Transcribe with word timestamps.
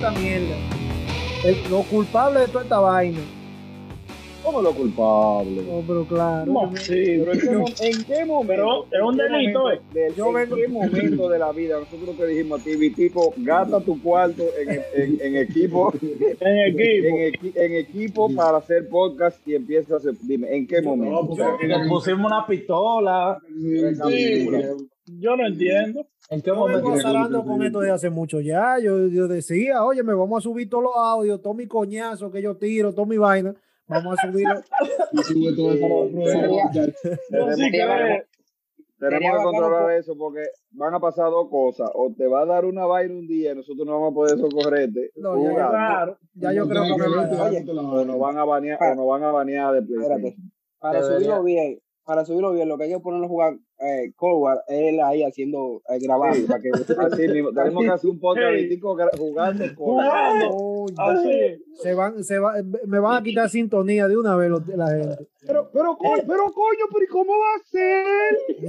esta 0.00 0.10
mierda. 0.18 0.56
El, 1.44 1.56
lo 1.70 1.82
culpable 1.82 2.40
de 2.40 2.48
toda 2.48 2.62
esta 2.64 2.78
vaina. 2.80 3.18
¿Cómo 4.42 4.62
lo 4.62 4.72
culpable? 4.72 5.62
No, 5.62 5.82
pero 5.86 6.04
claro. 6.06 6.50
No, 6.50 6.72
sí, 6.78 7.18
pero 7.18 7.32
¿en 7.34 7.40
qué, 7.40 7.50
mo- 7.50 7.66
en 7.80 8.04
qué 8.04 8.24
momento? 8.24 8.46
Pero 8.48 8.86
es 8.90 9.02
un 9.14 9.20
en 9.20 9.32
delito, 9.32 9.60
de- 9.68 10.12
Yo 10.16 10.28
¿En 10.28 10.34
vengo- 10.34 10.56
qué 10.56 10.68
momento 10.68 11.28
de 11.28 11.38
la 11.38 11.52
vida 11.52 11.78
nosotros 11.78 12.16
te 12.16 12.26
dijimos 12.26 12.60
a 12.60 12.64
ti, 12.64 12.74
Vitico, 12.76 13.34
gasta 13.36 13.80
tu 13.80 14.00
cuarto 14.02 14.42
en, 14.58 14.80
en, 14.94 15.18
en 15.20 15.36
equipo, 15.36 15.92
En 16.40 16.58
equipo. 16.58 17.16
en, 17.18 17.32
equi- 17.34 17.52
en 17.54 17.74
equipo 17.76 18.34
para 18.34 18.56
hacer 18.58 18.88
podcast 18.88 19.46
y 19.46 19.54
empiezas 19.54 19.92
a 19.92 19.96
hacer, 19.96 20.14
dime, 20.22 20.48
¿en 20.56 20.66
qué 20.66 20.80
momento? 20.80 21.28
Pusimos 21.88 22.24
una 22.26 22.46
pistola. 22.46 23.38
Sí, 23.46 24.48
yo 25.18 25.36
no 25.36 25.46
entiendo. 25.46 26.06
¿En 26.30 26.40
qué 26.42 26.50
Yo 26.50 26.56
momento? 26.56 26.92
azarando 26.92 27.44
con 27.44 27.62
esto 27.62 27.80
desde 27.80 27.92
hace 27.94 28.10
mucho 28.10 28.40
ya. 28.40 28.78
Yo, 28.78 29.08
yo 29.08 29.26
decía, 29.26 29.84
oye, 29.84 30.02
me 30.02 30.14
vamos 30.14 30.38
a 30.38 30.42
subir 30.42 30.68
todos 30.70 30.84
los 30.84 30.92
audios, 30.96 31.42
todo 31.42 31.54
mi 31.54 31.66
coñazo 31.66 32.30
que 32.30 32.40
yo 32.42 32.56
tiro, 32.56 32.92
toda 32.94 33.06
mi 33.06 33.16
vaina. 33.18 33.54
Vamos 33.88 34.16
a 34.18 34.30
subirlo. 34.30 34.60
Sube 35.24 35.56
todo. 35.56 35.74
Yo 39.00 39.08
Tenemos, 39.08 39.38
que- 39.38 39.44
controlar 39.44 39.90
eso 39.92 40.14
porque 40.16 40.42
van 40.72 40.94
a 40.94 41.00
pasar 41.00 41.30
dos 41.30 41.48
cosas. 41.48 41.90
O 41.94 42.12
te 42.16 42.26
va 42.26 42.42
a 42.42 42.46
dar 42.46 42.64
una 42.66 42.84
vaina 42.84 43.14
un 43.14 43.26
día 43.26 43.52
y 43.52 43.54
nosotros 43.56 43.86
no 43.86 43.94
vamos 43.94 44.12
a 44.12 44.14
poder 44.14 44.38
socorrerte. 44.38 45.10
No, 45.16 45.42
ya, 45.42 45.54
Claro. 45.54 46.18
ya 46.34 46.52
yo 46.52 46.68
creo 46.68 46.82
que 46.84 46.96
me 47.02 47.08
va 47.16 47.22
a 47.22 47.26
dar. 47.26 47.48
Oye, 47.48 47.64
o 47.66 48.04
nos 48.04 48.18
van 48.18 48.36
a 48.38 48.44
banear, 48.44 48.78
o 48.80 48.94
nos 48.94 49.06
van 49.06 49.22
a 49.24 49.32
banear 49.32 49.82
de. 49.82 50.36
Para 50.78 51.02
subirlo 51.02 51.42
bien, 51.42 51.78
para 52.04 52.24
subirlo 52.26 52.52
bien, 52.52 52.68
lo 52.68 52.76
que 52.76 52.84
hay 52.84 52.90
que 52.90 53.00
ponerlo 53.00 53.24
a 53.26 53.28
jugar 53.28 53.56
eh, 53.80 54.12
Cold 54.16 54.42
War, 54.42 54.62
él 54.68 55.00
ahí 55.00 55.22
haciendo, 55.22 55.82
eh, 55.88 55.98
grabando, 56.00 56.36
Sí. 56.36 56.42
para 56.42 56.60
que 56.60 56.70
Así 57.24 57.28
mismo, 57.28 57.50
tenemos 57.52 57.82
que 57.84 57.90
hacer 57.90 58.10
un 58.10 58.20
podcast 58.20 58.52
Hey. 58.52 58.78
Jugando. 59.18 59.64
Así. 60.98 61.64
Se 61.82 61.94
van, 61.94 62.22
se 62.22 62.38
va, 62.38 62.54
me 62.86 62.98
van 62.98 63.16
a 63.16 63.22
quitar 63.22 63.48
sintonía 63.48 64.06
de 64.08 64.16
una 64.18 64.36
vez 64.36 64.50
los- 64.50 64.66
la 64.68 64.88
gente. 64.88 65.26
Pero, 65.46 65.70
pero, 65.72 65.96
coño, 65.96 66.22
pero, 66.28 66.44
coño, 66.52 66.84
pero 66.92 67.04
¿y 67.04 67.08
cómo 67.08 67.32
va 67.32 67.54
a 67.56 67.64
ser? 67.64 68.36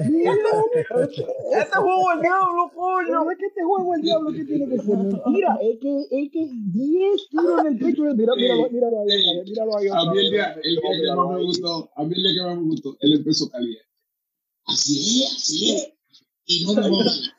Este 1.52 1.78
juego 1.78 2.12
el 2.16 2.22
diablo, 2.22 2.72
coño. 2.74 3.24
No 3.26 3.32
es 3.32 3.38
que 3.38 3.46
este 3.48 3.64
juego 3.64 3.94
el 3.96 4.02
diablo 4.02 4.32
que 4.32 4.46
tiene 4.46 4.70
que 4.70 4.78
ser 4.80 4.98
mentira, 4.98 5.58
es 5.62 5.78
que, 5.82 5.98
es 6.10 6.30
que 6.32 6.48
10 6.72 7.30
tiros 7.30 7.60
en 7.62 7.68
el 7.68 7.78
pecho. 7.78 8.04
Mira, 8.16 8.34
míralo, 8.36 8.70
míralo 8.70 9.00
ahí, 9.02 9.08
otra 9.10 9.34
vez, 9.42 9.50
míralo 9.50 9.78
ahí. 9.78 9.88
A 9.92 10.12
mí 10.12 10.18
el 10.20 10.32
día, 10.32 10.56
el 10.64 10.80
que 10.82 11.16
más 11.16 11.30
me 11.38 11.44
gustó, 11.44 11.90
a 11.96 12.04
mí 12.04 12.14
el 12.16 12.24
día 12.24 12.32
que 12.36 12.50
más 12.50 12.58
me 12.62 12.68
gustó, 12.70 12.96
él 13.02 13.14
empezó 13.18 13.50
caliente. 13.50 13.84
Así 14.72 15.24
es, 15.24 15.36
así 15.36 15.76
es. 15.76 15.94
Y 16.46 16.66
no 16.66 16.74
me 16.74 16.82
vamos 16.82 17.32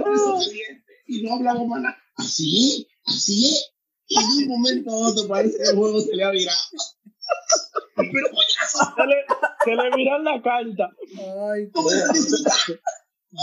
Vamos, 0.00 0.50
y 1.06 1.22
no 1.22 1.34
hablamos 1.34 1.68
más 1.68 1.82
nada. 1.82 1.98
Así 2.16 2.86
es, 3.06 3.12
así 3.12 3.50
es. 3.50 3.72
Y 4.06 4.14
de 4.16 4.44
un 4.44 4.48
momento 4.48 4.90
a 4.90 5.08
otro 5.08 5.26
parece 5.26 5.56
que 5.58 5.70
el 5.70 5.76
juego 5.76 6.00
se 6.00 6.14
le 6.14 6.24
ha 6.24 6.30
virado. 6.30 6.58
Pero 7.96 8.28
coñazo, 8.30 8.94
Se 8.96 9.06
le, 9.06 9.16
se 9.64 9.74
le 9.74 9.96
miran 9.96 10.24
la 10.24 10.42
carta. 10.42 10.90
Ay. 11.52 11.70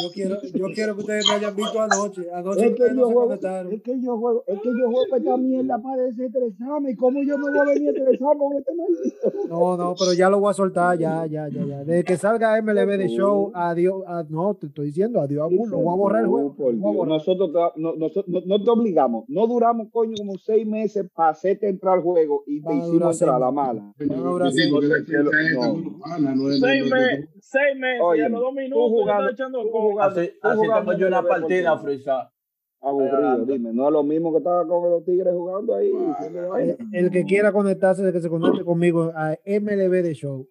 Yo 0.02 0.10
quiero, 0.14 0.38
yo 0.42 0.66
quiero 0.74 0.96
que 0.96 1.02
ustedes 1.02 1.26
me 1.28 1.36
hayan 1.36 1.56
visto 1.56 1.82
anoche. 1.82 2.32
Anoche 2.34 2.60
Es 2.62 2.66
que 2.68 2.72
ustedes 2.74 2.94
no 2.94 3.02
yo 3.02 3.08
se 3.08 3.14
juego, 3.14 3.28
conectaron. 3.28 3.74
es 3.74 3.82
que 3.82 4.02
yo 4.02 4.18
juego, 4.18 4.44
es 4.48 4.60
que 4.62 4.70
yo 4.70 4.86
juego 4.92 5.16
esta 5.16 5.38
mierda 5.38 5.78
para 5.82 6.02
desestresarme. 6.04 6.92
¿Y 6.92 6.96
cómo 6.96 7.24
yo 7.24 7.38
me 7.38 7.50
voy 7.50 7.60
a 7.60 7.64
venir 7.74 7.90
a 7.90 7.92
estresar 8.00 8.38
con 8.38 8.58
este 8.58 8.72
maldito? 8.76 9.48
No, 9.50 9.78
no, 9.78 9.96
pero 10.00 10.14
ya 10.14 10.30
lo 10.30 10.40
voy 10.40 10.52
a 10.52 10.54
soltar, 10.54 10.98
ya, 10.98 11.26
ya, 11.26 11.48
ya, 11.50 11.64
ya. 11.66 11.84
Desde 11.84 12.04
que 12.04 12.18
salga 12.18 12.58
MLB 12.62 12.98
de 12.98 13.08
show, 13.10 13.52
adiós, 13.54 14.04
a- 14.08 14.24
no, 14.30 14.54
te 14.56 14.68
estoy 14.68 14.88
diciendo, 14.88 15.20
adiós, 15.20 15.52
a 15.52 15.70
lo 15.70 15.78
voy 15.80 15.94
a 15.94 15.98
borrar 15.98 16.22
el 16.22 16.28
juego. 16.28 16.56
No, 16.74 16.94
borrar. 16.94 17.14
Nosotros 17.16 17.52
te- 17.52 17.82
no, 17.82 17.94
nosotros- 17.96 18.26
no- 18.28 18.42
no 18.58 18.64
te 18.64 18.70
obligamos. 18.70 19.26
No 19.28 19.48
duramos, 19.48 19.88
coño, 19.92 20.14
como 20.18 20.38
seis 20.38 20.66
meses 20.66 21.06
para 21.14 21.30
hacerte 21.30 21.68
entrar 21.68 21.96
al 21.96 22.02
juego 22.02 22.44
y 22.48 22.62
te 22.62 22.74
hicimos 22.76 22.94
entrar 22.94 23.10
a 23.10 23.14
seis 23.14 23.32
la 23.32 23.52
meses. 23.52 23.54
mala. 23.54 23.94
Seis 23.98 24.10
meses. 24.10 24.22
No. 25.56 25.74
no 25.74 26.52
Seis, 26.52 26.60
no 26.62 26.98
es- 26.98 27.80
meses, 27.80 28.26
a 28.26 28.30
los 28.30 28.42
dos 28.42 28.54
minutos 28.54 28.90
jugando- 28.90 29.30
echando. 29.32 29.60
Jugando- 29.82 30.20
Así, 30.22 30.32
tengo 30.42 30.94
yo 30.94 31.08
una 31.08 31.24
partida. 31.24 31.78
Frisa. 31.80 32.32
Aburrido, 32.84 33.46
dime. 33.46 33.74
No 33.74 33.88
es 33.88 33.94
lo 33.94 34.04
mismo 34.04 34.32
que 34.32 34.40
estaba 34.40 34.66
con 34.68 34.90
los 34.90 35.04
tigres 35.06 35.34
jugando 35.34 35.76
ahí. 35.76 35.92
vaina. 36.50 36.74
Eh, 36.74 36.78
El 36.94 37.12
que 37.12 37.24
quiera 37.26 37.52
conectarse, 37.54 38.02
de 38.04 38.12
que 38.12 38.22
se 38.22 38.30
conecte 38.30 38.64
conmigo 38.66 39.12
a 39.16 39.36
MLB 39.46 40.02
de 40.02 40.14
show. 40.16 40.48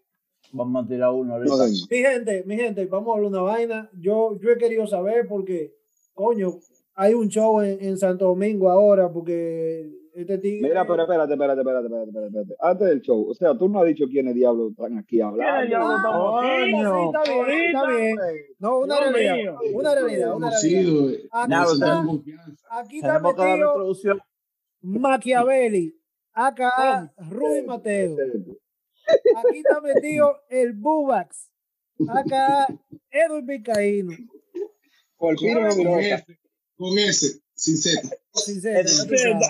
Vamos 0.52 0.84
a 0.84 0.88
tirar 0.88 1.10
uno 1.12 1.38
Mi 1.90 1.96
gente, 1.98 2.44
mi 2.46 2.56
gente, 2.56 2.86
vamos 2.86 3.08
a 3.08 3.16
hablar 3.16 3.30
una 3.30 3.42
vaina. 3.42 3.90
Yo, 3.98 4.38
yo 4.40 4.50
he 4.50 4.58
querido 4.58 4.86
saber 4.86 5.26
porque, 5.28 5.74
coño, 6.14 6.52
hay 6.94 7.14
un 7.14 7.28
show 7.28 7.60
en, 7.62 7.78
en 7.84 7.98
Santo 7.98 8.26
Domingo 8.26 8.68
ahora 8.70 9.10
porque 9.12 9.90
este 10.14 10.38
tigre. 10.38 10.68
Mira, 10.68 10.86
pero 10.86 11.02
espérate, 11.02 11.32
espérate, 11.34 11.60
espérate, 11.60 11.86
espérate, 11.86 12.08
espérate, 12.10 12.28
espérate. 12.38 12.54
Antes 12.60 12.88
del 12.88 13.00
show, 13.02 13.28
o 13.30 13.34
sea, 13.34 13.56
tú 13.56 13.68
no 13.68 13.80
has 13.80 13.86
dicho 13.86 14.04
quiénes 14.08 14.34
diablos 14.34 14.70
están 14.72 14.98
aquí 14.98 15.20
hablando. 15.20 15.52
¿Quiénes 15.52 15.68
diablos 15.68 15.96
estamos 15.96 16.40
Ah, 16.42 16.62
aquí? 16.62 16.70
sí, 16.70 16.76
está 17.06 17.46
bien, 17.46 17.66
está 17.66 17.90
bien. 17.90 18.16
No, 18.58 18.78
una 18.80 18.94
Dios 18.96 19.12
realidad, 19.12 19.34
mío. 19.36 19.58
una 19.74 19.94
realidad, 19.94 20.36
una 20.36 20.50
realidad. 20.50 21.10
Eh. 21.10 21.28
Aquí 22.70 22.98
está, 22.98 23.16
aquí 23.16 23.22
metido. 23.22 23.94
Machiavelli, 24.82 25.94
acá 26.32 27.12
Rui 27.30 27.62
Mateo. 27.62 28.16
Aquí 29.36 29.58
está 29.58 29.80
metido 29.80 30.36
el 30.48 30.72
Bubax, 30.72 31.50
acá 32.08 32.66
Edwin 33.10 33.46
Vizcaíno. 33.46 34.12
por 35.16 35.38
fin 35.38 35.54
no 35.54 35.68
Con 35.68 35.98
ese, 36.00 36.38
con 36.76 36.98
ese, 36.98 37.40
sin 37.60 37.76
Z. 37.76 38.08
Tú 38.32 39.16
sabes. 39.16 39.48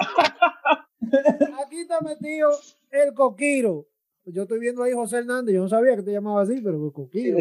Aquí 1.64 1.80
está 1.80 2.00
metido 2.00 2.50
el 2.90 3.14
Coquiro. 3.14 3.86
Yo 4.26 4.42
estoy 4.42 4.60
viendo 4.60 4.82
ahí 4.82 4.92
José 4.92 5.18
Hernández. 5.18 5.54
Yo 5.54 5.62
no 5.62 5.68
sabía 5.68 5.96
que 5.96 6.02
te 6.02 6.12
llamaba 6.12 6.42
así, 6.42 6.60
pero 6.60 6.92
Coquiro. 6.92 7.38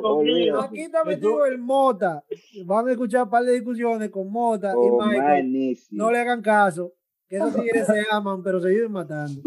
Coquiro. 0.00 0.60
Aquí 0.60 0.80
está 0.80 1.04
metido 1.04 1.44
el 1.46 1.58
Mota. 1.58 2.24
Van 2.64 2.88
a 2.88 2.92
escuchar 2.92 3.24
un 3.24 3.30
par 3.30 3.44
de 3.44 3.52
discusiones 3.52 4.10
con 4.10 4.30
Mota 4.30 4.70
y 4.72 4.74
Oh, 4.76 5.04
Michael. 5.06 5.78
No 5.90 6.10
le 6.10 6.18
hagan 6.18 6.42
caso. 6.42 6.92
Que 7.28 7.36
esos 7.36 7.54
tigres 7.54 7.86
se 7.86 8.04
aman, 8.10 8.42
pero 8.42 8.60
se 8.60 8.68
viven 8.68 8.92
matando. 8.92 9.40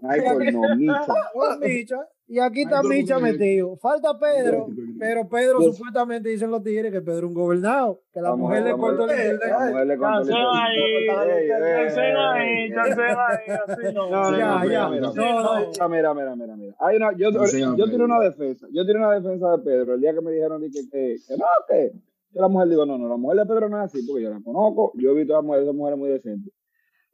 Michael, 0.00 0.52
no, 0.54 0.76
Micha. 0.76 1.06
Oh, 1.34 1.56
Micha. 1.58 2.08
Y 2.28 2.40
aquí 2.40 2.62
está 2.62 2.82
Micha 2.82 3.20
metido. 3.20 3.76
Falta 3.76 4.18
Pedro, 4.18 4.66
pero 4.98 5.28
Pedro 5.28 5.62
supuestamente 5.62 6.28
dicen 6.28 6.50
los 6.50 6.60
tigres 6.62 6.90
que 6.90 7.00
Pedro 7.00 7.18
es 7.18 7.24
un 7.24 7.34
gobernado, 7.34 8.00
que 8.12 8.20
la, 8.20 8.34
mujer 8.34 8.64
le 8.64 8.72
cortó 8.72 9.04
el 9.04 9.10
internet. 9.10 9.40
La 9.48 9.70
mujer 9.70 9.86
le 9.86 9.96
cortó 9.96 10.18
el 10.18 10.26
Cancela 10.26 10.64
ahí, 10.64 11.06
cancela 11.06 12.32
ahí, 12.32 12.70
cancela 12.70 13.26
ahí, 13.28 13.56
así 13.68 13.82
no. 13.94 14.10
No, 14.10 14.30
no, 14.32 14.38
Ya, 14.38 14.64
ya. 14.68 14.88
mira, 14.88 15.12
No, 15.14 15.88
mira, 15.88 16.14
mira, 16.14 16.34
mira, 16.34 16.56
mira. 16.56 16.74
Hay 16.80 16.96
una, 16.96 17.12
yo, 17.16 17.30
yo 17.30 17.84
tiré 17.84 18.04
una 18.04 18.18
defensa, 18.18 18.66
yo 18.72 18.84
tiré 18.84 18.98
una 18.98 19.12
defensa 19.12 19.56
de 19.56 19.58
Pedro 19.62 19.94
el 19.94 20.00
día 20.00 20.12
que 20.12 20.20
me 20.20 20.32
dijeron 20.32 20.60
di 20.60 20.70
que, 20.70 20.88
que, 20.90 21.16
que 21.28 21.36
no, 21.36 21.46
que, 21.68 21.92
la 22.32 22.48
mujer, 22.48 22.68
digo, 22.68 22.84
no, 22.84 22.98
no, 22.98 23.08
la 23.08 23.16
mujer 23.16 23.38
de 23.38 23.46
Pedro 23.46 23.68
no 23.68 23.78
es 23.78 23.84
así, 23.84 24.04
porque 24.04 24.24
yo 24.24 24.30
la 24.30 24.40
conozco, 24.42 24.92
yo 24.96 25.12
he 25.12 25.14
visto 25.14 25.32
a 25.32 25.36
las 25.38 25.44
mujeres, 25.44 25.64
esas 25.64 25.76
mujeres 25.76 25.98
muy 25.98 26.10
decentes. 26.10 26.52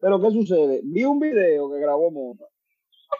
Pero 0.00 0.20
¿qué 0.20 0.30
sucede? 0.30 0.80
Vi 0.82 1.04
un 1.04 1.20
video 1.20 1.70
que 1.70 1.78
grabó 1.78 2.10
Mota, 2.10 2.46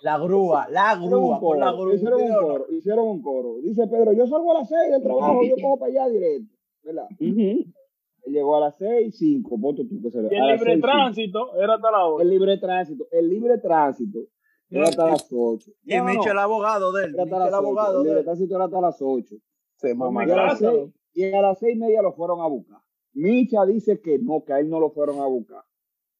La 0.01 0.19
grúa, 0.19 0.67
la 0.71 0.97
grúa, 0.97 1.39
por 1.39 1.59
la 1.59 1.73
grúa. 1.73 1.95
hicieron 1.95 2.21
un 2.23 2.35
coro, 2.35 2.67
hicieron 2.71 3.07
un 3.09 3.23
coro. 3.23 3.57
Dice 3.63 3.87
Pedro, 3.87 4.13
yo 4.13 4.27
salgo 4.27 4.51
a 4.53 4.61
las 4.61 4.69
seis 4.69 4.91
del 4.91 5.03
trabajo, 5.03 5.41
yo 5.45 5.55
cojo 5.63 5.79
para 5.79 5.93
allá 5.93 6.09
directo, 6.09 6.55
¿verdad? 6.83 7.07
Él 7.21 8.33
llegó 8.33 8.57
a 8.57 8.61
las 8.61 8.77
seis, 8.77 9.17
cinco, 9.19 9.61
ponte 9.61 9.85
tú 9.85 10.01
que 10.03 10.11
se 10.11 10.23
Y 10.23 10.37
el 10.37 10.47
libre 10.57 10.79
tránsito 10.79 11.55
era 11.57 11.75
hasta 11.75 11.91
la 11.91 12.07
hora. 12.07 12.23
El 12.25 12.31
libre 12.31 12.57
tránsito, 12.59 13.07
el 13.11 13.29
libre 13.29 13.59
tránsito 13.59 14.21
era 14.71 14.85
hasta 14.85 15.07
las 15.07 15.29
ocho. 15.33 15.71
Y 15.85 15.97
No, 15.97 16.05
Micho, 16.05 16.31
el 16.31 16.39
abogado 16.39 16.93
de 16.93 17.05
él. 17.05 17.15
Era 17.15 17.25
Micho, 17.25 17.35
hasta 17.37 17.47
el 17.47 17.51
las 17.53 17.61
ocho. 17.61 17.67
abogado 17.67 17.99
El 17.99 18.03
de 18.05 18.09
libre 18.09 18.19
él. 18.21 18.25
tránsito 18.25 18.55
era 18.57 18.65
hasta 18.65 18.81
las 18.81 19.03
ocho. 19.03 19.37
Se 19.77 19.95
mamá. 19.95 20.25
Y 20.27 20.31
a, 20.31 20.37
las 20.37 20.59
seis, 20.59 20.91
y 21.15 21.25
a 21.33 21.43
las 21.43 21.59
seis 21.59 21.77
y 21.77 21.79
media 21.79 22.01
lo 22.03 22.13
fueron 22.13 22.41
a 22.41 22.47
buscar. 22.47 22.79
Micha 23.15 23.65
dice 23.67 24.01
que 24.01 24.19
no, 24.19 24.43
que 24.45 24.53
a 24.53 24.61
él 24.61 24.71
no 24.71 24.81
lo 24.81 24.91
fueron 24.91 25.19
a 25.21 25.27
buscar. 25.27 25.63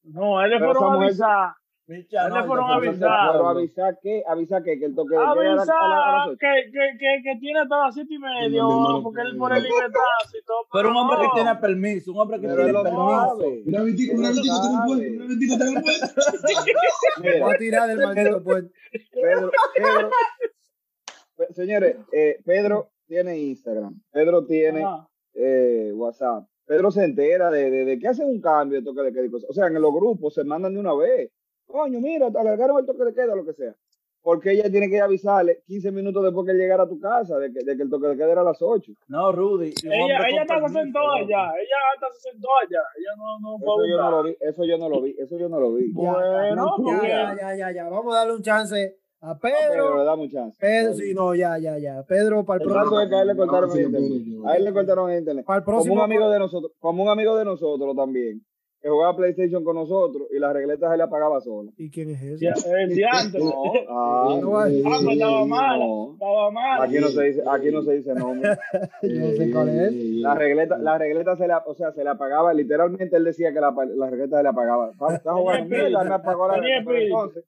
No, 0.05 0.39
a 0.39 0.45
él 0.45 0.51
le 0.51 0.59
fueron 0.59 0.85
a 0.85 0.87
mujer- 0.91 1.09
avisar. 1.09 1.53
Micha, 1.93 2.27
Él 2.27 2.33
le 2.35 2.41
no, 2.41 2.47
fueron 2.47 2.71
a 2.71 2.75
avisar. 2.77 3.33
Pero 3.33 3.49
avisar 3.49 3.99
que, 4.03 4.23
avisar 4.27 4.63
que, 4.63 4.79
que 4.79 4.85
el 4.87 4.95
toque 4.95 5.15
de 5.17 5.23
Avisar 5.23 6.37
que, 6.41 6.71
que, 6.73 6.99
que, 6.99 7.23
que 7.23 7.39
tiene 7.41 7.61
hasta 7.61 7.77
las 7.85 7.95
siete 7.95 8.15
y 8.15 8.19
medio, 8.19 8.63
No, 8.63 8.89
no, 8.93 9.03
porque 9.03 9.21
él 9.23 9.33
no, 9.35 9.39
por 9.39 9.51
no. 9.51 9.57
el 9.57 9.63
libre 9.63 9.87
tránsito. 9.91 10.53
Pero 10.73 10.89
un 10.91 10.97
hombre 10.97 11.17
que 11.21 11.27
no. 11.27 11.35
tiene 11.35 11.55
permiso, 11.57 12.13
un 12.13 12.19
hombre 12.21 12.41
que 12.41 12.47
Pero 12.49 12.65
tiene 12.65 12.83
permiso. 12.83 13.85
Vitico, 13.85 14.13
está 14.15 14.29
en 14.31 14.37
el 14.39 14.45
sabe. 14.45 14.87
puente. 14.87 15.11
Mira, 15.11 15.27
Vitico, 15.27 15.53
está 15.55 15.65
en 15.67 15.77
el 15.77 15.83
puente. 15.83 16.07
Mira, 17.23 17.45
Voy 17.45 17.55
a 17.55 17.59
tirar 17.59 17.89
del 17.89 17.99
maldito 17.99 18.43
puente. 18.43 18.75
Pedro, 19.13 19.51
Pedro, 19.75 20.11
Pe- 21.37 21.53
señores, 21.55 21.97
eh, 22.13 22.39
Pedro 22.45 22.91
tiene 23.07 23.39
Instagram, 23.39 24.01
Pedro 24.11 24.45
tiene 24.45 24.85
eh, 25.35 25.91
WhatsApp. 25.95 26.45
Pedro 26.65 26.91
se 26.91 27.05
entera 27.05 27.51
de, 27.51 27.71
de, 27.71 27.85
de 27.85 27.99
que 27.99 28.09
hacen 28.09 28.29
un 28.29 28.41
cambio 28.41 28.79
de 28.79 28.85
toque 28.85 29.03
de 29.03 29.13
queda 29.13 29.25
y 29.27 29.31
cosas. 29.31 29.51
O 29.51 29.53
sea, 29.53 29.67
en 29.67 29.75
los 29.81 29.93
grupos 29.93 30.35
se 30.35 30.45
mandan 30.45 30.75
de 30.75 30.81
una 30.81 30.95
vez. 30.95 31.31
Coño, 31.67 32.01
mira, 32.01 32.31
te 32.31 32.39
alargaron 32.39 32.79
el 32.79 32.87
toque 32.87 33.05
de 33.05 33.15
queda, 33.15 33.35
lo 33.35 33.45
que 33.45 33.53
sea. 33.55 33.75
porque 34.25 34.53
ella 34.53 34.71
tiene 34.71 34.89
que 34.89 35.01
avisarle 35.01 35.63
15 35.67 35.91
minutos 35.91 36.23
después 36.23 36.47
que 36.47 36.53
él 36.53 36.59
llegara 36.59 36.85
a 36.85 36.89
tu 36.89 37.01
casa, 37.01 37.39
de 37.39 37.53
que, 37.53 37.65
de 37.65 37.77
que 37.77 37.83
el 37.83 37.91
toque 37.91 38.07
de 38.07 38.17
queda 38.17 38.31
era 38.33 38.41
a 38.43 38.45
las 38.45 38.63
8. 38.63 38.93
No, 39.09 39.33
Rudy. 39.33 39.73
Ella, 39.83 40.19
ella 40.29 40.43
hasta 40.43 40.61
se 40.69 40.75
sentó 40.75 41.01
allá. 41.11 41.53
Ella 41.59 41.79
hasta 41.95 42.07
se 42.15 42.31
sentó 42.31 42.49
allá. 42.63 42.83
Ella 42.99 43.11
no, 43.17 43.41
no 43.41 43.57
Eso 43.57 43.85
yo 43.89 43.99
no 43.99 44.11
lo 44.11 44.23
vi, 44.23 44.37
eso 44.41 44.65
yo 44.65 44.79
no 44.79 44.89
lo 44.89 45.03
vi, 45.03 45.17
eso 45.19 45.39
yo 45.39 45.49
no 45.49 45.59
lo 45.61 45.75
vi. 45.75 45.91
Bueno, 45.93 46.77
ya, 47.03 47.03
ya, 47.03 47.37
ya, 47.37 47.57
ya, 47.57 47.73
ya. 47.73 47.89
Vamos 47.89 48.15
a 48.15 48.19
darle 48.19 48.35
un 48.35 48.43
chance 48.43 48.97
a 49.23 49.39
Pero 49.39 49.57
Pedro. 49.71 49.99
le 49.99 50.05
damos 50.05 50.29
chance. 50.31 50.57
Pedro, 50.61 50.95
sí, 50.95 51.15
no, 51.15 51.35
ya, 51.35 51.59
ya, 51.59 51.79
ya. 51.79 52.03
Pedro, 52.05 52.45
para 52.45 52.63
el 52.63 52.69
El 52.69 52.75
caso 52.75 52.91
próximo. 52.91 53.01
es 53.03 53.09
que 53.09 53.15
a 53.17 53.23
él 53.23 53.29
le 53.29 53.37
cortaron 53.37 53.69
No, 53.69 53.75
sí, 53.75 53.81
internet. 53.83 54.11
Pedro, 54.25 54.49
A 54.49 54.57
él 54.57 54.65
le 54.65 54.73
cortaron 54.73 55.13
internet. 55.13 55.45
Para 55.47 55.59
el 55.59 55.65
Como 55.65 55.95
un 55.95 56.01
amigo 56.01 56.31
de 56.31 56.39
nosotros, 56.39 56.73
como 56.79 57.03
un 57.03 57.09
amigo 57.09 57.37
de 57.37 57.45
nosotros 57.45 57.97
también, 57.97 58.41
que 58.83 58.89
jugaba 58.89 59.17
PlayStation 59.17 59.63
con 59.63 59.77
nosotros 59.77 60.27
y 60.35 60.41
la 60.41 60.53
regleta 60.53 60.91
se 60.91 60.97
le 60.97 61.03
apagaba 61.05 61.41
sola. 61.41 61.71
¿Y 61.77 61.89
quién 61.89 62.11
es 62.11 62.21
ese? 62.23 62.45
Ya, 62.45 62.55
El 62.81 62.89
diante. 62.95 63.39
No, 63.39 63.53
ah, 63.89 64.39
No 64.41 64.51
va- 64.51 64.65
Ah, 64.65 64.99
pues 65.05 65.13
estaba 65.17 65.47
mala. 65.47 65.87
no. 65.87 66.13
Estaba 66.15 66.51
mala. 66.51 66.85
Aquí 66.85 66.99
no 66.99 67.09
se 67.09 67.23
dice, 67.23 67.43
aquí 67.49 67.71
no 67.71 67.83
se 67.83 67.93
dice 67.93 68.15
nombre. 68.15 68.51
Yo 69.03 69.21
no 69.21 69.31
sé 69.37 69.51
cuál 69.53 69.69
es. 69.69 69.93
La 69.95 70.35
regleta, 70.35 70.79
la 70.79 70.99
regleta 70.99 71.37
se 71.37 71.47
le, 71.47 71.55
o 71.65 71.75
sea, 71.75 71.93
se 71.93 72.03
le 72.03 72.11
apagaba, 72.11 72.53
literalmente 72.53 73.17
él 73.17 73.25
decía 73.25 73.53
que 73.53 73.61
la, 73.61 73.73
la 73.95 74.11
regleta 74.11 74.39
se 74.39 74.43
le 74.43 74.49
apagaba. 74.49 74.91
Está, 74.91 75.15
está 75.15 75.33
jugando 75.35 75.69
mierda, 75.71 76.03
me 76.05 76.15
apagó 76.15 76.49
la 76.49 76.55
regleta. 76.57 76.83
Pero 76.85 76.99
entonces, 77.05 77.45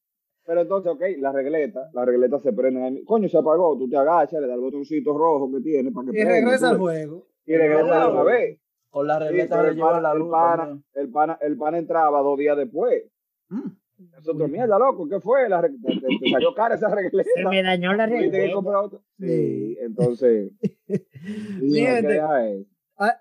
pero 0.46 0.60
entonces, 0.60 0.92
ok, 0.92 1.02
la 1.18 1.32
regleta, 1.32 1.90
la 1.94 2.04
regleta 2.04 2.38
se 2.38 2.52
prende. 2.52 2.82
ahí. 2.82 3.02
Coño, 3.04 3.28
se 3.28 3.38
apagó, 3.38 3.76
tú 3.76 3.88
te 3.88 3.96
agachas, 3.96 4.40
le 4.40 4.46
das 4.46 4.54
el 4.56 4.60
botoncito 4.62 5.16
rojo 5.18 5.50
que 5.50 5.60
tiene 5.62 5.90
para 5.90 6.04
que 6.04 6.10
Y 6.20 6.22
prenda, 6.22 6.32
regresa 6.34 6.70
al 6.70 6.78
juego. 6.78 7.26
Y 7.46 7.56
regresa 7.56 7.98
de 8.06 8.12
una 8.12 8.22
vez. 8.22 8.58
Con 8.94 9.06
la 9.08 9.18
Sí, 9.18 9.24
regleta 9.24 9.56
pero 9.56 9.62
le 9.64 9.68
el 9.70 9.74
lleva 9.76 9.88
pana, 9.90 10.00
la 10.00 10.12
el, 10.12 10.18
luz. 10.20 10.30
pana, 10.30 10.56
también. 10.56 10.84
el, 10.94 11.10
pana, 11.10 11.38
el 11.40 11.56
pana 11.58 11.78
entraba 11.78 12.20
dos 12.22 12.38
días 12.38 12.56
después. 12.56 13.02
Mm. 13.48 13.68
Nosotros, 14.16 14.50
mierda, 14.50 14.78
loco, 14.78 15.08
¿qué 15.08 15.20
fue? 15.20 15.48
La, 15.48 15.62
te, 15.62 15.68
te- 15.70 16.18
te 16.20 16.30
salió 16.30 16.54
cara 16.54 16.74
esa 16.76 16.88
regleta. 16.94 17.28
Se 17.34 17.44
me 17.44 17.62
dañó 17.62 17.92
la 17.94 18.06
regleta. 18.06 18.58
otra. 18.58 19.00
Sí, 19.18 19.26
Sí. 19.26 19.76
entonces, 19.80 20.52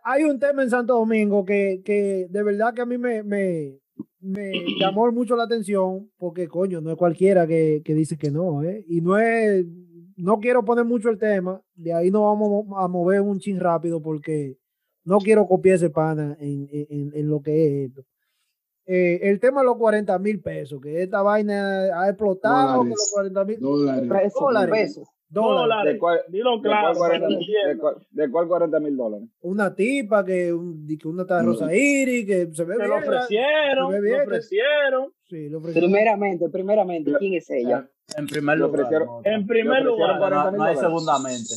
hay 0.04 0.24
un 0.24 0.40
tema 0.40 0.64
en 0.64 0.70
Santo 0.70 0.94
Domingo 0.94 1.46
que, 1.46 1.82
que 1.84 2.28
de 2.30 2.44
verdad 2.44 2.74
que 2.74 2.82
a 2.82 2.86
mí 2.86 2.98
me, 2.98 3.24
me, 3.24 3.80
me 4.20 4.52
llamó 4.80 5.12
mucho 5.12 5.36
la 5.36 5.44
atención 5.44 6.10
porque, 6.18 6.48
coño, 6.48 6.82
no 6.82 6.92
es 6.92 6.98
cualquiera 6.98 7.48
que, 7.48 7.82
que 7.84 7.94
dice 7.94 8.18
que 8.18 8.32
no, 8.32 8.64
¿eh? 8.64 8.84
Y 8.88 9.02
no 9.02 9.18
es, 9.18 9.66
no 10.18 10.40
quiero 10.40 10.64
poner 10.64 10.86
mucho 10.86 11.10
el 11.10 11.18
tema, 11.18 11.62
de 11.76 11.94
ahí 11.94 12.12
nos 12.12 12.22
vamos 12.24 12.66
a 12.78 12.88
mover 12.88 13.22
un 13.22 13.40
chin 13.40 13.60
rápido 13.60 14.02
porque 14.02 14.58
no 15.06 15.18
quiero 15.20 15.46
copiar 15.48 15.76
ese 15.76 15.90
pana 15.90 16.36
en, 16.40 16.68
en, 16.72 17.12
en 17.14 17.30
lo 17.30 17.42
que 17.42 17.66
es 17.84 17.90
esto. 17.90 18.04
Eh, 18.86 19.20
el 19.30 19.40
tema 19.40 19.62
de 19.62 19.68
los 19.68 19.78
40 19.78 20.18
mil 20.20 20.42
pesos, 20.42 20.82
que 20.82 21.04
esta 21.04 21.22
vaina 21.22 22.02
ha 22.02 22.10
explotado 22.10 22.80
con 22.80 22.90
los 22.90 23.10
40 23.14 23.46
mil 23.46 23.60
Dólares. 23.60 24.10
Pesos, 24.10 24.42
Dólares. 24.42 24.72
pesos. 24.72 25.08
dólares. 25.30 25.94
¿De 25.94 26.00
cuál, 26.00 26.20
Dilo 26.28 26.62
claro. 26.62 26.98
cuál 26.98 27.10
para 27.12 27.14
que 27.14 27.26
40 27.26 27.40
lo 27.64 27.70
de 27.70 27.78
cuál- 27.80 28.08
de 28.12 28.30
cuál 28.32 28.48
40 28.50 28.80
mil 28.82 28.98
dólares? 28.98 29.30
Una 29.42 29.74
tipa 29.74 30.24
que, 30.26 30.52
un, 30.54 30.86
que 31.00 31.08
una 31.08 31.22
está 31.24 31.38
de 31.38 31.44
No. 31.44 31.50
Rosa 31.54 31.74
Iris, 31.74 32.26
que 32.26 32.50
se 32.54 32.64
ve 32.66 32.74
Que 32.76 32.78
bien. 32.80 32.90
lo 32.90 32.98
ofrecieron. 32.98 33.92
se 33.92 34.00
ve 34.00 34.02
bien, 34.02 34.14
Lo 34.14 34.18
que- 34.20 34.24
ofrecieron. 34.28 35.14
Sí, 35.30 35.50
lo 35.50 35.58
ofrecieron. 35.60 35.90
Primeramente, 35.92 36.50
primeramente, 36.50 37.14
¿quién 37.20 37.34
es 37.36 37.50
ella? 37.50 37.90
En 38.18 38.28
primer 38.28 38.58
lugar. 38.60 39.06
no, 39.06 39.22
En 39.24 39.48
primer 39.48 39.82
lugar. 39.84 40.20
40 40.20 40.52
no, 40.52 40.58
no 40.58 40.64
hay 40.66 40.76
dólares. 40.76 40.80
segundamente. 40.82 41.56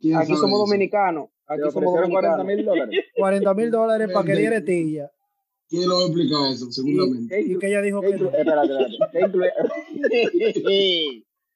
¿Quién 0.00 0.16
Aquí 0.16 0.34
somos 0.34 0.48
eso? 0.50 0.58
dominicanos. 0.66 1.28
Aquí 1.46 1.60
somos 1.70 1.76
ofrecieron 1.76 2.10
40 2.10 2.36
dominicanos. 2.38 2.46
mil 2.46 2.64
dólares. 2.66 3.04
40 3.16 3.54
mil 3.54 3.70
dólares 3.70 4.08
para 4.12 4.26
que 4.26 4.34
diera 4.36 4.64
tilla. 4.64 5.10
¿Quién 5.68 5.88
lo 5.88 5.94
va 5.96 6.00
a 6.00 6.06
explicar 6.06 6.50
eso, 6.52 6.72
seguramente? 6.72 7.28
¿Qué 7.36 7.40
Y 7.52 7.58
que 7.58 7.66
ella 7.68 7.80
dijo 7.82 8.00
¿Qué 8.00 8.08
que 8.08 8.16
inclu- 8.16 8.30
no. 8.32 8.36
espérate, 8.36 8.72
espérate. 8.72 9.12
¿Qué 9.12 9.20
incluía? 9.20 9.52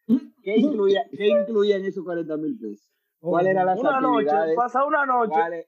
¿Qué 0.45 0.57
incluía, 0.57 1.03
¿Qué 1.17 1.27
incluía 1.29 1.77
en 1.77 1.85
esos 1.87 2.05
40 2.05 2.37
mil 2.37 2.59
pesos? 2.59 2.91
¿Cuál 3.19 3.47
era 3.47 3.65
las 3.65 3.79
Una 3.81 4.01
noche. 4.01 4.29
Pasa 4.55 4.85
una 4.85 5.07
noche. 5.07 5.31
¿Cuáles? 5.33 5.67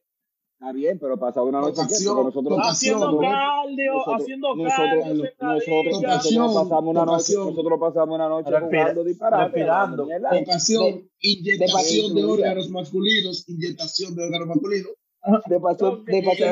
Está 0.58 0.73
bien, 0.73 0.99
pero 0.99 1.19
pasa 1.19 1.43
una 1.43 1.61
noche. 1.61 1.75
Porque 1.76 1.94
nosotros, 2.25 2.58
Haciendo 2.62 3.12
¿no? 3.12 3.19
cardio, 3.20 3.93
nosotros, 3.94 4.17
haciendo 4.23 4.49
cardio, 4.64 5.05
nosotros, 5.44 6.03
pasamos 6.55 6.88
una 6.88 7.05
noche, 7.05 7.35
nosotros 7.37 7.79
pasamos 7.81 8.14
una 8.14 8.29
noche 8.31 8.50
jugando 8.70 9.05
disparates. 9.05 9.53
respirando. 9.53 10.08
Ocasión, 10.43 11.11
inyectación 11.20 12.14
de 12.14 12.20
de- 12.23 12.26
órganos 12.26 12.70
masculinos, 12.70 13.49
inyectación 13.49 14.14
de 14.17 14.25
órganos 14.25 14.49
masculinos, 14.49 14.91
De 15.47 15.61
pasión, 15.61 16.05
de 16.06 16.23
pasión 16.23 16.49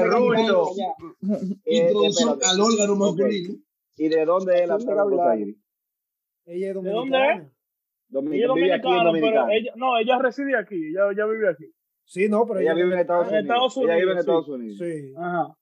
introducción 1.65 2.29
espérate. 2.29 2.47
al 2.47 2.61
órgano 2.61 2.97
masculino. 2.97 3.55
¿Y 3.97 4.09
de 4.09 4.25
dónde 4.27 4.62
es 4.62 4.69
la 4.69 4.79
de. 4.79 5.41
Iris? 5.41 5.56
Ella 6.47 6.69
es 6.69 6.75
dónde 6.75 6.91
dominicana. 6.91 7.51
Dominica- 8.09 8.37
Ella 8.37 8.45
es 8.45 8.49
dominicana, 8.49 9.12
pero 9.12 9.49
ella, 9.51 9.73
no, 9.77 9.99
ella 9.99 10.19
reside 10.19 10.59
aquí, 10.59 10.75
ella, 10.91 11.11
ella 11.11 11.25
vive 11.27 11.49
aquí. 11.49 11.65
Sí, 12.05 12.29
no, 12.29 12.47
pero 12.47 12.61
Ella 12.61 12.75
vive 12.75 12.95
en 12.95 13.01
Estados 13.01 13.33
En 13.33 13.39
Unidos. 13.51 13.77
Ella 13.79 13.97
vive 13.97 14.12
en 14.12 14.19
Estados 14.19 14.45
sí. 14.47 14.51
Unidos. 14.53 14.79
Sí. 14.79 15.15
Ajá. 15.17 15.55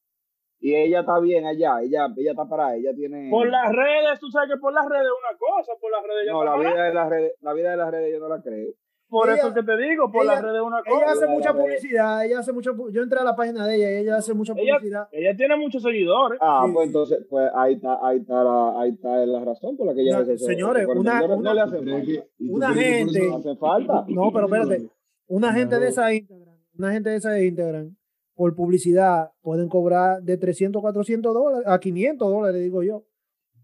Y 0.61 0.75
ella 0.77 1.01
está 1.01 1.19
bien 1.19 1.45
allá. 1.47 1.81
Ella, 1.83 2.07
ella 2.17 2.31
está 2.31 2.45
parada. 2.49 2.77
Ella 2.77 2.93
tiene. 2.95 3.29
Por 3.31 3.49
las 3.49 3.71
redes, 3.73 4.21
tú 4.21 4.29
sabes 4.31 4.51
que 4.51 4.59
por 4.61 4.73
las 4.73 4.87
redes 4.89 5.07
es 5.07 5.11
una 5.11 5.37
cosa, 5.39 5.73
por 5.81 5.91
las 5.91 6.03
redes 6.05 6.27
No, 6.31 6.45
la 6.45 6.53
parada. 6.53 6.71
vida 6.75 6.85
de 6.85 6.95
las 6.95 7.09
redes, 7.11 7.33
la 7.41 7.53
vida 7.53 7.71
de 7.73 7.77
las 7.77 7.91
redes 7.91 8.13
yo 8.13 8.21
no 8.21 8.29
la 8.29 8.41
creo. 8.43 8.73
Por 9.09 9.29
Ella- 9.29 9.37
eso 9.39 9.49
es 9.49 9.55
que 9.55 9.63
te 9.63 9.77
digo, 9.77 10.11
por 10.11 10.25
ella- 10.25 10.35
las 10.35 10.43
redes 10.43 10.57
es 10.57 10.63
una 10.63 10.79
Ella 10.87 10.91
cosa. 11.01 11.13
hace 11.13 11.27
la 11.27 11.33
mucha 11.33 11.53
publicidad, 11.53 12.25
ella 12.25 12.39
hace 12.39 12.53
mucha 12.53 12.71
yo 12.93 13.03
entré 13.03 13.19
a 13.19 13.25
la 13.25 13.37
página 13.37 13.67
de 13.67 13.75
ella 13.77 13.91
y 13.91 13.95
ella 14.03 14.17
hace 14.17 14.33
mucha 14.33 14.53
Ella- 14.57 14.77
publicidad. 14.79 15.09
Ella 15.13 15.37
tiene 15.37 15.57
muchos 15.57 15.83
seguidores. 15.83 16.39
Ah, 16.41 16.63
Sí. 16.65 16.73
pues 16.73 16.87
entonces, 16.87 17.27
pues 17.29 17.51
ahí 17.55 17.75
está, 17.75 17.99
ahí 18.07 18.19
está 18.21 18.43
la, 18.45 18.81
ahí 18.81 18.91
está 18.91 19.27
la 19.27 19.45
razón 19.45 19.77
por 19.77 19.87
la 19.89 19.95
que 19.95 20.01
ella 20.01 20.13
No, 20.17 20.19
hace 20.23 20.33
eso. 20.35 20.47
señores, 20.47 20.85
Esos 20.85 20.97
una- 20.97 21.11
40 21.21 21.35
dólares 21.35 21.39
una- 21.41 21.51
no 21.51 21.55
le 21.55 21.61
¿Tú 21.61 21.67
hacen 21.67 21.83
crees 21.85 21.97
falta. 21.99 22.13
que- 22.13 22.45
y 22.45 22.49
tú 22.49 22.55
Una 22.57 22.69
gente- 22.73 23.19
eso- 23.19 23.31
No 23.31 23.37
hace 23.37 23.57
falta. 23.57 24.05
No, 24.09 24.33
pero 24.33 24.45
espérate, 24.47 24.89
una 25.37 25.53
gente 25.53 25.79
de 25.79 25.89
esa 25.89 26.13
Instagram, 26.13 26.57
una 26.79 26.93
gente 26.93 27.11
de 27.11 27.17
esa 27.17 27.31
de 27.31 27.47
Instagram, 27.47 27.97
por 28.35 28.55
publicidad 28.55 29.31
pueden 29.41 29.69
cobrar 29.69 30.23
de 30.23 30.37
300 30.37 30.81
a 30.81 30.83
400 30.83 31.35
dólares, 31.35 31.67
a 31.67 31.79
500 31.79 32.31
dólares, 32.31 32.61
digo 32.63 32.83
yo, 32.83 33.05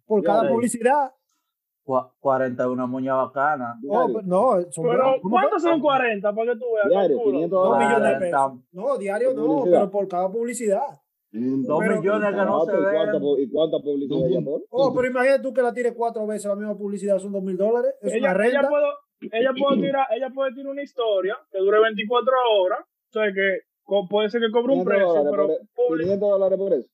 por 0.06 0.22
cada 0.22 0.42
rey. 0.42 0.52
publicidad. 0.52 1.12
Cua- 1.84 2.12
41 2.20 2.86
muña 2.86 3.14
bacana. 3.14 3.78
Oh, 3.88 4.06
pero 4.08 4.22
no, 4.22 4.70
son 4.70 4.84
Pero. 4.90 5.14
¿cuántos 5.22 5.62
son 5.62 5.80
40 5.80 6.34
para 6.34 6.52
que 6.52 6.58
tú 6.58 6.66
veas? 6.74 6.88
Diario, 6.90 7.16
Calculo. 7.16 7.32
500 7.32 7.50
Dos 7.50 7.64
dólares. 7.68 7.88
millones 7.88 8.12
de 8.12 8.18
pesos. 8.26 8.40
40. 8.40 8.66
No, 8.72 8.98
diario 8.98 9.34
no, 9.34 9.46
Publicidad. 9.46 9.78
pero 9.80 9.90
por 9.90 10.08
cada 10.08 10.30
publicidad. 10.30 10.82
Dos 11.30 11.78
Pero- 11.80 12.00
millones 12.00 12.30
que 12.30 12.36
no 12.44 12.64
se 12.64 12.72
pues, 12.72 12.80
¿y 12.80 12.94
cuánta, 12.94 13.12
ven. 13.12 13.22
pu- 13.22 13.38
¿Y 13.42 13.50
cuánta 13.50 13.78
publicidad 13.78 14.26
ella 14.28 14.40
pone? 14.44 14.64
Oh, 14.70 14.94
pero 14.94 15.08
imagínate 15.08 15.42
tú 15.42 15.52
que 15.54 15.62
la 15.62 15.72
tires 15.74 15.92
cuatro 15.96 16.26
veces 16.26 16.44
la 16.46 16.56
misma 16.56 16.76
publicidad, 16.76 17.18
son 17.18 17.32
dos 17.32 17.42
mil 17.42 17.56
dólares. 17.56 17.94
Es 18.02 18.12
Ella, 18.14 18.32
una 18.34 18.44
ella, 18.46 18.60
renta. 18.60 18.68
puede, 18.68 18.84
ella, 19.20 19.50
puede 19.58 19.76
tirar, 19.82 20.06
ella 20.14 20.30
puede 20.34 20.52
tirar 20.52 20.72
una 20.72 20.82
historia 20.82 21.36
que 21.50 21.58
dure 21.58 21.80
24 21.80 22.32
horas. 22.60 22.80
O 22.80 23.12
sea 23.12 23.32
que 23.32 23.60
puede 24.10 24.28
ser 24.28 24.40
que 24.42 24.50
cobre 24.50 24.74
un 24.74 24.84
500 24.84 24.86
precio, 24.86 25.06
dólares 25.24 25.30
pero 25.32 25.46
por, 25.46 25.96
e- 25.96 25.98
publi- 25.98 26.02
500 26.04 26.30
dólares 26.30 26.58
por 26.58 26.72
eso. 26.74 26.88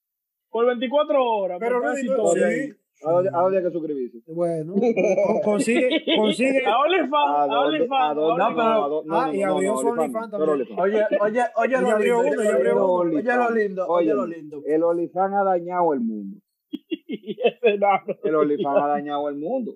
por 0.51 0.67
24 0.67 1.25
horas. 1.25 1.59
Pero 1.61 1.81
por 1.81 1.91
no 1.91 1.99
historia 1.99 2.49
sí. 2.51 2.73
¿A 3.05 3.11
dónde, 3.11 3.29
a 3.29 3.39
dónde 3.43 3.59
hay 3.59 3.65
que 3.65 3.71
suscribirse? 3.71 4.19
Bueno, 4.29 4.75
con- 5.27 5.41
consigue, 5.43 6.05
consigue. 6.17 6.65
A 6.65 6.79
OnlyFans, 6.79 7.13
¿A 7.13 7.43
a 7.43 7.47
dónde? 7.49 7.77
OnlyFans, 7.77 8.11
¿A 8.11 8.15
dónde? 8.15 8.43
a 8.45 8.49
No, 8.49 8.57
pero-. 8.57 9.03
Ah, 9.21 9.31
y 9.35 9.43
abrió 9.43 9.77
su 9.77 9.89
OnlyFans, 9.89 10.31
también. 10.31 10.67
Oye, 10.79 11.03
oye, 11.21 11.41
oye 11.57 11.81
lo 11.81 11.89
abrió 11.91 12.23
lindo. 12.23 12.41
Oye 12.41 13.37
lo 13.37 13.51
lindo, 13.51 13.87
oye 13.89 14.15
lo 14.15 14.27
lindo. 14.27 14.63
El 14.65 14.83
OnlyFans 14.85 15.35
ha 15.35 15.45
dañado 15.45 15.93
el 15.93 16.01
mundo. 16.01 16.39
El 18.23 18.35
OnlyFans 18.35 18.83
ha 18.83 18.87
dañado 18.87 19.29
el 19.29 19.37
mundo. 19.37 19.75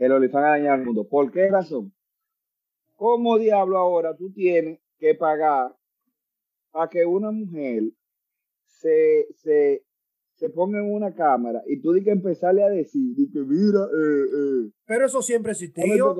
El 0.00 0.12
OnlyFans 0.12 0.46
ha 0.46 0.50
dañado 0.50 0.76
el 0.76 0.86
mundo. 0.86 1.06
¿Por 1.06 1.30
qué 1.30 1.48
razón? 1.50 1.92
¿Cómo 2.96 3.38
diablo 3.38 3.76
ahora 3.76 4.16
tú 4.16 4.32
tienes 4.32 4.80
que 4.98 5.14
pagar 5.14 5.76
para 6.70 6.88
que 6.88 7.04
una 7.04 7.30
mujer 7.30 7.82
se, 8.64 9.28
se, 9.34 9.84
se 10.36 10.48
ponga 10.48 10.78
en 10.78 10.90
una 10.90 11.14
cámara 11.14 11.62
y 11.66 11.82
tú 11.82 11.92
di 11.92 12.02
que 12.02 12.12
empezarle 12.12 12.64
a 12.64 12.68
decir, 12.68 13.14
di 13.14 13.30
que 13.30 13.40
mira, 13.40 13.84
eh, 13.84 14.24
eh, 14.24 14.70
Pero 14.86 15.04
eso 15.04 15.20
siempre 15.20 15.52
existió. 15.52 16.16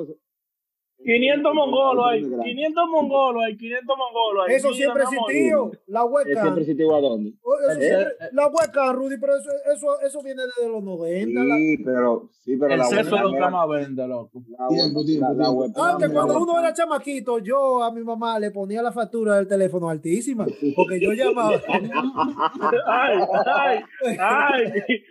Cosa"? 1.01 1.13
500 1.13 1.55
mongolos 1.55 2.05
hay, 2.09 2.21
Grande. 2.23 2.45
500 2.45 2.85
mongolos 2.91 3.43
hay, 3.45 3.57
500 3.57 3.97
mongolos 3.97 4.45
hay. 4.49 4.55
Eso 4.57 4.73
siempre 4.75 5.03
existió. 5.05 5.71
La 5.87 6.01
Eh, 6.01 6.05
webcam. 6.05 6.43
Siempre 6.43 6.63
existió 6.63 6.95
a 6.95 7.01
dónde. 7.01 7.33
Oh, 7.43 7.55
eso 7.71 7.81
el- 7.81 8.09
la 8.33 8.47
webcam, 8.49 8.95
Rudy, 8.97 9.17
pero 9.19 9.37
eso, 9.37 9.51
eso, 9.75 10.01
eso 10.01 10.23
viene 10.23 10.43
desde 10.43 10.69
los 10.71 10.83
90. 10.83 11.41
la- 11.43 11.57
Sí, 11.57 11.77
pero, 11.85 12.29
sí, 12.45 12.57
pero 12.57 12.73
El 12.73 12.79
la 12.79 12.85
sexo 12.85 13.01
es 13.01 13.11
webcam 13.13 13.33
lo 13.33 13.33
que 13.33 13.51
más 13.51 13.69
vende, 13.69 14.09
loco. 14.09 14.43
la 14.59 14.69
Tiempo, 14.69 14.99
web- 15.01 15.07
tiempo, 15.07 15.27
la- 15.27 15.33
la 15.35 15.45
tiempo. 15.45 15.61
webcam 15.61 15.85
Antes, 15.87 16.05
era- 16.11 16.15
cuando 16.15 16.43
uno 16.43 16.59
era 16.61 16.73
chamaquito, 16.75 17.39
yo 17.39 17.83
a 17.83 17.91
mi 17.93 18.03
mamá 18.05 18.39
le 18.39 18.51
ponía 18.51 18.83
la 18.83 18.93
factura 18.93 19.37
del 19.37 19.49
teléfono 19.49 19.89
altísima, 19.89 20.47
porque 20.77 21.01
yo 21.01 21.13
llamaba, 21.13 21.51
Ay, 22.87 23.19
ay, 23.47 23.85
ay. 24.19 24.65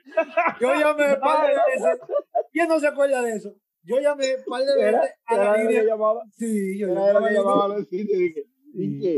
yo 0.62 0.74
llamé 0.76 1.16
par 1.18 1.48
de 1.48 1.54
veces. 1.54 2.00
¿Quién 2.52 2.68
no 2.68 2.80
se 2.80 2.88
acuerda 2.88 3.22
de 3.22 3.36
eso? 3.36 3.54
Yo 3.90 4.00
llamé 4.00 4.26
un 4.38 4.44
par 4.52 4.64
de 4.64 4.76
veces 4.76 5.12
a 5.26 5.38
la 5.38 5.58
línea. 5.58 5.84
llamaba- 5.84 6.24
Sí, 6.38 6.78
yo 6.78 6.88
llamaba. 6.88 7.66
a 7.66 7.68
los 7.70 7.88
sitios 7.88 8.20
y 8.20 8.24
dije. 8.24 8.46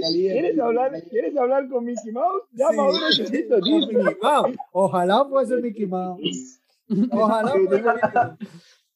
¿quieres 0.01 0.57
hablar, 0.59 0.91
¿quieres 1.09 1.35
hablar 1.37 1.67
con 1.69 1.83
Mickey 1.85 2.11
Mouse? 2.11 2.43
Llama 2.53 2.87
a 2.87 2.91
Sí. 3.11 3.23
1-800 3.23 3.61
Mickey 3.61 4.15
Mouse. 4.21 4.55
Ojalá 4.71 5.25
fuese 5.25 5.55
Mickey 5.57 5.85
Mouse. 5.85 6.61
Ojalá 7.11 7.51
fuese 7.51 7.69
Mickey 7.69 7.81
Mouse. 7.83 8.37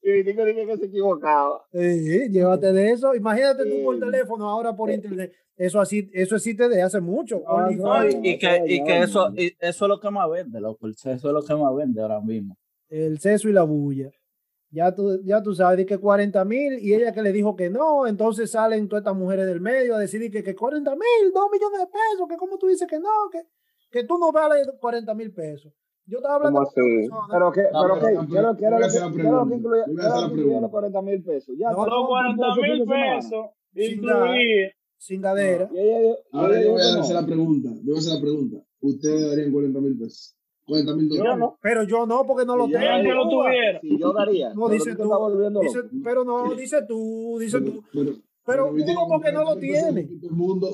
Y 0.01 0.12
Vitico 0.12 0.46
dije 0.46 0.65
que 0.67 0.77
se 0.77 0.86
equivocaba. 0.86 1.65
Sí, 1.74 2.29
llévate 2.29 2.72
de 2.72 2.91
eso. 2.91 3.15
Imagínate 3.15 3.65
tú 3.65 3.84
por 3.84 4.00
teléfono, 4.00 4.48
ahora 4.50 4.75
por 4.75 4.91
internet. 4.91 5.34
Eso 5.58 5.79
así, 5.79 6.10
eso 6.13 6.36
existe 6.36 6.67
desde 6.70 6.84
hace 6.84 7.00
mucho. 7.01 7.41
Ah, 7.48 7.70
no, 7.75 8.08
Y 8.24 8.38
que, 8.38 8.63
y 8.67 8.84
que 8.84 9.00
eso, 9.00 9.32
y 9.36 9.48
eso 9.60 9.86
es 9.86 9.89
lo 9.89 10.00
que 10.00 10.10
más 10.12 10.29
vende, 10.29 10.60
loco. 10.62 10.86
El 10.86 10.96
sexo 10.96 11.29
es 11.29 11.34
lo 11.34 11.41
que 11.44 11.55
más 11.55 11.75
vende 11.75 12.01
ahora 12.01 12.22
mismo. 12.22 12.55
el 12.89 13.20
sexo 13.20 13.50
y 13.50 13.53
la 13.53 13.63
bulla. 13.63 14.12
Ya 14.75 14.94
tú, 14.94 15.22
ya 15.24 15.41
tú 15.41 15.55
sabes, 15.55 15.86
que 15.86 15.98
40 15.98 16.44
mil 16.44 16.79
y 16.79 16.94
ella 16.94 17.13
que 17.13 17.22
le 17.22 17.32
dijo 17.32 17.55
que 17.55 17.70
no, 17.70 18.05
entonces 18.08 18.51
salen 18.51 18.89
todas 18.89 19.03
estas 19.03 19.15
mujeres 19.15 19.46
del 19.46 19.62
medio 19.62 19.96
a 19.96 20.00
decir 20.00 20.29
que, 20.29 20.44
que 20.44 20.53
40 20.53 20.91
mil, 20.91 21.32
2 21.34 21.44
millones 21.51 21.79
de 21.79 21.88
pesos, 21.88 22.27
que 22.27 22.36
como 22.36 22.58
tú 22.58 22.67
dices 22.67 22.86
que 22.88 23.00
no, 23.00 23.10
que, 23.32 23.41
que 23.89 24.03
tú 24.03 24.17
no 24.17 24.34
vales 24.34 24.67
40 24.82 25.13
mil 25.13 25.32
pesos. 25.32 25.72
Yo 26.05 26.17
estaba 26.17 26.36
hablando. 26.36 26.60
Pero 27.32 27.51
que, 27.51 27.63
No, 27.72 27.82
pero 27.88 27.94
que, 27.96 28.01
pero- 28.01 28.27
¿qué 28.27 28.36
es 28.38 28.44
lo- 28.44 28.58
qué 28.58 28.65
era 28.65 28.75
yo 28.75 28.75
voy 28.75 28.75
a 28.75 28.79
lo 28.79 28.86
hacer 28.86 29.01
que- 30.29 30.36
los 30.36 30.44
pregunta. 30.46 30.67
40 30.70 31.01
mil 31.01 31.24
pesos? 31.24 31.55
Ya, 31.58 31.70
No, 31.70 31.75
todo 31.77 31.86
Los 31.86 32.01
un 32.01 32.08
40 32.08 32.44
peso 32.46 32.62
fin 32.62 32.72
mil 32.74 32.86
pesos 32.86 33.46
Sin 33.74 34.00
y 34.01 34.03
Ahora 36.34 36.62
yo 36.62 36.72
voy 36.72 36.82
a 36.82 37.00
hacer 37.00 37.15
no. 37.15 37.22
la 37.22 37.27
pregunta. 37.27 37.70
Yo 37.75 37.86
voy 37.88 37.96
a 37.96 38.00
hacer 38.00 38.13
la 38.15 38.22
pregunta. 38.22 38.58
¿Ustedes 38.82 39.29
darían 39.29 39.51
40 39.51 39.79
mil 39.79 39.98
pesos? 39.98 40.34
40 40.67 40.95
mil 40.95 41.10
Yo 41.10 41.17
dólares. 41.17 41.39
no. 41.39 41.57
Pero 41.62 41.84
yo 41.84 42.05
no, 42.05 42.25
porque 42.25 42.45
no 42.45 42.55
lo 42.55 42.65
tengo. 42.65 42.79
Que 42.79 42.86
lo 42.86 42.89
daría- 42.89 43.29
tuviera. 43.29 43.79
Si 43.81 44.00
yo 44.00 44.13
daría. 44.13 44.50
No, 44.53 44.55
pero 44.55 44.69
dice 44.69 44.95
tú. 44.95 45.62
Dice- 45.62 45.79
pero 46.03 46.24
no, 46.25 46.55
dice 46.55 46.81
tú, 46.88 47.38
dice 47.39 47.62
tú. 47.62 47.84
Pero, 47.93 48.12
Pero 48.45 48.74
viste 48.74 48.91
uno 48.91 49.07
porque 49.10 49.31
no 49.31 49.39
lo 49.39 49.45
40 49.55 49.62
mil 49.62 49.72
pesos 49.72 50.19
tiene. 50.19 50.29
mundo. 50.36 50.67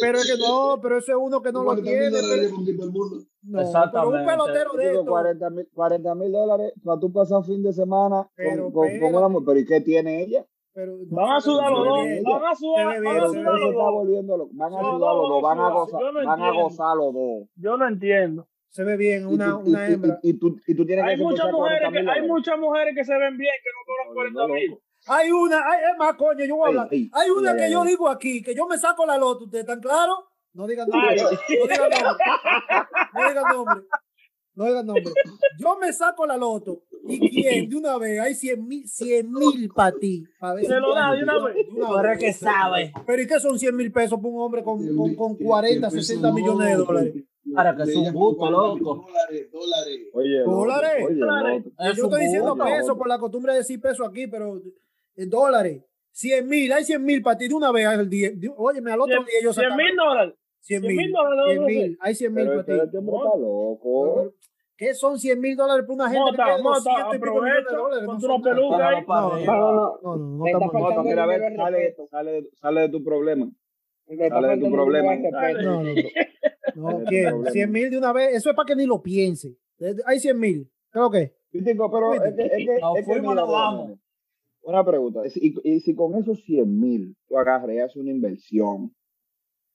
Pero 0.00 0.18
es 0.18 0.26
que 0.32 0.38
no, 0.40 0.78
pero 0.80 0.98
eso 0.98 1.10
es 1.12 1.18
uno 1.20 1.42
que 1.42 1.50
no 1.52 1.60
lo 1.60 1.64
40 1.74 1.90
mil 1.90 1.98
tiene. 1.98 2.12
Pero, 2.22 2.42
no, 2.46 2.64
pero 2.64 3.58
un 3.58 3.60
Exactamente. 3.60 4.26
pelotero 4.30 4.72
de 4.74 4.86
esto. 4.92 5.04
40 5.06 5.50
mil 5.50 5.68
40 5.74 6.14
mil 6.14 6.32
dólares 6.32 6.72
para 6.84 7.00
tú 7.00 7.12
pasar 7.12 7.42
fin 7.44 7.62
de 7.62 7.72
semana 7.72 8.28
Pero 8.36 8.64
con, 8.64 8.72
con, 8.72 8.82
con 8.82 8.86
espérate. 8.90 9.16
una 9.16 9.28
mujer. 9.28 9.44
Pero 9.46 9.58
¿y 9.60 9.64
qué 9.66 9.80
tiene 9.80 10.22
ella? 10.22 10.46
Pero 10.72 10.98
Van 11.10 11.30
a 11.36 11.40
sudar 11.40 11.72
los 11.72 11.84
dos. 11.84 11.96
Van 12.24 12.44
a 12.44 12.54
sudar, 12.54 12.86
van 12.86 12.96
a 12.96 13.00
Pero 13.00 13.28
sudar 13.28 13.44
los 13.44 13.70
está 13.70 13.82
dos. 13.82 14.48
Van 14.52 14.74
a 14.74 14.78
sudar 14.78 15.14
los 15.16 15.28
dos. 15.30 15.42
Van 15.42 16.40
a 16.42 16.52
gozar 16.52 16.96
los 16.96 17.14
dos. 17.14 17.48
Yo 17.56 17.76
no 17.76 17.88
entiendo. 17.88 18.46
Se 18.76 18.84
ve 18.84 18.96
bien, 18.98 19.26
una, 19.26 19.46
y- 19.64 19.68
una 19.70 19.88
y- 19.88 19.92
hembra. 19.94 20.18
Y, 20.22 20.30
y 20.30 20.32
tú, 20.34 20.56
y 20.66 20.74
tú 20.74 20.84
tienes 20.84 21.02
que 21.04 21.10
Hay 21.12 21.16
muchas 21.16 21.50
mujeres 21.50 21.78
40 21.80 22.12
que 22.12 22.20
hay 22.20 22.28
muchas 22.28 22.58
mujeres 22.58 22.94
que 22.94 23.04
se 23.04 23.12
ven 23.18 23.38
bien 23.38 23.52
que 23.64 23.70
no 23.72 23.80
cobran 23.86 24.14
Volviendo 24.14 24.46
40 24.48 24.54
mil. 24.74 24.78
Hay 25.08 25.30
una, 25.30 25.56
hay, 25.70 25.80
es 25.92 25.98
más, 25.98 26.14
coño, 26.16 26.44
yo 26.44 26.56
voy 26.56 26.66
a 26.66 26.68
hablar. 26.68 26.88
ey, 26.90 27.08
Hay 27.14 27.30
una 27.30 27.52
ey, 27.52 27.56
que 27.56 27.64
ey, 27.66 27.72
yo 27.72 27.82
ey. 27.84 27.88
digo 27.88 28.08
aquí, 28.10 28.42
que 28.42 28.54
yo 28.54 28.66
me 28.66 28.76
saco 28.76 29.06
la 29.06 29.16
loto, 29.16 29.44
¿ustedes 29.44 29.62
están 29.64 29.80
claros? 29.80 30.18
No 30.52 30.66
digan 30.66 30.88
Ay. 30.92 31.16
nombre. 31.16 31.38
No 31.58 31.66
digan 31.66 31.90
nombre. 31.90 32.16
No 33.14 33.28
digan 33.28 33.44
nombre. 33.56 33.84
No 34.56 34.64
digan 34.66 34.86
nombre. 34.86 35.12
Yo 35.58 35.78
me 35.78 35.92
saco 35.92 36.26
la 36.26 36.36
loto. 36.36 36.82
¿Y 37.08 37.30
quién? 37.30 37.68
De 37.68 37.76
una 37.76 37.96
vez, 37.98 38.20
hay 38.20 38.34
100 38.34 38.66
mil, 38.66 38.88
100 38.88 39.30
mil 39.32 39.68
para 39.74 39.92
ti. 39.96 40.24
pa' 40.40 40.54
ver 40.54 40.64
Se 40.66 40.80
lo 40.80 40.94
da 40.94 41.12
de 41.14 41.22
una 41.22 41.38
vez. 41.44 42.18
que 42.18 42.32
sabe. 42.32 42.92
Pero 43.06 43.22
¿y 43.22 43.26
qué 43.26 43.38
son 43.40 43.58
100 43.58 43.74
mil 43.76 43.92
pesos 43.92 44.18
para 44.18 44.28
un 44.34 44.40
hombre 44.40 44.62
con, 44.64 44.78
con, 44.96 45.14
con 45.14 45.36
cien- 45.36 45.46
40, 45.46 45.90
cien 45.90 46.02
60 46.02 46.28
pesos 46.28 46.34
millones 46.34 46.68
de 46.68 46.74
dólares? 46.84 47.14
Para 47.54 47.76
que 47.76 47.82
es 47.84 47.96
un 47.96 48.12
gusto, 48.12 48.38
con 48.40 48.52
40 48.52 48.74
mil 48.74 48.80
loco. 48.84 49.06
Dólares, 49.06 49.50
dólares. 49.52 50.00
Oye, 50.12 50.38
loco, 50.40 50.50
¿Dólares? 50.50 51.04
oye, 51.06 51.14
Dólares. 51.16 51.64
loco. 51.64 51.82
Es 51.90 51.96
Yo 51.96 52.04
estoy 52.04 52.20
diciendo 52.22 52.56
pesos 52.56 52.96
por 52.96 53.08
la 53.08 53.18
costumbre 53.18 53.52
de 53.52 53.58
decir 53.58 53.80
pesos 53.80 54.06
aquí, 54.08 54.26
pero 54.26 54.60
en 55.16 55.30
dólares. 55.30 55.82
100 56.12 56.48
mil, 56.48 56.72
hay 56.72 56.82
100 56.84 57.04
mil 57.04 57.22
para 57.22 57.36
ti 57.36 57.46
de 57.48 57.54
una 57.54 57.70
vez 57.72 57.86
al 57.86 58.08
día. 58.08 58.30
Óyeme, 58.56 58.90
al 58.92 59.00
otro 59.00 59.22
día 59.22 59.34
yo 59.42 59.52
100 59.52 59.76
mil 59.76 59.94
dólares. 59.96 60.34
100 60.60 60.80
100 60.80 60.82
mil. 60.82 60.96
mil 60.96 61.12
dólares, 61.12 61.44
100 61.46 61.60
no 61.60 61.66
sé. 61.68 61.72
mil, 61.74 61.98
hay 62.00 62.14
100 62.14 62.34
mil 62.34 62.46
para 62.46 62.60
este, 62.60 62.76
este 62.76 62.88
ti. 62.90 62.96
hombre 62.96 63.16
está 63.16 63.38
loco. 63.38 64.32
¿Qué 64.78 64.94
son 64.94 65.18
100 65.18 65.40
mil 65.40 65.56
dólares 65.56 65.84
para 65.86 65.94
una 65.94 66.08
gente 66.08 66.20
Mota, 66.20 66.36
que 66.44 66.50
tiene 66.50 66.62
mota, 66.62 66.78
200 66.80 67.14
y 67.14 67.18
pico 67.18 67.32
millones 67.34 67.52
de 67.54 67.60
aprovecha, 67.60 67.76
dólares? 67.76 68.28
No 68.28 68.42
peluca 68.42 68.88
ahí. 68.88 69.04
No. 69.06 69.36
No, 69.46 69.72
no, 69.72 69.98
no. 70.02 70.16
No, 70.16 70.38
no, 70.38 70.88
está 70.90 71.02
mira, 71.02 71.26
ver, 71.26 71.56
sale, 71.56 71.96
sale, 72.10 72.50
sale 72.60 72.80
de 72.82 72.88
tu 72.90 73.04
problema. 73.04 73.48
Sale 74.06 74.48
de 74.48 74.58
tu 74.58 74.70
problema. 74.72 75.14
No, 75.16 75.52
no, 75.62 75.82
no. 75.82 75.92
No, 76.76 76.98
problema. 76.98 77.50
100 77.50 77.72
mil 77.72 77.90
de 77.90 77.98
una 77.98 78.12
vez, 78.12 78.34
eso 78.34 78.50
es 78.50 78.56
para 78.56 78.66
que 78.66 78.76
ni 78.76 78.86
lo 78.86 79.02
piense. 79.02 79.56
Hay 80.04 80.20
100 80.20 80.38
mil, 80.38 80.70
creo 80.90 81.10
que. 81.10 81.34
Pero 81.50 82.14
es 82.14 82.34
que, 82.34 82.42
es 82.44 82.50
que, 82.66 82.78
Nos 82.80 82.98
es 82.98 83.06
que 83.06 83.12
fuimos, 83.12 83.34
mira, 83.34 83.40
nos 83.40 83.48
mira, 83.48 83.58
vamos. 83.58 83.88
mira. 83.88 84.00
Una 84.62 84.84
pregunta. 84.84 85.22
Y, 85.34 85.54
y 85.62 85.80
si 85.80 85.94
con 85.94 86.14
esos 86.16 86.42
100 86.44 86.80
mil 86.80 87.16
tú 87.28 87.38
agarras 87.38 87.70
y 87.74 87.78
haces 87.78 87.96
una 87.96 88.10
inversión, 88.10 88.94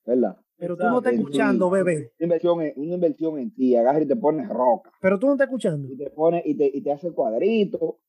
¿verdad? 0.06 0.38
Pero 0.58 0.78
tú 0.78 0.84
no 0.84 1.00
estás 1.00 1.14
escuchando, 1.14 1.72
bebé. 1.72 2.12
Una 2.20 2.26
inversión 2.26 2.62
en, 2.62 2.74
una 2.76 2.94
inversión 2.94 3.40
en 3.40 3.52
ti, 3.52 3.76
agarras 3.76 4.04
y 4.04 4.08
te 4.08 4.16
pones 4.16 4.48
roca. 4.48 4.92
Pero 5.02 5.18
tú 5.18 5.26
no 5.26 5.34
estás 5.34 5.48
escuchando. 5.48 5.92
Y 5.92 5.98
te 5.98 6.12
pones 6.12 6.44
y 6.46 6.56
te, 6.56 6.70
y 6.72 6.82
te 6.82 6.92
hace 6.92 7.12
cuadrito. 7.12 8.00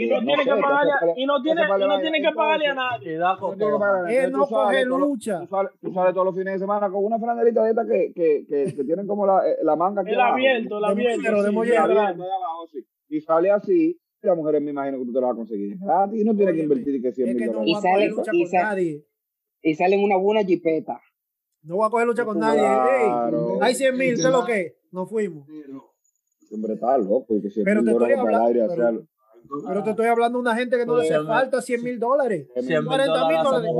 Y 0.00 0.04
eh, 0.04 0.10
no 0.10 0.20
tiene 0.20 0.44
que 0.44 0.50
pagarle, 0.50 0.92
y 1.16 1.26
no 1.26 1.42
tiene, 1.42 1.62
hace 1.62 1.70
y 1.70 1.72
no 1.72 1.86
pagar- 1.88 2.00
tiene 2.02 2.20
que 2.22 2.32
pagarle 2.32 2.66
a 2.68 2.74
nadie. 2.74 3.14
Él 3.14 3.20
Entonces, 3.20 4.30
no 4.30 4.46
coge 4.46 4.84
lucha. 4.84 5.40
Tú 5.80 5.92
sales, 5.92 6.14
todos 6.14 6.24
los 6.24 6.34
fines 6.36 6.52
de 6.54 6.58
semana 6.60 6.88
con 6.88 7.04
una 7.04 7.18
franelita 7.18 7.64
de 7.64 7.70
esta 7.70 7.84
que, 7.84 8.12
que, 8.14 8.46
que, 8.48 8.76
que 8.76 8.84
tienen 8.84 9.06
como 9.08 9.26
la, 9.26 9.40
eh, 9.48 9.56
la 9.62 9.74
manga 9.74 10.02
aquí 10.02 10.10
El 10.12 10.20
abajo. 10.20 10.34
abierto, 10.34 10.76
el 10.76 10.82
De 10.82 10.86
abierto. 11.12 11.42
de 11.42 11.50
mollero. 11.50 12.14
Y 13.08 13.20
sale 13.22 13.50
así, 13.50 14.00
y 14.22 14.26
la 14.26 14.34
mujer 14.36 14.60
me 14.60 14.70
imagino 14.70 14.98
que 14.98 15.04
tú 15.06 15.12
te 15.12 15.20
la 15.20 15.26
vas 15.26 15.34
a 15.34 15.36
conseguir 15.38 15.76
gratis 15.78 16.20
y 16.20 16.24
no 16.24 16.36
tienes 16.36 16.54
que 16.54 16.62
invertir 16.62 16.94
y 16.94 17.02
que 17.02 17.12
100 17.12 17.28
Es 17.28 17.34
mil 17.34 17.46
dólares. 17.46 17.68
Y 17.68 17.74
sale- 17.74 18.08
lucha 18.10 18.30
y 18.32 18.42
con 18.42 18.50
sale- 18.50 18.62
nadie. 18.64 19.04
Y 19.62 19.74
salen 19.74 20.04
una 20.04 20.16
buena 20.16 20.44
jipeta. 20.44 21.00
No 21.62 21.76
voy 21.76 21.86
a 21.86 21.90
coger 21.90 22.06
lucha 22.06 22.24
con 22.24 22.38
nadie. 22.38 22.62
Hay 23.62 23.74
100 23.74 23.96
mil, 23.96 24.14
¿qué 24.14 24.20
es 24.20 24.30
lo 24.30 24.44
que? 24.44 24.60
es? 24.60 24.74
Nos 24.92 25.08
fuimos. 25.08 25.44
Hombre, 26.52 26.74
está 26.74 26.96
loco. 26.98 27.34
Y 27.34 27.42
que 27.42 27.50
100 27.50 27.64
Pero 27.64 27.82
te 27.82 27.90
estoy 27.90 27.94
dólares 27.94 28.16
para 28.18 28.28
el 28.30 28.34
hablando- 28.62 29.00
aire, 29.00 29.08
pero- 29.66 29.82
te 29.84 29.90
estoy 29.90 30.06
hablando 30.06 30.38
de 30.38 30.42
una 30.42 30.54
gente 30.56 30.76
que 30.76 30.86
no 30.86 30.96
le 30.96 31.04
hace 31.04 31.26
falta 31.26 31.62
100 31.62 31.82
mil 31.82 31.98
dólares. 31.98 32.48
100 32.54 32.66
mil 32.66 32.86
40 32.86 33.28
mil 33.28 33.42
dólares. 33.42 33.70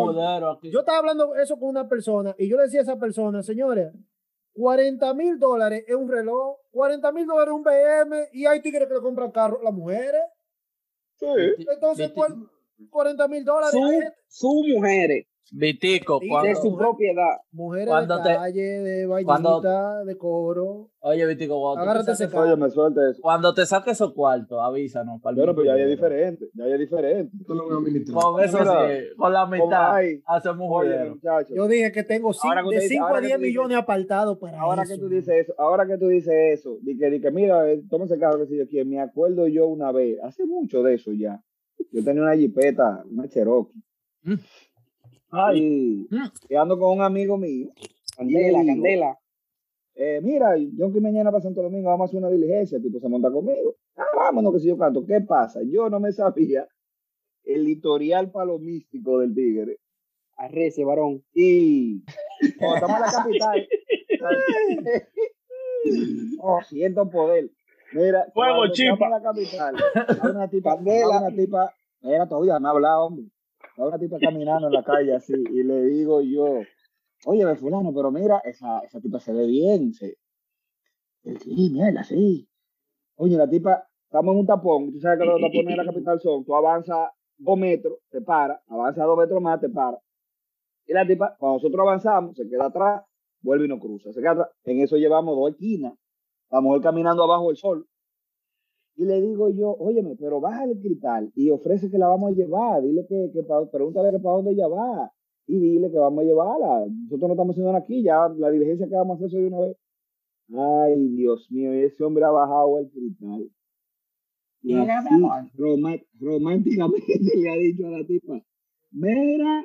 Yo 0.72 0.80
estaba 0.80 0.98
hablando 0.98 1.34
eso 1.36 1.58
con 1.58 1.68
una 1.68 1.88
persona 1.88 2.34
y 2.38 2.48
yo 2.48 2.56
le 2.56 2.64
decía 2.64 2.80
a 2.80 2.82
esa 2.84 2.98
persona, 2.98 3.42
señores, 3.42 3.92
40 4.54 5.14
mil 5.14 5.38
dólares 5.38 5.84
es 5.86 5.94
un 5.94 6.08
reloj, 6.08 6.56
40 6.70 7.12
mil 7.12 7.26
dólares 7.26 7.52
es 7.52 7.56
un 7.56 7.62
BM 7.62 8.28
y 8.32 8.46
hay 8.46 8.60
tigres 8.60 8.88
que 8.88 8.94
le 8.94 9.00
compran 9.00 9.30
carros 9.30 9.60
las 9.62 9.72
mujeres. 9.72 10.20
Sí. 11.16 11.26
Entonces, 11.70 12.08
Viti- 12.10 12.14
pues, 12.14 12.32
40 12.90 13.28
mil 13.28 13.44
dólares. 13.44 13.74
hay 13.74 13.80
Su, 13.80 13.88
gente- 13.88 14.14
su 14.28 14.64
mujeres, 14.74 15.26
Vitico, 15.52 16.18
Sí, 16.18 16.26
de 16.26 16.30
cuando, 16.30 16.60
su 16.60 16.76
propiedad. 16.76 17.38
Mujeres 17.52 17.88
Cuando 17.88 18.16
de 18.18 18.22
te- 18.22 18.36
calle, 18.36 18.62
de 18.62 19.24
cuando- 19.24 19.50
vainita, 19.62 20.04
de 20.04 20.18
coro. 20.18 20.90
oye, 21.00 21.26
Vitico, 21.26 21.58
cuando, 21.60 21.80
tú 21.80 21.84
te 21.86 21.90
Agárrate 21.90 22.16
saques, 22.16 22.34
Oye, 22.34 22.56
me 22.56 22.70
suelta 22.70 23.10
eso. 23.10 23.22
cuando 23.22 23.54
te 23.54 23.64
saques 23.66 23.92
esos 23.94 24.12
cuartos, 24.12 24.58
avísanos. 24.60 25.20
para 25.22 25.36
Bueno, 25.36 25.54
pero 25.54 25.64
ya 25.66 25.72
es 25.72 25.76
video. 25.78 25.90
diferente. 25.90 26.48
Ya 26.54 26.66
es 26.66 26.78
diferente. 26.78 27.36
esto 27.40 27.54
lo 27.54 27.64
voy 27.64 27.74
a 27.74 27.76
administrar. 27.78 28.22
Con 28.22 28.44
eso 28.44 28.58
Mira, 28.58 28.88
sí, 28.88 29.04
con 29.16 29.32
la 29.32 29.46
mitad 29.46 29.96
hacemos 30.26 30.68
muchachos. 31.08 31.56
Yo 31.56 31.66
dije 31.68 31.92
que 31.92 32.02
tengo 32.02 32.30
cin- 32.32 32.48
Ahora 32.48 32.62
que 32.62 32.68
de 32.68 32.68
usted 32.76 32.80
dice- 32.82 32.94
5 32.94 33.06
ahora 33.06 33.18
a 33.18 33.20
que 33.22 33.26
10 33.28 33.38
tú 33.38 33.42
dices- 33.42 33.56
millones 33.58 33.78
apartados 33.78 34.38
para 34.38 34.60
Ahora 34.60 34.82
eso. 34.82 34.94
que 34.94 35.00
tú 35.00 35.08
dices 35.08 35.34
eso, 35.34 35.54
ahora 35.58 35.86
que 35.86 35.96
tú 35.98 36.08
dices 36.08 36.34
eso, 36.58 36.76
di 36.82 36.98
que, 36.98 37.10
di 37.10 37.20
que 37.20 37.30
mira, 37.30 37.70
eh, 37.70 37.82
tómese 37.88 38.14
el 38.14 38.20
carro 38.20 38.38
que 38.40 38.46
si 38.46 38.56
yo 38.58 38.66
quiero, 38.68 38.88
me 38.88 39.00
acuerdo 39.00 39.46
yo 39.48 39.66
una 39.66 39.92
vez, 39.92 40.18
hace 40.22 40.44
mucho 40.44 40.82
de 40.82 40.94
eso 40.94 41.10
ya. 41.12 41.42
Yo 41.92 42.04
tenía 42.04 42.22
una 42.22 42.34
jipeta, 42.36 43.02
una 43.10 43.28
Cherokee. 43.28 43.80
Ay, 45.30 45.58
Y, 46.10 46.14
Mm. 46.14 46.30
y 46.48 46.54
ando 46.54 46.78
con 46.78 46.96
un 46.96 47.02
amigo 47.02 47.36
mío. 47.36 47.68
Candela, 48.16 48.60
digo, 48.60 48.72
candela. 48.74 49.18
eh, 49.94 50.20
mira, 50.22 50.56
yo 50.56 50.92
que 50.92 51.00
mañana 51.00 51.30
para 51.30 51.42
Santo 51.42 51.62
Domingo 51.62 51.88
vamos 51.90 52.04
a 52.04 52.08
hacer 52.08 52.18
una 52.18 52.30
diligencia, 52.30 52.80
tipo 52.80 52.98
se 53.00 53.08
monta 53.08 53.30
conmigo. 53.30 53.76
Ah, 53.96 54.04
vámonos, 54.16 54.52
que 54.54 54.60
si 54.60 54.68
yo 54.68 54.78
canto. 54.78 55.04
¿Qué 55.06 55.20
pasa? 55.20 55.60
Yo 55.64 55.88
no 55.90 56.00
me 56.00 56.12
sabía 56.12 56.66
el 57.44 57.68
historial 57.68 58.30
palomístico 58.30 59.18
del 59.20 59.34
tigre. 59.34 59.78
Arrece, 60.36 60.84
varón. 60.84 61.22
Y 61.34 62.02
cuando 62.58 62.76
estamos 62.76 62.96
en 62.96 63.02
la 63.02 63.12
capital, 63.12 63.68
oh, 66.40 66.60
siento 66.68 67.08
poder. 67.10 67.50
Mira, 67.92 68.26
Fuego, 68.34 68.56
cuando 68.58 68.72
chipa. 68.74 68.92
estamos 68.94 69.06
en 69.06 69.10
la 69.10 69.22
capital, 69.22 69.76
hay 70.22 70.30
una 70.30 70.48
tipa, 70.48 70.72
hay 70.74 71.02
una 71.02 71.30
tipa, 71.34 71.74
era 72.02 72.28
todavía 72.28 72.58
me 72.60 72.68
ha 72.68 72.70
hablado, 72.72 73.06
hombre. 73.06 73.26
Una 73.78 73.98
tipa 73.98 74.18
caminando 74.18 74.66
en 74.66 74.72
la 74.72 74.82
calle 74.82 75.14
así, 75.14 75.32
y 75.32 75.62
le 75.62 75.84
digo 75.84 76.20
yo, 76.20 76.62
oye, 77.26 77.56
fulano, 77.56 77.94
pero 77.94 78.10
mira, 78.10 78.40
esa, 78.44 78.80
esa 78.80 79.00
tipa 79.00 79.20
se 79.20 79.32
ve 79.32 79.46
bien. 79.46 79.92
Él, 81.22 81.38
Sí, 81.38 81.70
mierda, 81.70 82.02
sí. 82.02 82.48
Oye, 83.16 83.36
la 83.36 83.48
tipa, 83.48 83.86
estamos 84.04 84.32
en 84.32 84.40
un 84.40 84.46
tapón, 84.46 84.92
tú 84.92 84.98
sabes 85.00 85.18
que 85.18 85.24
los 85.26 85.40
tapones 85.40 85.66
de 85.66 85.76
la 85.76 85.84
capital 85.84 86.20
son, 86.20 86.44
tú 86.44 86.56
avanzas 86.56 87.10
dos 87.36 87.58
metros, 87.58 87.98
te 88.10 88.20
para, 88.20 88.62
avanzas 88.68 89.04
dos 89.04 89.18
metros 89.18 89.40
más, 89.40 89.60
te 89.60 89.68
para. 89.68 89.98
Y 90.86 90.92
la 90.92 91.06
tipa, 91.06 91.36
cuando 91.38 91.56
nosotros 91.56 91.80
avanzamos, 91.80 92.36
se 92.36 92.48
queda 92.48 92.66
atrás, 92.66 93.02
vuelve 93.42 93.66
y 93.66 93.68
nos 93.68 93.80
cruza. 93.80 94.12
Se 94.12 94.20
queda 94.20 94.32
atrás. 94.32 94.48
En 94.64 94.80
eso 94.80 94.96
llevamos 94.96 95.36
dos 95.36 95.50
esquinas. 95.50 95.94
La 96.50 96.60
mujer 96.60 96.82
caminando 96.82 97.22
abajo 97.22 97.48
del 97.48 97.56
sol. 97.56 97.86
Y 99.00 99.04
le 99.04 99.22
digo 99.22 99.48
yo, 99.50 99.76
óyeme, 99.78 100.16
pero 100.16 100.40
bájale 100.40 100.72
el 100.72 100.80
cristal 100.80 101.30
y 101.36 101.50
ofrece 101.50 101.88
que 101.88 101.98
la 101.98 102.08
vamos 102.08 102.32
a 102.32 102.34
llevar. 102.34 102.82
Dile 102.82 103.06
que, 103.08 103.30
que 103.32 103.44
pa- 103.44 103.64
pregúntale 103.70 104.10
que 104.10 104.18
para 104.18 104.34
dónde 104.36 104.50
ella 104.50 104.66
va. 104.66 105.12
Y 105.46 105.58
dile 105.58 105.88
que 105.90 105.98
vamos 105.98 106.24
a 106.24 106.26
llevarla. 106.26 106.84
Nosotros 107.04 107.28
no 107.28 107.34
estamos 107.34 107.54
haciendo 107.54 107.72
nada 107.72 107.84
aquí, 107.84 108.02
ya 108.02 108.28
la 108.36 108.50
diligencia 108.50 108.88
que 108.88 108.96
vamos 108.96 109.22
a 109.22 109.26
hacer 109.26 109.40
de 109.40 109.46
una 109.46 109.60
vez. 109.60 109.76
Ay, 110.52 111.08
Dios 111.16 111.46
mío, 111.50 111.72
ese 111.72 112.02
hombre 112.04 112.24
ha 112.24 112.30
bajado 112.30 112.78
el 112.80 112.90
cristal. 112.90 113.48
Y 114.62 114.74
Mira, 114.74 114.84
mi 114.84 114.90
así, 114.90 115.14
amor. 115.14 115.42
roma- 115.54 116.02
románticamente 116.18 117.06
le 117.36 117.50
ha 117.50 117.54
dicho 117.54 117.86
a 117.86 117.90
la 117.90 118.04
tipa, 118.04 118.42
mira, 118.90 119.64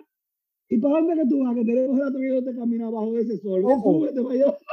¿y 0.69 0.77
para 0.77 0.93
dónde 0.99 1.15
que 1.15 1.27
tú 1.27 1.43
vas? 1.43 1.55
Que 1.55 1.65
tenemos 1.65 1.99
rato 1.99 2.19
viéndote 2.19 2.55
caminar 2.55 2.91
bajo 2.91 3.11
de 3.13 3.21
ese 3.21 3.37
sol. 3.39 3.63
Súbete 3.81 4.19
allá. 4.19 4.55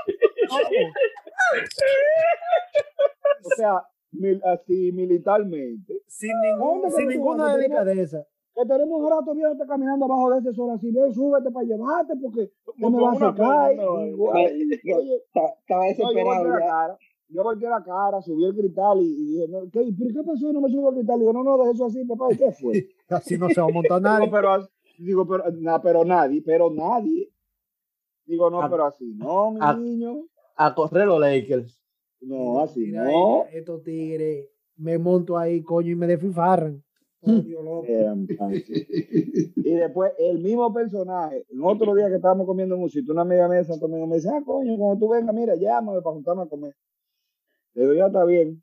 O 3.42 3.48
sea, 3.56 3.82
mil- 4.12 4.42
así 4.44 4.92
militarmente. 4.92 6.02
Sin, 6.06 6.30
ningún, 6.40 6.82
¿Dónde 6.82 6.96
sin 6.96 7.08
ninguna 7.08 7.44
vas? 7.44 7.56
Que 7.56 7.62
tenemos- 7.62 7.84
delicadeza. 7.86 8.26
Que 8.54 8.66
tenemos 8.66 9.10
rato 9.10 9.34
viéndote 9.34 9.66
caminando 9.66 10.08
bajo 10.08 10.30
de 10.30 10.38
ese 10.40 10.52
sol 10.52 10.70
así. 10.72 10.90
Ven, 10.90 11.12
súbete 11.14 11.50
para 11.50 11.66
llevarte 11.66 12.14
porque 12.20 12.50
no 12.76 12.90
me 12.90 13.00
vas 13.02 13.16
a 13.16 13.30
sacar. 13.30 13.74
Y, 13.74 13.78
Estaba 13.78 15.46
yo 15.68 15.88
desesperado 15.88 16.24
volteé 16.24 16.50
la 16.50 16.60
ya. 16.60 16.66
cara. 16.66 16.98
Yo 17.32 17.44
volteé 17.44 17.68
la 17.68 17.84
cara, 17.84 18.20
subí 18.22 18.44
el 18.44 18.56
cristal 18.56 18.98
y, 19.00 19.04
y 19.06 19.24
dije, 19.34 19.46
no, 19.48 19.60
¿qué, 19.70 19.88
¿pero 19.96 20.10
qué 20.12 20.22
pasó? 20.26 20.52
No 20.52 20.60
me 20.60 20.68
subo 20.68 20.88
el 20.90 20.96
cristal. 20.96 21.20
Digo, 21.20 21.32
no, 21.32 21.44
no, 21.44 21.58
deje 21.58 21.70
eso 21.70 21.86
así, 21.86 22.04
papá. 22.04 22.26
¿Y 22.32 22.36
qué 22.36 22.50
fue? 22.52 22.88
Así 23.08 23.38
no 23.38 23.48
se 23.50 23.60
va 23.60 23.68
a 23.68 23.72
montar 23.72 24.02
nadie. 24.18 24.26
Digo, 24.26 24.36
pero, 24.36 24.68
digo, 24.98 25.26
pero, 25.28 25.44
na- 25.60 25.80
pero 25.80 26.04
nadie, 26.04 26.42
pero 26.44 26.70
nadie. 26.70 27.30
Digo, 28.26 28.50
no, 28.50 28.68
pero 28.68 28.84
así, 28.86 29.14
no, 29.16 29.52
mi 29.52 29.60
niño. 29.82 30.24
A 30.56 30.74
correr 30.74 31.06
los 31.06 31.20
Lakers. 31.20 31.79
No, 32.20 32.60
así 32.60 32.92
no. 32.92 33.44
Estos 33.52 33.82
tigres, 33.82 34.48
me 34.76 34.98
monto 34.98 35.36
ahí, 35.38 35.62
coño, 35.62 35.90
y 35.90 35.94
me 35.96 36.06
desfifarran. 36.06 36.82
Oh, 37.22 37.84
y 39.56 39.74
después 39.74 40.12
el 40.18 40.38
mismo 40.38 40.72
personaje, 40.72 41.44
en 41.50 41.62
otro 41.62 41.94
día 41.94 42.08
que 42.08 42.14
estábamos 42.16 42.46
comiendo 42.46 42.78
música, 42.78 43.12
una 43.12 43.22
amiga 43.22 43.46
mía 43.46 43.58
de 43.58 43.64
Santo 43.64 43.86
Domingo 43.86 44.06
me 44.06 44.16
dice, 44.16 44.30
ah, 44.30 44.42
coño, 44.44 44.74
cuando 44.78 44.98
tú 44.98 45.12
vengas, 45.12 45.34
mira, 45.34 45.54
llámame 45.54 46.00
para 46.00 46.14
juntarme 46.14 46.42
a 46.42 46.46
comer. 46.46 46.74
Le 47.74 47.82
digo, 47.82 47.94
ya 47.94 48.06
está 48.06 48.24
bien. 48.24 48.62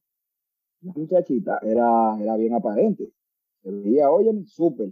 La 0.82 0.94
muchachita 0.94 1.60
era, 1.62 2.18
era 2.20 2.36
bien 2.36 2.54
aparente. 2.54 3.12
Se 3.62 3.72
veía, 3.72 4.10
oye, 4.10 4.32
súper. 4.46 4.92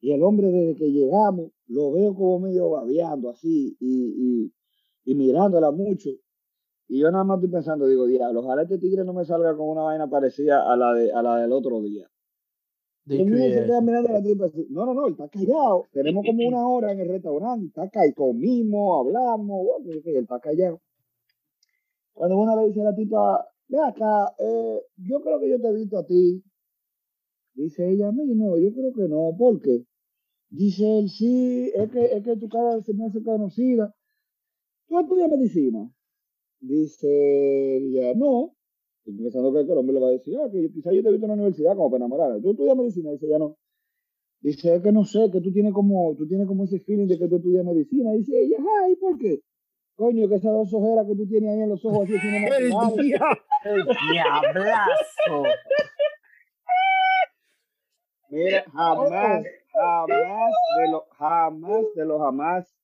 Y 0.00 0.12
el 0.12 0.22
hombre, 0.22 0.48
desde 0.52 0.76
que 0.76 0.90
llegamos, 0.90 1.50
lo 1.66 1.90
veo 1.92 2.14
como 2.14 2.38
medio 2.40 2.70
babeando 2.70 3.30
así 3.30 3.76
y, 3.80 4.52
y, 5.04 5.10
y 5.10 5.14
mirándola 5.16 5.70
mucho. 5.72 6.10
Y 6.88 7.00
yo 7.00 7.10
nada 7.10 7.24
más 7.24 7.38
estoy 7.38 7.50
pensando, 7.50 7.86
digo, 7.86 8.06
diablo, 8.06 8.40
ojalá 8.40 8.62
este 8.62 8.78
tigre 8.78 9.04
no 9.04 9.12
me 9.12 9.24
salga 9.24 9.56
con 9.56 9.68
una 9.68 9.82
vaina 9.82 10.08
parecida 10.08 10.70
a 10.70 10.76
la, 10.76 10.92
de, 10.94 11.12
a 11.12 11.22
la 11.22 11.36
del 11.38 11.52
otro 11.52 11.82
día. 11.82 12.08
No, 14.70 14.84
no, 14.84 14.94
no, 14.94 15.06
él 15.06 15.12
está 15.12 15.28
callado. 15.28 15.86
Tenemos 15.92 16.24
como 16.26 16.46
una 16.46 16.68
hora 16.68 16.92
en 16.92 17.00
el 17.00 17.08
restaurante. 17.08 17.66
Está 17.66 17.88
callado. 17.88 18.14
Comimos, 18.16 19.00
hablamos. 19.00 19.64
Bueno, 19.64 20.00
él 20.04 20.16
está 20.16 20.40
callado. 20.40 20.80
Cuando 22.12 22.38
una 22.38 22.56
le 22.56 22.68
dice 22.68 22.80
a 22.80 22.84
la 22.84 22.94
tipa, 22.94 23.46
ve 23.68 23.78
acá, 23.78 24.34
eh, 24.38 24.80
yo 24.96 25.20
creo 25.20 25.38
que 25.38 25.50
yo 25.50 25.60
te 25.60 25.68
he 25.68 25.74
visto 25.74 25.98
a 25.98 26.06
ti. 26.06 26.42
Dice 27.54 27.88
ella, 27.88 28.08
a 28.08 28.12
mí 28.12 28.24
no, 28.34 28.58
yo 28.58 28.72
creo 28.72 28.92
que 28.92 29.08
no. 29.08 29.34
¿Por 29.36 29.60
qué? 29.60 29.84
Dice 30.48 30.98
él, 30.98 31.08
sí, 31.08 31.70
es 31.74 31.90
que, 31.90 32.04
es 32.06 32.24
que 32.24 32.36
tu 32.36 32.48
cara 32.48 32.80
se 32.82 32.92
me 32.94 33.06
hace 33.06 33.22
conocida. 33.22 33.94
¿Tú 34.88 34.98
estudias 34.98 35.30
medicina? 35.30 35.90
Dice 36.66 37.76
ella, 37.76 38.12
no. 38.14 38.52
Estoy 39.04 39.22
pensando 39.22 39.52
que 39.52 39.60
el 39.60 39.78
hombre 39.78 39.94
le 39.94 40.00
va 40.00 40.08
a 40.08 40.12
decir, 40.12 40.36
ah, 40.36 40.50
que 40.50 40.68
quizás 40.72 40.92
yo 40.92 41.02
te 41.02 41.08
he 41.08 41.12
visto 41.12 41.26
en 41.26 41.28
la 41.28 41.34
universidad 41.34 41.76
como 41.76 41.90
para 41.90 42.04
enamorar. 42.04 42.40
¿Tú 42.42 42.50
estudias 42.50 42.76
medicina? 42.76 43.12
Dice, 43.12 43.28
ya 43.28 43.38
no. 43.38 43.56
Dice, 44.40 44.74
es 44.74 44.82
que 44.82 44.90
no 44.90 45.04
sé, 45.04 45.30
que 45.30 45.40
tú 45.40 45.52
tienes 45.52 45.72
como, 45.72 46.16
tú 46.16 46.26
tienes 46.26 46.46
como 46.48 46.64
ese 46.64 46.80
feeling 46.80 47.06
de 47.06 47.18
que 47.18 47.28
tú 47.28 47.36
estudias 47.36 47.64
medicina. 47.64 48.12
Dice 48.12 48.32
ella, 48.40 48.56
ay, 48.82 48.96
¿por 48.96 49.16
qué? 49.16 49.40
Coño, 49.94 50.28
que 50.28 50.34
esas 50.34 50.52
dos 50.52 50.74
ojeras 50.74 51.06
que 51.06 51.14
tú 51.14 51.26
tienes 51.26 51.50
ahí 51.50 51.60
en 51.60 51.68
los 51.68 51.84
ojos 51.84 52.02
así, 52.04 52.14
no 52.14 52.40
me 52.40 52.48
El 52.48 53.86
diablazo. 54.12 55.42
Mira, 58.28 58.64
jamás, 58.72 59.44
jamás 59.72 60.52
de 60.78 60.90
lo, 60.90 61.06
jamás 61.16 61.84
de 61.94 62.04
lo 62.04 62.18
jamás 62.18 62.76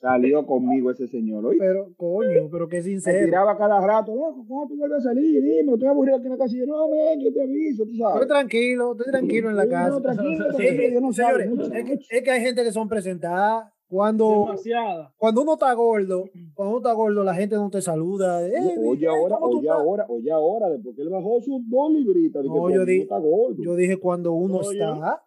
salió 0.00 0.46
conmigo 0.46 0.90
ese 0.90 1.08
señor. 1.08 1.44
¿oíste? 1.46 1.64
Pero, 1.66 1.88
coño, 1.96 2.48
pero 2.50 2.68
qué 2.68 2.82
Se 2.82 2.90
sincero. 2.90 3.26
tiraba 3.26 3.56
cada 3.58 3.80
rato, 3.84 4.14
loco, 4.14 4.44
¿cómo 4.46 4.68
tú 4.68 4.76
vuelves 4.76 5.00
a 5.00 5.08
salir? 5.08 5.42
Dime, 5.42 5.72
estoy 5.72 5.88
aburrido 5.88 6.16
aquí 6.16 6.26
en 6.26 6.32
la 6.32 6.38
casa. 6.38 6.54
Y 6.54 6.58
yo, 6.60 6.66
no, 6.66 6.88
men, 6.88 7.20
yo 7.20 7.32
te 7.32 7.42
aviso, 7.42 7.84
tú 7.84 7.94
sabes. 7.96 8.14
Estoy 8.14 8.28
tranquilo, 8.28 8.92
estoy 8.92 9.06
tranquilo 9.12 9.50
en 9.50 9.56
la 9.56 9.64
Sí, 9.64 9.68
casa. 9.70 9.88
No, 9.90 10.00
tranquilo, 10.00 10.44
Sí, 10.52 10.56
tranquilo, 10.56 10.88
yo 10.94 11.00
no 11.00 11.12
salgo 11.12 11.38
Señores, 11.40 11.50
mucho. 11.50 11.74
es 11.74 11.84
que, 11.84 12.16
es 12.16 12.22
que 12.22 12.30
hay 12.30 12.40
gente 12.40 12.64
que 12.64 12.72
son 12.72 12.88
presentadas. 12.88 13.72
Cuando, 13.90 14.28
Demasiada. 14.44 15.14
cuando 15.16 15.40
uno 15.40 15.54
está 15.54 15.72
gordo, 15.72 16.24
cuando 16.52 16.76
uno 16.76 16.78
está 16.80 16.92
gordo, 16.92 17.24
la 17.24 17.34
gente 17.34 17.56
no 17.56 17.70
te 17.70 17.80
saluda. 17.80 18.46
Eh, 18.46 18.52
Oye, 18.86 19.06
eh, 19.06 19.08
ahora, 19.08 19.36
¿cómo 19.36 19.50
tú 19.52 19.58
oye, 19.60 19.70
ahora, 19.70 20.04
oye, 20.10 20.30
ahora, 20.30 20.68
después 20.68 20.94
que 20.94 21.00
él 21.00 21.08
bajó 21.08 21.40
sus 21.40 21.62
dos 21.70 21.90
libritas, 21.92 22.44
No, 22.44 22.50
yo 22.50 22.66
el 22.66 22.70
mundo 22.76 22.84
di- 22.84 23.00
está 23.00 23.16
gordo. 23.18 23.56
Yo 23.62 23.74
dije 23.76 23.96
cuando 23.96 24.32
uno 24.34 24.58
Oye. 24.58 24.78
está. 24.82 25.22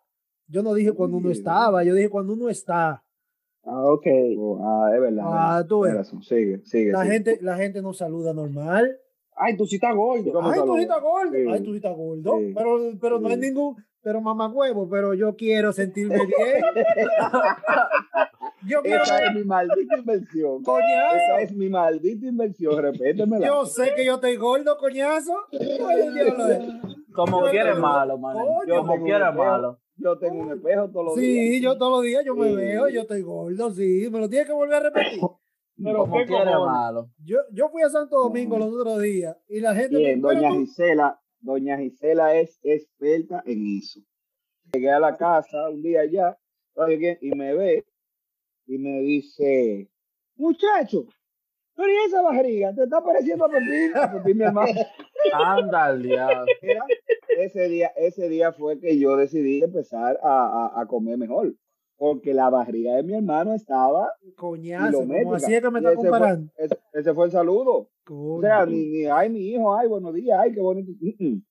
Yo 0.48 0.62
no 0.62 0.76
dije 0.76 0.92
cuando 0.92 1.18
uno 1.18 1.30
Oye. 1.30 1.38
estaba, 1.40 1.84
yo 1.84 1.96
dije 1.96 2.10
cuando 2.10 2.34
uno 2.34 2.50
está. 2.50 3.04
Ah, 3.63 3.86
ok. 3.86 4.08
Oh, 4.38 4.60
ah, 4.63 4.91
es 4.93 5.02
verdad. 5.02 5.24
Ah, 5.28 5.63
tú 5.67 5.82
ves. 5.82 6.12
Sigue, 6.21 6.62
sigue. 6.65 6.91
La 6.91 7.04
sigue. 7.04 7.13
gente, 7.13 7.39
la 7.41 7.58
gente 7.58 7.82
no 7.82 7.93
saluda 7.93 8.34
normal. 8.34 8.97
Ay, 9.36 9.56
tú 9.58 9.65
sí 9.65 9.76
estás 9.76 9.95
gordo. 9.95 10.32
¿Cómo 10.32 10.50
Ay, 10.50 10.60
tú 10.63 10.76
sí 10.76 10.82
estás 10.82 11.02
gordo. 11.02 11.32
Sí. 11.32 11.45
Ay, 11.50 11.63
tú 11.63 11.71
sí 11.71 11.78
estás 11.78 11.95
gordo. 11.95 12.38
Sí. 12.38 12.54
Pero, 12.56 12.80
pero 13.00 13.19
no 13.19 13.30
hay 13.30 13.38
ningún, 13.38 13.76
pero 14.04 14.21
mamá 14.21 14.47
huevo, 14.50 14.88
pero 14.89 15.13
yo 15.13 15.36
quiero 15.36 15.71
sentirme 15.71 16.15
bien. 16.15 16.62
yo 18.67 18.82
quiero 18.82 19.04
Esa 19.04 19.26
es 19.26 19.36
mi 19.36 19.43
maldita 19.43 19.97
invención. 19.97 20.63
coñazo. 20.63 21.15
Esa 21.15 21.41
es 21.41 21.54
mi 21.54 21.69
maldita 21.69 22.28
invención, 22.28 22.82
repétemela. 22.82 23.45
Yo 23.45 23.65
sé 23.65 23.93
que 23.95 24.06
yo 24.06 24.15
estoy 24.15 24.38
gordo, 24.38 24.78
coñazo. 24.78 25.34
Como 27.13 27.41
quiere 27.50 27.76
malo, 27.76 28.17
man. 28.17 28.34
Coño. 28.36 28.76
Como 28.76 29.04
quiere 29.04 29.32
malo. 29.32 29.80
Yo 30.02 30.18
tengo 30.18 30.42
un 30.42 30.52
espejo 30.52 30.90
todos 30.90 31.06
los 31.06 31.16
días. 31.16 31.50
Sí, 31.56 31.62
yo 31.62 31.78
todos 31.78 31.92
los 31.92 32.04
días 32.04 32.24
yo 32.26 32.36
me 32.36 32.50
Sí. 32.50 32.56
veo, 32.56 32.90
yo 32.90 33.02
estoy 33.02 33.22
gordo, 33.22 33.72
sí. 33.72 34.08
Me 34.12 34.20
lo 34.20 34.30
tienes 34.30 34.48
que 34.48 34.54
volver 34.54 34.76
a 34.76 34.80
repetir. 34.90 35.20
Pero 35.84 36.00
Como 36.00 36.18
qué 36.18 36.26
quiere 36.26 36.52
malo. 36.52 37.10
Yo, 37.24 37.38
yo 37.52 37.70
fui 37.70 37.82
a 37.82 37.90
Santo 37.90 38.18
Domingo 38.20 38.58
los 38.58 38.74
otros 38.74 39.02
días 39.02 39.36
y 39.48 39.60
la 39.62 39.74
gente 39.74 39.98
Bien, 39.98 40.22
me 40.22 40.34
doña 40.34 40.52
Gisela, 40.52 41.20
doña 41.40 41.78
Gisela 41.78 42.36
es 42.36 42.60
experta 42.62 43.42
en 43.46 43.78
eso. 43.78 44.00
Llegué 44.74 44.92
a 44.92 45.00
la 45.00 45.18
casa 45.18 45.70
un 45.70 45.82
día 45.82 46.06
ya, 46.06 46.38
¿sabe 46.76 47.00
qué? 47.00 47.18
y 47.22 47.32
me 47.32 47.56
ve 47.56 47.86
y 48.68 48.78
me 48.78 49.02
dice, 49.02 49.90
muchacho, 50.36 51.06
pero 51.82 51.91
¿y 51.91 52.06
esa 52.08 52.22
barriga? 52.22 52.74
¿Te 52.74 52.84
está 52.84 53.04
pareciendo 53.04 53.46
a 53.46 53.50
Pepín? 53.50 53.91
A 53.96 54.12
Pepín, 54.12 54.38
mi 54.38 54.44
hermano. 54.46 54.72
Diablo. 56.02 56.46
Mira, 56.62 56.86
ese 57.38 57.67
día, 57.70 57.91
ese 57.96 58.30
día 58.30 58.52
fue 58.54 58.80
que 58.80 58.98
yo 59.00 59.15
decidí 59.17 59.63
empezar 59.63 60.20
a, 60.24 60.72
a- 60.76 60.82
a 60.82 60.86
comer 60.88 61.17
mejor. 61.17 61.54
Porque 61.98 62.34
la 62.34 62.50
barriga 62.50 62.96
de 62.96 63.04
mi 63.04 63.13
hermano 63.13 63.54
estaba 63.54 64.12
coñazo, 64.36 65.06
como 65.24 65.36
así 65.36 65.54
es 65.54 65.62
que 65.62 65.70
me 65.70 65.80
está 65.80 65.91
ese 65.91 66.02
fue- 66.02 66.10
comparando. 66.10 66.52
ese, 66.58 66.78
ese 66.94 67.13
fue 67.13 67.26
el 67.26 67.32
saludo. 67.32 67.89
O 68.10 68.41
sea, 68.41 68.65
ni, 68.65 68.88
ni, 68.89 69.06
ay, 69.06 69.30
mi 69.30 69.39
hijo, 69.50 69.76
ay, 69.76 69.88
buenos 69.88 70.12
días, 70.15 70.39
ay, 70.41 70.52
qué 70.52 70.60
bonito. 70.62 70.91
Mm, 71.00 71.28
mm. 71.28 71.44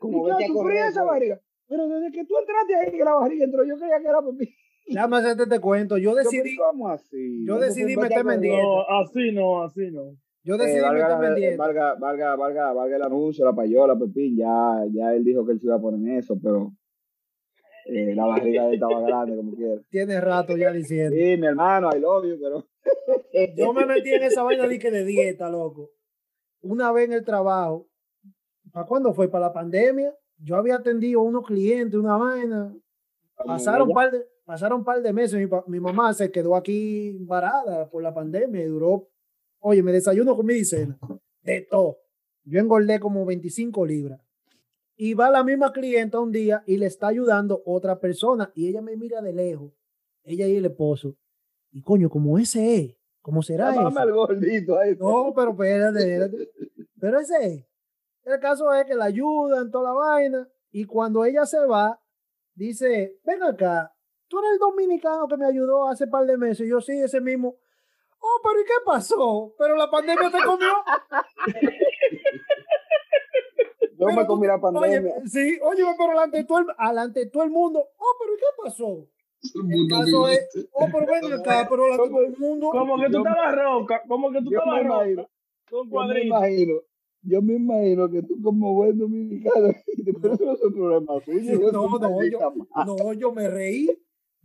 ¿pero 0.00 0.72
y 0.74 0.78
esa 0.78 1.02
barriga? 1.02 1.40
Pero 1.68 1.88
desde 1.88 2.12
que 2.12 2.24
tú 2.24 2.34
entraste 2.38 2.76
ahí, 2.76 2.96
que 2.96 3.04
la 3.04 3.14
barriga 3.16 3.44
entró, 3.46 3.64
yo 3.64 3.76
creía 3.76 3.98
que 4.00 4.06
era 4.08 4.20
por 4.22 4.34
mí. 4.34 4.46
Déjame 4.86 5.16
hacerte 5.16 5.46
te 5.46 5.60
cuento. 5.60 5.98
Yo 5.98 6.14
decidí, 6.14 6.56
¿Cómo 6.56 6.88
así? 6.88 7.44
yo 7.44 7.58
decidí 7.58 7.96
un 7.96 8.02
meterme 8.02 8.34
en 8.34 8.40
dieta. 8.40 8.62
No, 8.62 8.80
así 9.00 9.32
no, 9.32 9.62
así 9.62 9.90
no. 9.90 10.16
yo 10.44 10.54
Eh, 10.54 10.58
decidí 10.58 10.80
valga, 10.80 11.04
meterme 11.08 11.26
en 11.26 11.32
la- 11.32 11.36
dieta. 11.38 11.56
valga, 11.64 11.94
valga, 11.94 12.36
valga, 12.36 12.72
valga 12.72 12.96
el 12.96 13.02
anuncio, 13.02 13.44
la 13.44 13.52
payola, 13.54 13.98
Pepín, 13.98 14.36
ya, 14.36 14.84
ya 14.92 15.12
él 15.14 15.24
dijo 15.24 15.44
que 15.44 15.52
él 15.52 15.60
se 15.60 15.66
iba 15.66 15.74
a 15.76 15.80
poner 15.80 16.00
en 16.08 16.18
eso, 16.18 16.38
pero 16.40 16.72
eh, 17.86 18.14
la 18.14 18.26
barriga 18.26 18.62
de 18.64 18.68
él 18.68 18.74
estaba 18.74 19.00
grande, 19.00 19.36
como 19.36 19.54
quiera. 19.54 19.80
Tiene 19.90 20.20
rato 20.20 20.56
ya 20.56 20.70
diciendo. 20.72 21.16
Sí, 21.16 21.36
mi 21.36 21.46
hermano, 21.46 21.90
I 21.94 21.98
love 22.00 22.24
you, 22.26 22.38
pero... 22.40 22.64
Yo 23.56 23.72
me 23.72 23.86
metí 23.86 24.10
en 24.12 24.22
esa 24.22 24.42
vaina 24.44 24.66
de 24.68 24.78
que 24.78 24.90
de 24.90 25.04
dieta, 25.04 25.48
loco. 25.50 25.90
Una 26.62 26.90
vez 26.92 27.06
en 27.06 27.12
el 27.14 27.24
trabajo, 27.24 27.88
¿para 28.72 28.86
cuándo 28.86 29.12
fue? 29.14 29.28
¿Para 29.28 29.46
la 29.46 29.52
pandemia? 29.52 30.14
Yo 30.38 30.56
había 30.56 30.76
atendido 30.76 31.20
a 31.20 31.24
unos 31.24 31.44
clientes, 31.46 31.98
una 31.98 32.16
vaina. 32.16 32.74
Pasaron 33.44 33.90
par 33.90 34.10
de, 34.10 34.24
pasaron 34.46 34.84
par 34.84 35.02
de 35.02 35.12
meses. 35.12 35.38
Mi, 35.38 35.46
mi 35.66 35.80
mamá 35.80 36.14
se 36.14 36.30
quedó 36.30 36.56
aquí 36.56 37.18
varada 37.20 37.90
por 37.90 38.02
la 38.02 38.14
pandemia 38.14 38.62
y 38.62 38.66
duró. 38.66 39.10
Oye, 39.58 39.82
me 39.82 39.92
desayuno 39.92 40.34
con 40.34 40.46
mi 40.46 40.64
cena. 40.64 40.98
De 41.42 41.60
todo. 41.62 41.98
Yo 42.44 42.60
engordé 42.60 42.98
como 43.00 43.26
25 43.26 43.84
libras. 43.84 44.20
Y 44.96 45.12
va 45.12 45.30
la 45.30 45.44
misma 45.44 45.72
clienta 45.72 46.20
un 46.20 46.32
día 46.32 46.62
y 46.66 46.78
le 46.78 46.86
está 46.86 47.08
ayudando 47.08 47.62
otra 47.66 48.00
persona 48.00 48.50
y 48.54 48.68
ella 48.68 48.80
me 48.80 48.96
mira 48.96 49.20
de 49.20 49.32
lejos. 49.32 49.72
Ella 50.24 50.46
y 50.46 50.56
el 50.56 50.64
esposo. 50.64 51.16
Y 51.70 51.82
coño, 51.82 52.08
como 52.08 52.38
ese 52.38 52.76
es, 52.76 52.96
¿cómo 53.20 53.42
será 53.42 53.72
ese? 53.72 53.98
al 53.98 54.12
gordito 54.12 54.78
ahí. 54.78 54.96
No, 54.96 55.34
pero 55.34 55.50
espérate, 55.50 56.14
espérate. 56.14 56.50
Pero 56.98 57.20
ese 57.20 57.46
es. 57.46 57.66
El 58.24 58.40
caso 58.40 58.72
es 58.72 58.86
que 58.86 58.94
la 58.94 59.04
ayudan, 59.04 59.70
toda 59.70 59.92
la 59.92 59.92
vaina. 59.92 60.48
Y 60.70 60.84
cuando 60.84 61.24
ella 61.24 61.44
se 61.44 61.58
va, 61.66 62.00
dice, 62.54 63.20
ven 63.24 63.42
acá, 63.42 63.95
tú 64.28 64.38
eres 64.38 64.52
el 64.52 64.58
dominicano 64.58 65.26
que 65.28 65.36
me 65.36 65.46
ayudó 65.46 65.88
hace 65.88 66.06
par 66.06 66.24
de 66.26 66.36
meses. 66.36 66.66
Y 66.66 66.70
yo 66.70 66.80
sí, 66.80 66.92
ese 66.98 67.20
mismo. 67.20 67.56
Oh, 68.18 68.40
pero 68.42 68.60
¿y 68.60 68.64
qué 68.64 68.72
pasó? 68.84 69.54
Pero 69.58 69.76
la 69.76 69.90
pandemia 69.90 70.30
te 70.30 70.42
comió. 70.44 70.68
Yo 73.98 74.04
Pero 74.06 74.20
me 74.20 74.26
comí 74.26 74.46
la 74.46 74.56
Oye, 74.56 74.60
pandemia. 74.60 75.14
sí, 75.24 75.58
oye, 75.62 75.82
pero 75.96 76.10
delante 76.10 76.36
de 76.36 76.44
todo 76.44 76.58
el, 76.58 76.66
alante 76.76 77.20
de 77.20 77.26
todo 77.30 77.44
el 77.44 77.50
mundo. 77.50 77.82
Oh, 77.96 78.14
pero 78.20 78.34
¿y 78.34 78.36
qué 78.36 78.62
pasó? 78.62 79.08
Todo 79.54 79.62
el 79.64 79.72
El 79.72 79.78
mundo 79.78 79.96
caso 79.96 80.28
es, 80.28 80.68
oh, 80.72 80.86
pero 80.92 81.06
ven 81.06 81.32
acá, 81.32 81.66
pero 81.70 81.84
de 81.86 81.96
todo 81.96 82.20
el 82.20 82.36
mundo. 82.36 82.68
Como 82.72 82.98
que 82.98 83.08
tú 83.08 83.18
estabas 83.18 83.54
roca, 83.54 84.02
como 84.06 84.32
que 84.32 84.42
tú 84.42 84.50
estabas 84.50 84.84
roca. 84.86 85.28
Con 85.70 85.88
Yo 85.90 86.04
me 86.14 86.24
imagino, 86.24 86.74
yo 87.22 87.42
me 87.42 87.54
imagino 87.54 88.10
que 88.10 88.22
tú 88.22 88.40
como 88.42 88.74
buen 88.74 88.98
dominicano, 88.98 89.68
pero 90.20 90.34
eso 90.34 90.44
no 90.44 90.52
es 90.52 90.62
un 90.62 90.72
problema 90.74 91.20
tuyo. 91.24 91.40
Sí, 91.40 91.48
eso 91.52 91.66
es 91.66 91.72
no, 91.72 91.98
no, 91.98 92.22
yo, 92.22 92.52
no, 92.84 93.12
yo 93.14 93.32
me 93.32 93.48
reí, 93.48 93.88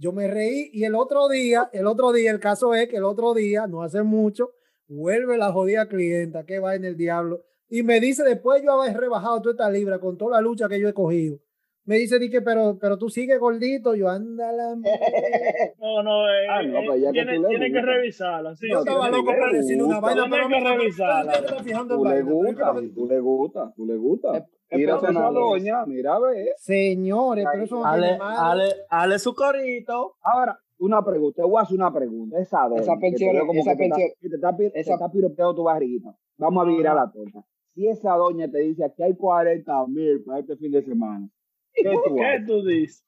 yo 0.02 0.12
me 0.12 0.28
reí 0.28 0.72
y 0.74 0.84
el 0.84 0.96
otro 0.96 1.30
día, 1.30 1.70
el 1.74 1.86
otro 1.86 2.12
día, 2.12 2.32
el 2.32 2.40
caso 2.40 2.74
es 2.74 2.88
que 2.88 2.98
el 2.98 3.04
otro 3.04 3.36
día, 3.36 3.68
no 3.68 3.84
hace 3.84 4.02
mucho, 4.02 4.50
vuelve 4.88 5.38
la 5.38 5.52
jodida 5.52 5.88
clienta 5.88 6.44
que 6.44 6.58
va 6.58 6.74
en 6.74 6.86
el 6.86 6.98
diablo 6.98 7.44
y 7.70 7.84
me 7.84 8.00
dice 8.00 8.24
después 8.24 8.64
yo 8.64 8.72
haber 8.82 8.98
rebajado 8.98 9.40
toda 9.44 9.54
esta 9.54 9.70
libra 9.70 10.00
con 10.00 10.18
toda 10.18 10.38
la 10.38 10.42
lucha 10.42 10.68
que 10.68 10.80
yo 10.80 10.90
he 10.90 10.94
cogido. 10.94 11.38
Me 11.84 11.98
dice, 11.98 12.20
di 12.20 12.30
que, 12.30 12.42
pero, 12.42 12.78
pero 12.80 12.98
tú 12.98 13.10
sigues 13.10 13.40
gordito, 13.40 13.96
yo 13.96 14.08
anda 14.10 14.52
la 14.52 14.76
mierda". 14.76 15.00
No, 15.80 16.02
no, 16.04 16.30
eh, 16.30 16.48
Ah, 16.50 16.62
no, 16.64 16.80
eh, 16.80 16.84
pues 16.88 17.02
ya 17.02 17.08
que 17.08 17.14
tiene, 17.14 17.36
tú 17.36 17.42
le 17.44 17.48
tiene 17.50 17.72
que 17.72 17.82
revisarla. 17.82 18.56
Sí, 18.56 18.68
Yo 18.70 18.74
No, 18.76 18.80
estaba 18.82 19.06
que 19.06 19.18
loco 19.18 19.32
le 19.32 19.38
por 19.40 19.52
decirle 19.52 19.84
una 19.84 20.00
vaina, 20.00 20.24
pero 20.30 20.42
que 20.44 20.48
mira, 20.48 20.60
pero 20.64 20.78
revisarla. 20.78 21.34
Tú 21.34 22.06
le 22.06 22.16
que 22.16 22.22
gusta, 22.24 22.74
que- 22.80 22.88
tú 22.90 23.08
le 23.08 23.20
gusta, 23.20 23.74
tú 23.76 23.86
le 23.86 23.96
gusta. 23.98 24.48
Mira 24.78 24.94
a 24.96 25.32
doña, 25.32 25.86
mira, 25.86 26.20
ve. 26.20 26.52
Señores, 26.58 27.46
pero 27.52 27.64
eso 27.64 27.76
no 27.80 27.86
Ale, 27.86 28.18
ale, 28.22 28.76
ale 28.90 29.20
su 29.20 29.34
corito. 29.36 30.16
Ahora, 30.22 30.58
una 30.80 31.04
pregunta, 31.04 31.42
te 31.42 31.48
voy 31.48 31.60
a 31.60 31.64
hacer 31.64 31.78
una 31.78 31.94
pregunta. 31.94 32.40
Esa 32.40 32.68
doña. 32.68 32.82
Esa 32.82 32.94
que 32.98 33.08
como 33.48 33.60
esa 33.62 33.72
que 33.72 33.78
te 33.78 33.84
está- 33.84 33.96
pensión- 33.96 34.12
que 34.22 34.30
te 34.30 34.36
está, 34.36 34.98
te 35.08 35.14
piropeando 35.14 35.56
tu 35.56 35.64
barriguita. 35.64 36.16
Vamos 36.38 36.64
a 36.66 36.68
virar 36.70 36.96
la 36.96 37.12
torta. 37.12 37.44
Si 37.74 37.88
esa 37.88 38.14
doña 38.16 38.50
te 38.50 38.60
dice 38.60 38.84
aquí 38.86 39.04
hay 39.04 39.16
40 39.16 39.86
mil 39.88 40.24
para 40.26 40.40
este 40.40 40.58
fin 40.58 40.72
de 40.72 40.82
semana, 40.84 41.30
¿qué 41.74 41.84
tú 42.04 42.16
¿Qué 42.16 42.44
tú 42.48 42.66
dices? 42.66 43.06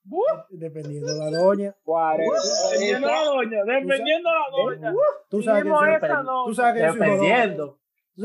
Dependiendo 0.50 1.08
de 1.14 1.20
la 1.32 1.38
doña. 1.38 1.76
40. 1.84 2.32
Dependiendo 2.72 3.08
de 3.08 3.14
la 3.14 3.24
doña, 3.26 3.58
dependiendo 3.66 4.30
de 4.30 4.36
la 4.36 4.64
doña. 4.64 4.94
Tú 5.30 5.42
sabes 5.42 5.64
que 5.64 5.70
esa 5.70 5.78
soy, 5.80 5.88
doña. 5.88 6.08
tú 6.46 6.54
sabes 6.54 6.74
que 6.76 6.80
soy 6.80 6.98
jodón. 7.00 7.10
Dependiendo. 7.20 7.80
Tú 8.16 8.22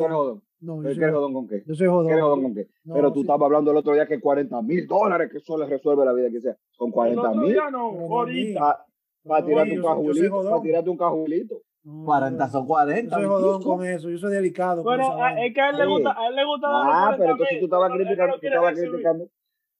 sabes 0.00 0.08
que. 0.40 0.45
No, 0.60 0.76
yo 0.76 0.82
¿Pero 0.82 0.90
soy 0.94 0.98
¿Quieres 0.98 1.14
jodón. 1.14 1.32
con 1.34 1.48
qué? 1.48 1.62
Yo 1.66 1.74
soy 1.74 1.86
jodón. 1.86 2.06
¿Quieres 2.06 2.22
jodón 2.22 2.42
con 2.42 2.54
qué? 2.54 2.66
No, 2.84 2.94
Pero 2.94 3.08
tú 3.12 3.14
sí. 3.16 3.20
estabas 3.22 3.44
hablando 3.46 3.70
el 3.70 3.76
otro 3.76 3.92
día 3.92 4.06
que 4.06 4.20
40 4.20 4.62
mil 4.62 4.86
dólares, 4.86 5.30
que 5.30 5.38
eso 5.38 5.58
le 5.58 5.66
resuelve 5.66 6.04
la 6.04 6.12
vida 6.12 6.30
que 6.30 6.40
sea. 6.40 6.56
El 6.80 6.92
40 6.92 7.20
otro 7.20 7.40
mil 7.42 7.56
no, 7.72 7.78
ahorita. 7.90 8.84
para 9.26 9.44
tirarte 9.46 9.70
yo 9.70 9.76
un 9.76 9.82
yo 9.82 9.88
cajulito. 9.88 10.42
Para 10.50 10.62
tirarte 10.62 10.90
un 10.90 10.96
cajulito. 10.96 11.60
No, 11.84 12.04
40 12.04 12.48
son 12.48 12.62
Yo 12.62 12.66
40. 12.68 13.14
soy 13.16 13.24
jodón 13.26 13.62
con 13.62 13.84
eso. 13.86 14.08
Yo 14.10 14.18
soy 14.18 14.32
delicado. 14.32 14.82
con 14.82 15.00
a- 15.00 15.08
vaina. 15.14 15.46
es 15.46 15.54
que 15.54 15.60
a 15.60 15.70
él 15.70 15.76
le 15.76 15.86
gusta, 15.86 16.10
a 16.18 16.26
él 16.28 16.34
le 16.34 16.44
gusta 16.44 16.66
Ah, 16.68 16.82
40 17.14 17.16
pero 17.18 17.30
entonces 17.32 17.58
tú 17.60 17.64
estabas 17.66 17.92
criticando, 17.92 18.38
tú 18.40 18.46
estabas 18.46 18.74
criticando. 18.74 19.24
Tú 19.24 19.30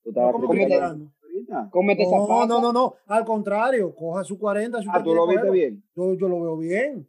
No, 0.05 0.11
estabas 0.11 0.33
¿cómo 0.33 0.47
Cómete- 0.47 0.65
criticando. 0.67 1.11
Cómete 1.71 2.05
No, 2.07 2.47
no, 2.47 2.61
no, 2.61 2.73
no. 2.73 2.95
Al 3.09 3.25
contrario, 3.25 3.95
coja 3.95 4.25
su 4.25 4.39
40. 4.39 4.81
Si 4.81 4.89
Ah, 4.91 5.03
tú 5.03 5.15
lo 5.15 5.27
viste 5.27 5.51
bien. 5.51 5.83
Yo, 5.97 6.15
yo 6.15 6.29
lo 6.29 6.41
veo 6.41 6.57
bien. 6.59 7.07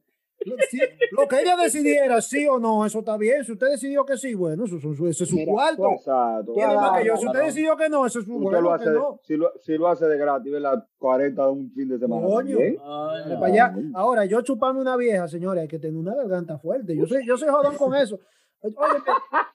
Lo, 0.47 0.55
si- 0.69 0.79
lo 1.11 1.27
que 1.27 1.41
ella 1.41 1.55
decidiera, 1.57 2.21
sí 2.21 2.47
o 2.47 2.59
no, 2.59 2.85
eso 2.85 2.99
está 2.99 3.17
bien. 3.17 3.43
Si 3.43 3.51
usted 3.51 3.67
decidió 3.71 4.05
que 4.05 4.17
sí, 4.17 4.33
bueno, 4.35 4.65
eso, 4.65 4.77
es 4.77 5.17
su 5.29 5.35
Mira, 5.35 5.51
cuarto. 5.51 5.91
Exacto. 5.91 6.53
Tiene 6.53 6.75
más 6.75 6.99
que 7.01 7.07
yo. 7.07 7.17
Si 7.17 7.25
usted 7.27 7.39
decidió 7.43 7.77
que 7.77 7.89
no, 7.89 8.05
eso 8.05 8.19
es 8.19 8.25
su 8.25 8.35
Usted 8.37 8.57
que 8.57 8.89
no. 8.91 9.19
si, 9.23 9.35
lo, 9.37 9.51
si 9.61 9.77
lo 9.77 9.87
hace 9.87 10.05
de 10.07 10.17
gratis, 10.17 10.51
¿verdad? 10.51 10.85
40 10.99 11.45
de 11.45 11.51
un 11.51 11.71
fin 11.71 11.89
de 11.89 11.99
semana. 11.99 12.25
Coño. 12.25 12.57
también. 12.57 12.77
Ay, 12.83 13.19
Dale 13.21 13.33
no. 13.35 13.39
para 13.39 13.53
allá. 13.53 13.75
Ahora, 13.95 14.25
yo 14.25 14.41
chuparme 14.41 14.81
una 14.81 14.95
vieja, 14.97 15.27
señores, 15.27 15.61
hay 15.63 15.67
que 15.67 15.79
tener 15.79 15.97
una 15.97 16.15
garganta 16.15 16.57
fuerte. 16.57 16.95
Yo 16.95 17.05
soy, 17.05 17.25
yo 17.25 17.37
soy 17.37 17.49
jodón 17.49 17.75
con 17.75 17.95
eso. 17.95 18.19
Oye, 18.61 18.73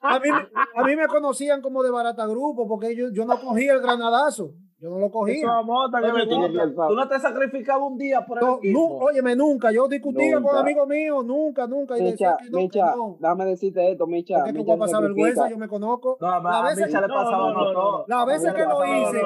a, 0.01 0.19
mí, 0.19 0.29
me- 0.31 0.81
a 0.81 0.83
mí 0.85 0.95
me 0.95 1.07
conocían 1.07 1.61
como 1.61 1.83
de 1.83 1.91
barata 1.91 2.25
grupo 2.25 2.67
porque 2.67 2.95
yo, 2.95 3.07
yo 3.11 3.25
no 3.25 3.39
cogía 3.39 3.73
el 3.73 3.81
granadazo. 3.81 4.51
Yo 4.79 4.89
no 4.89 4.99
lo 4.99 5.11
cogía. 5.11 5.35
es 5.35 5.65
mota 5.65 6.01
que 6.01 6.11
Oye, 6.11 6.25
le 6.25 6.27
tú, 6.27 6.39
no- 6.75 6.87
tú 6.87 7.07
te 7.09 7.19
sacrificabas 7.19 7.89
un 7.89 7.97
día 7.97 8.25
por 8.25 8.37
el 8.39 8.45
No, 8.45 8.57
equipo. 8.57 8.97
óyeme, 9.05 9.35
nunca. 9.35 9.71
Yo 9.71 9.87
discutía 9.87 10.33
con 10.35 10.43
Nunca. 10.43 10.59
amigos 10.59 10.87
míos, 10.87 11.25
nunca, 11.25 11.67
nunca. 11.67 11.97
Y 11.97 12.03
decía 12.03 12.31
Micha, 12.31 12.37
que 12.43 12.49
no, 12.49 12.57
que 12.57 12.63
Micha, 12.63 12.95
no. 12.95 13.17
déjame 13.19 13.45
decirte 13.45 13.91
esto, 13.91 14.07
Micha. 14.07 14.35
Porque 14.35 14.51
que 14.51 14.59
Micha 14.59 14.65
voy 14.65 14.75
a 14.75 14.79
pasar 14.79 14.99
se 15.01 15.07
vergüenza, 15.07 15.49
yo 15.49 15.57
me 15.57 15.67
conozco. 15.69 16.17
No, 16.19 16.27
a, 16.29 16.41
Las 16.41 16.55
a 16.55 16.63
veces, 16.63 16.87
Micha 16.87 17.01
le 17.01 17.07
no, 17.07 17.13
pasaba 17.13 17.53
no, 17.53 17.73
no. 17.73 18.05
Las 18.07 18.19
A 18.19 18.25
veces 18.25 18.41
Micha 18.43 18.53
que 18.55 18.59
le 18.59 18.67
lo 18.67 18.85
hice. 19.09 19.21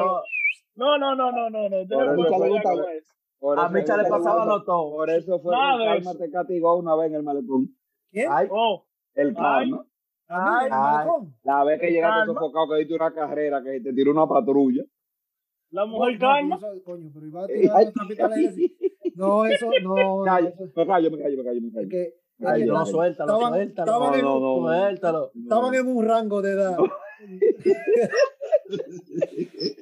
No, 0.76 0.98
no, 1.00 1.16
no, 1.16 1.32
no, 1.32 1.50
no, 1.50 1.70
no. 1.70 1.78
Por 3.40 3.56
con 3.56 3.60
A 3.60 3.70
Micha 3.70 3.98
le 3.98 4.10
pasaba 4.10 4.64
todo. 4.64 4.92
Por 4.92 5.10
eso 5.10 5.40
fue 5.40 5.56
que 5.56 5.98
eso. 5.98 6.16
te 6.18 6.30
castigó 6.32 6.76
una 6.78 6.96
vez 6.96 7.08
en 7.10 7.16
el 7.16 7.24
malecón. 7.24 7.70
¿Quién? 8.12 8.32
Ay, 8.32 8.48
Oh, 8.52 8.86
El 9.18 9.34
karma. 9.36 9.86
A 10.30 10.40
mí, 10.42 10.58
en 10.60 10.66
el 10.68 10.72
ay. 10.74 11.08
La 11.44 11.64
vez 11.64 11.80
que 11.80 11.90
llegaste 11.92 12.18
Calma. 12.20 12.34
sofocado, 12.34 12.68
que 12.70 12.76
diste 12.80 12.94
una 12.96 13.14
carrera, 13.14 13.64
que 13.64 13.80
te 13.82 13.94
tiró 13.94 14.12
una 14.12 14.28
patrulla. 14.28 14.84
la 15.70 15.86
mujer 15.86 16.14
No, 16.14 16.20
calma. 16.20 16.58
pero 16.60 16.74
eso- 16.74 16.84
Coño, 16.84 17.10
pero 17.14 17.26
iba 17.28 17.42
a 17.42 17.46
Ay, 17.46 17.54
tirar 17.62 17.88
otra 17.88 18.04
pita 18.08 18.28
de 18.30 18.44
ese. 18.46 18.72
No, 19.16 19.46
eso, 19.46 19.70
no. 19.84 20.22
Callo, 20.24 20.48
eso- 20.50 20.64
me 20.76 20.86
callo, 20.88 21.12
me 21.12 21.18
callo, 21.22 21.38
me 21.38 21.44
callo, 21.44 21.62
me 21.62 21.72
callo. 21.74 21.90
que- 21.90 22.14
Ay, 22.46 22.66
no, 22.66 22.74
no, 22.74 22.86
suéltalo, 22.86 23.34
estaban- 23.34 23.54
suéltalo. 23.54 23.92
estaban 23.92 24.22
No, 24.22 24.36
un- 24.36 24.42
no, 24.42 24.62
no. 24.62 24.68
Suéltalo. 24.68 25.32
Estaban 25.36 25.74
en 25.76 25.88
un 25.88 26.06
rango 26.06 26.42
de 26.42 26.52
edad. 26.52 26.78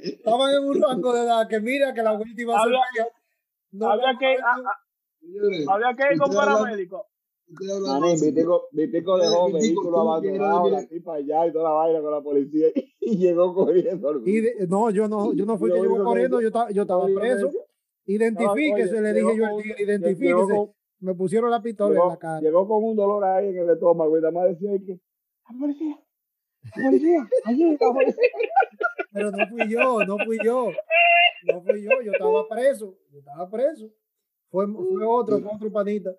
Estaban 0.04 0.54
en 0.54 0.64
un 0.70 0.82
rango 0.82 1.14
de 1.14 1.22
edad 1.24 1.48
que 1.48 1.60
mira 1.60 1.94
que 1.94 2.02
la 2.02 2.12
abuelita 2.12 2.42
iba 2.42 2.58
a 2.60 2.64
ser 2.64 2.74
Había- 2.76 3.92
había 3.92 4.18
que- 4.20 4.38
ah, 4.44 4.58
ah, 4.66 4.80
Había 5.74 5.96
que 5.96 6.14
ir 6.14 6.20
con 6.20 6.34
paramédico. 6.34 7.08
Manín. 7.48 8.20
Vitico, 8.20 8.68
Vitico 8.72 9.18
dejó 9.18 9.52
vehículo 9.52 10.00
abandonado, 10.02 10.70
la 10.70 10.78
eres- 10.80 10.90
tipa 10.90 11.14
allá 11.16 11.48
y 11.48 11.52
toda 11.54 11.64
la 11.66 11.76
vaina 11.76 12.02
con 12.02 12.12
la 12.12 12.22
policía 12.22 12.68
y 13.00 13.18
llegó 13.18 13.54
corriendo. 13.54 14.22
y 14.26 14.42
de- 14.42 14.68
no, 14.68 14.90
yo 14.90 15.08
no, 15.08 15.32
yo 15.34 15.46
no 15.46 15.58
fui 15.58 15.70
que 15.72 15.80
llegó 15.80 16.04
corriendo, 16.04 16.42
yo 16.42 16.48
estaba, 16.48 16.72
yo 16.72 16.82
estaba 16.84 17.06
preso. 17.06 17.52
Identifíquese, 18.08 18.92
oye, 18.92 19.02
le 19.02 19.14
dije 19.14 19.38
yo 19.38 19.46
al 19.46 19.62
tigre, 19.64 19.84
identifíquese. 19.84 20.34
con- 20.56 20.72
Me 21.00 21.14
pusieron 21.14 21.52
la 21.52 21.62
pistola 21.62 22.02
en 22.04 22.10
la 22.10 22.18
cara. 22.18 22.40
llegó 22.42 22.68
con 22.68 22.84
un 22.84 22.96
dolor 22.96 23.24
ahí 23.24 23.50
en 23.50 23.58
el 23.60 23.70
estómago 23.70 24.18
y 24.18 24.22
nada 24.22 24.32
más 24.32 24.46
decía 24.50 24.72
que 24.86 24.94
la 25.50 25.60
policía, 25.60 26.00
la 26.64 26.84
policía, 26.84 27.30
allí 27.46 27.72
la 27.80 27.94
policía. 27.94 28.16
Pero 29.14 29.32
no 29.32 29.48
fui 29.48 29.70
yo, 29.70 30.04
no 30.06 30.18
fui 30.26 30.38
yo. 30.44 30.70
No 31.48 31.62
fui 31.62 31.84
yo, 31.84 31.90
yo 32.04 32.12
estaba 32.12 32.48
preso. 32.50 32.96
Yo 33.12 33.20
estaba 33.20 33.50
preso. 33.50 33.88
Fue, 34.50 34.66
fue 34.68 35.06
otro, 35.06 35.40
fue 35.40 35.52
otro 35.56 35.72
panita. 35.72 36.12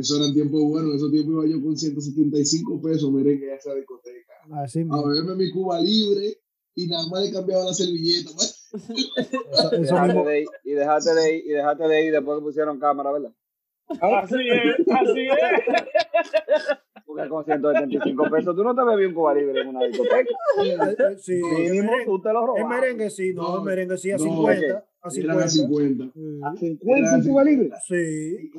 Eso 0.00 0.16
eran 0.16 0.32
tiempos 0.34 0.62
buenos. 0.62 0.90
En 0.90 0.96
esos 0.96 1.10
tiempos 1.12 1.44
iba 1.46 1.56
yo 1.56 1.62
con 1.62 1.76
175 1.76 2.80
pesos 2.82 3.12
merengue 3.12 3.52
a 3.52 3.56
esa 3.56 3.74
discoteca. 3.74 4.32
Así 4.62 4.80
A 4.90 5.02
beberme 5.06 5.34
mi 5.36 5.50
Cuba 5.52 5.78
libre 5.80 6.38
y 6.74 6.86
nada 6.86 7.06
más 7.08 7.22
le 7.24 7.32
cambiaba 7.32 7.64
la 7.64 7.74
servilleta. 7.74 8.30
pues. 8.34 8.56
Eso, 8.72 9.72
eso 9.72 9.80
Dejaste 9.80 10.06
mismo. 10.14 10.24
de 10.24 10.40
ir, 10.42 10.48
y 10.64 10.70
dejaste 10.72 11.14
de 11.14 11.36
ir, 11.36 11.44
y 11.46 11.48
dejaste 11.50 11.88
de 11.88 12.06
ir 12.06 12.12
después 12.12 12.38
que 12.38 12.44
pusieron 12.44 12.78
cámara, 12.78 13.10
¿verdad? 13.12 13.32
Así 14.00 14.36
es, 14.36 14.86
así 14.88 15.20
es. 15.26 16.76
Porque 17.04 17.28
con 17.28 17.44
175 17.44 18.30
pesos 18.30 18.54
tú 18.54 18.62
no 18.62 18.72
te 18.74 18.84
bebías 18.84 19.08
un 19.08 19.14
Cuba 19.14 19.34
libre 19.34 19.60
en 19.62 19.68
una 19.68 19.84
discoteca. 19.84 20.30
Sí, 21.18 21.34
Mínimo 21.34 21.90
tú 22.04 22.20
te 22.22 22.32
lo 22.32 22.46
robas. 22.46 22.68
merengue 22.68 23.10
sí, 23.10 23.32
no, 23.34 23.42
No, 23.42 23.58
el 23.58 23.64
merengue 23.64 23.98
sí 23.98 24.12
a 24.12 24.16
no, 24.16 24.22
50. 24.22 24.84
A 25.02 25.08
Eran 25.16 25.40
a 25.40 25.48
50. 25.48 26.04
50. 26.14 26.48
A 26.48 26.54
Sí. 26.56 26.66
50 26.68 27.16
un 27.16 27.22
Cuba 27.24 27.44
libre. 27.44 27.70
Sí. 27.88 28.50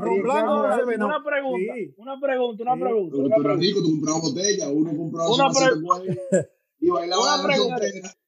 Ron 0.00 0.22
blanco 0.22 0.46
no 0.46 0.62
no. 0.98 1.06
Una 1.06 1.24
pregunta, 1.24 1.74
Sí. 1.74 1.94
una 1.96 2.20
pregunta, 2.20 2.62
una 2.62 2.74
Sí. 2.74 2.80
pregunta. 2.80 3.10
Pero 3.16 3.22
tú 3.22 3.26
eras 3.28 3.38
pregunta. 3.42 3.62
rico, 3.66 3.80
tú 3.82 3.90
comprabas 3.90 4.22
botella, 4.22 4.68
uno 4.70 4.96
compraba 4.96 5.28
Una 5.34 5.48
guay 5.82 6.18
y 6.80 6.90
bailaba 6.90 7.22
Una 7.34 7.44
pregunta. 7.46 7.84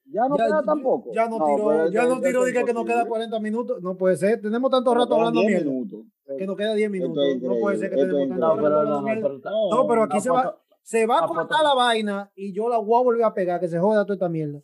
Ya 0.08 0.28
no 0.28 0.36
Ya, 0.36 0.44
queda 0.46 0.60
ya- 0.60 0.64
tampoco. 0.66 1.10
Ya 1.12 1.28
no 1.28 1.38
No, 1.38 1.44
tiró, 1.46 1.68
pero 1.68 1.90
ya 1.90 2.02
eso- 2.02 2.14
no 2.14 2.20
tiró, 2.20 2.46
es 2.46 2.52
que 2.52 2.58
nos 2.60 2.66
queda 2.84 3.02
imposible. 3.02 3.08
40 3.08 3.40
minutos. 3.40 3.82
No 3.82 3.96
puede 3.96 4.16
ser. 4.16 4.40
Tenemos 4.40 4.70
tanto 4.70 4.94
rato 4.94 5.14
hablando 5.16 5.40
10 5.40 5.50
mierda. 5.52 5.70
minutos. 5.70 6.00
Que 6.38 6.46
nos 6.46 6.56
queda 6.56 6.74
10 6.74 6.86
Esto 6.86 6.92
minutos. 7.02 7.24
es 7.26 7.42
No 7.42 7.54
puede 7.58 7.76
ser 7.78 7.90
que 7.90 7.96
tenemos 7.96 8.28
tanto 8.28 8.34
No, 8.36 8.48
rato 8.50 8.62
pero 8.62 8.66
hablando 8.78 8.90
no, 8.90 9.00
no, 9.00 9.06
mierda. 9.06 9.28
pero 9.42 9.70
No, 9.70 9.86
pero 9.88 10.02
aquí 10.04 10.20
se 10.20 10.30
va, 10.30 10.56
se 10.82 11.06
va 11.06 11.24
a 11.24 11.26
cortar 11.26 11.62
la 11.64 11.74
vaina 11.74 12.30
y 12.36 12.52
yo 12.52 12.68
la 12.68 12.78
voy 12.78 13.00
a 13.00 13.02
volver 13.04 13.24
a 13.24 13.34
pegar, 13.34 13.58
que 13.58 13.66
se 13.68 13.80
joda 13.80 14.04
toda 14.04 14.14
esta 14.14 14.28
mierda. 14.28 14.58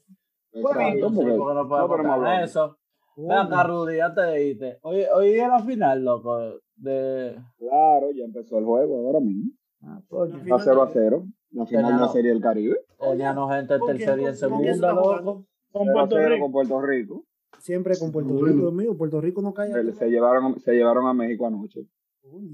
Exacto, 0.52 0.78
Bueno, 0.78 0.90
Sí, 0.92 1.00
porque- 1.16 1.36
no 1.36 1.54
no 1.54 1.68
podemos 1.68 2.06
hablar. 2.06 2.44
eso. 2.44 2.78
Ven 3.16 3.30
acá, 3.32 3.62
Rudy, 3.64 4.00
antes 4.00 4.24
de 4.24 4.44
irte. 4.46 4.78
Hoy, 4.82 5.02
hoy 5.14 5.30
es 5.32 5.48
la 5.48 5.60
final, 5.60 6.04
loco, 6.04 6.38
de... 6.76 7.36
Claro, 7.58 8.10
ya 8.12 8.24
empezó 8.24 8.58
el 8.58 8.64
juego 8.64 9.06
ahora 9.06 9.20
mismo. 9.20 9.52
Ah. 9.82 10.00
Está 10.00 10.58
0 10.58 10.82
a 10.82 10.88
0. 10.90 11.26
La 11.50 11.66
final 11.66 11.94
de 11.94 12.00
la 12.00 12.08
Serie 12.08 12.30
del 12.30 12.40
Caribe. 12.40 12.76
Teníamos 12.98 13.54
gente 13.54 13.74
en 13.74 13.80
tercera 13.86 14.22
y 14.22 14.24
en 14.24 14.36
¿Con- 14.38 14.50
con 14.50 14.60
quién 14.62 14.74
se 14.74 14.80
segunda, 14.80 14.94
loco. 14.94 15.44
Con 15.70 15.86
0 15.86 15.90
a 15.90 16.08
Puerto 16.08 16.16
0 16.16 16.28
Rico. 16.28 16.42
con 16.44 16.52
Puerto 16.52 16.80
Rico. 16.80 17.24
Siempre 17.58 17.98
con 17.98 18.12
Puerto. 18.12 18.32
Rico, 18.44 18.58
Dios 18.58 18.72
mío. 18.72 18.96
Puerto 18.96 19.20
Rico 19.20 19.42
no 19.42 19.52
cae. 19.52 19.72
Se, 19.72 19.92
se 19.92 20.08
llevaron, 20.08 20.58
se 20.60 20.72
llevaron 20.72 21.06
a 21.06 21.12
México 21.12 21.46
anoche. 21.46 21.86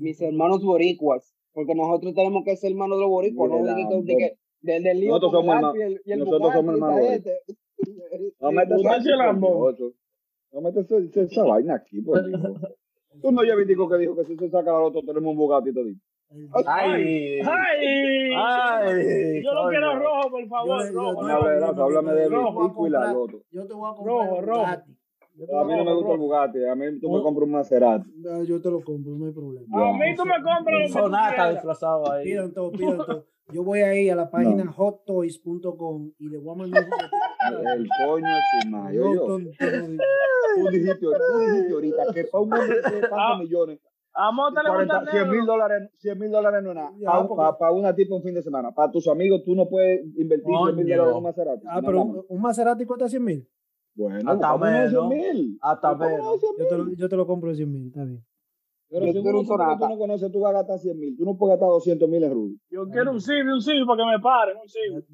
Mis 0.01 0.21
hermanos 0.21 0.65
boricuas. 0.65 1.35
Porque 1.53 1.75
nosotros 1.75 2.15
tenemos 2.15 2.43
que 2.45 2.57
ser 2.57 2.73
hermanos 2.73 2.99
de 2.99 3.03
los 3.03 3.11
boricuas. 3.11 3.51
No 3.51 3.59
Nosotros 3.59 5.33
somos 5.33 5.75
el 5.77 6.01
nosotros 6.19 6.53
somos 6.53 6.75
hermanos. 6.75 7.23
No 8.41 8.53
metas 8.53 8.81
No 10.53 10.61
metas 10.61 10.91
esa, 10.91 11.21
esa 11.21 11.43
vaina 11.45 11.75
aquí, 11.75 12.01
por 12.01 12.25
Dios. 12.27 12.41
Tú 13.23 13.33
no 13.33 13.43
ya 13.45 13.55
viste 13.57 13.75
que 13.75 13.99
dijo 13.99 14.15
que 14.17 14.25
si 14.25 14.37
se 14.37 14.49
saca 14.51 14.73
la 14.73 14.79
loto 14.79 15.01
tenemos 15.03 15.31
un 15.33 15.37
Bugatti 15.37 15.73
todito. 15.73 16.01
El- 16.31 16.49
Ay. 16.67 17.41
¡Ay! 17.41 18.33
Ay. 18.37 19.43
Yo 19.43 19.53
lo 19.55 19.69
quiero 19.71 19.99
rojo, 19.99 20.31
por 20.31 20.47
favor, 20.49 20.87
Yo- 20.87 20.93
yo- 20.93 21.01
rojo. 21.13 21.29
yo- 21.29 21.49
de 21.49 21.61
Rafa, 21.61 21.83
háblame 21.83 22.13
de 22.13 22.29
Rojo, 22.29 22.69
Pico 22.69 22.87
y 22.87 22.91
la. 22.91 23.13
Loto. 23.13 23.43
Yo 23.51 23.67
te 23.67 23.75
voy 23.75 23.91
a 23.91 23.95
comprar 23.95 24.17
Rojo, 24.17 24.35
un 24.37 24.45
rojo. 24.47 24.61
Bugatti. 24.61 24.93
A 25.41 25.65
mí 25.65 25.73
no 25.77 25.85
me 25.85 25.85
rojo, 25.85 25.85
gusta 25.85 25.91
el 25.91 26.03
rojo. 26.05 26.17
Bugatti, 26.19 26.65
a 26.65 26.75
mí 26.75 27.01
tú 27.01 27.11
me 27.11 27.23
compras 27.23 27.45
un 27.47 27.51
Maserati. 27.53 28.11
No, 28.17 28.45
yo 28.45 28.61
te 28.61 28.71
lo 28.71 28.81
compro, 28.83 29.13
no 29.13 29.27
hay 29.27 29.33
problema. 29.33 29.89
A 29.89 29.93
mí 29.95 30.15
tú 30.17 30.25
me 30.27 30.35
compras 30.43 30.87
tú 30.87 30.93
Sonata 30.93 31.51
disfrazado 31.53 32.13
ahí. 32.13 32.25
Pidan 32.25 32.53
todo, 32.53 32.73
pidan 32.73 32.99
todo. 32.99 33.25
Yo 33.53 33.65
voy 33.65 33.81
a 33.81 33.95
ir 33.95 34.13
a 34.13 34.15
la 34.15 34.31
página 34.31 34.71
hottoys.com 34.71 36.13
y 36.19 36.29
le 36.29 36.39
voy 36.39 36.53
a 36.53 36.57
mandar 36.59 36.85
un 36.85 37.67
El 37.79 37.89
coño 38.07 38.27
No, 38.69 39.21
tonto, 39.21 39.51
no, 39.51 39.97
Tú 40.57 40.69
dijiste, 40.71 40.97
tú 41.01 41.39
dijiste 41.39 41.73
ahorita 41.73 42.03
que 42.15 42.25
para 42.25 42.43
un 42.45 42.53
hombre 42.53 42.77
de 42.77 42.83
tantos 42.83 43.11
Ah. 43.13 43.39
millones, 43.39 43.81
A 44.15 44.31
le 44.33 44.37
gusta 44.37 44.63
40, 44.67 45.11
100 45.13 45.31
mil 45.31 45.47
dólares, 45.47 45.91
100 45.99 46.19
mil 46.19 46.31
dólares 46.31 46.63
no 46.63 46.71
es 46.71 46.75
nada. 46.77 46.93
Ya, 46.99 47.11
Para 47.11 47.29
porque- 47.29 47.75
una 47.79 47.95
tipa 47.95 48.17
un 48.17 48.23
fin 48.23 48.35
de 48.35 48.43
semana. 48.43 48.73
Para 48.73 48.91
tus 48.91 49.07
amigos 49.09 49.43
tú 49.45 49.55
no 49.55 49.69
puedes 49.69 50.01
invertir 50.17 50.47
100 50.65 50.77
mil 50.77 50.87
dólares 50.89 51.11
en 51.13 51.17
un 51.17 51.23
Maserati. 51.23 51.67
Ah, 51.69 51.81
No, 51.81 51.87
pero 51.87 51.93
no. 51.99 52.05
un, 52.05 52.25
un 52.29 52.41
Maserati 52.43 52.85
cuesta 52.85 53.09
100 53.09 53.25
mil. 53.25 53.49
Bueno, 53.95 54.31
Hasta 54.31 54.53
de 54.59 54.89
100 54.91 55.09
menos. 55.09 55.09
mil. 55.09 55.59
Hasta 55.63 55.95
menos. 55.95 56.41
100 56.41 56.53
Yo 56.59 56.67
te, 56.69 56.77
lo, 56.79 56.85
mil. 56.85 56.97
yo 56.97 57.09
te 57.09 57.17
lo 57.17 57.27
compro 57.27 57.51
de 57.51 57.57
100 57.57 57.73
mil, 57.73 57.87
está 57.89 58.05
bien. 58.05 58.25
Pero 58.91 59.07
Yo 59.07 59.13
si 59.13 59.21
quiero 59.21 59.31
uno 59.31 59.41
un 59.41 59.47
tú, 59.47 59.53
Sonata. 59.53 59.79
tú 59.87 59.89
no 59.93 59.99
conoces, 59.99 60.33
tú 60.33 60.41
vas 60.41 60.51
a 60.51 60.59
gastar 60.59 60.79
100 60.79 60.99
mil. 60.99 61.17
Tú 61.17 61.25
no 61.25 61.37
puedes 61.37 61.55
gastar 61.55 61.69
200 61.69 62.09
mil 62.09 62.25
en 62.25 62.33
Rudy. 62.33 62.61
Yo 62.71 62.89
quiero 62.89 63.13
un 63.13 63.21
Civi, 63.21 63.51
un 63.51 63.61
Civi 63.61 63.85
para 63.87 64.03
que 64.03 64.11
me 64.11 64.19
paren, 64.19 64.57
un 64.57 64.69
Civi. 64.69 65.05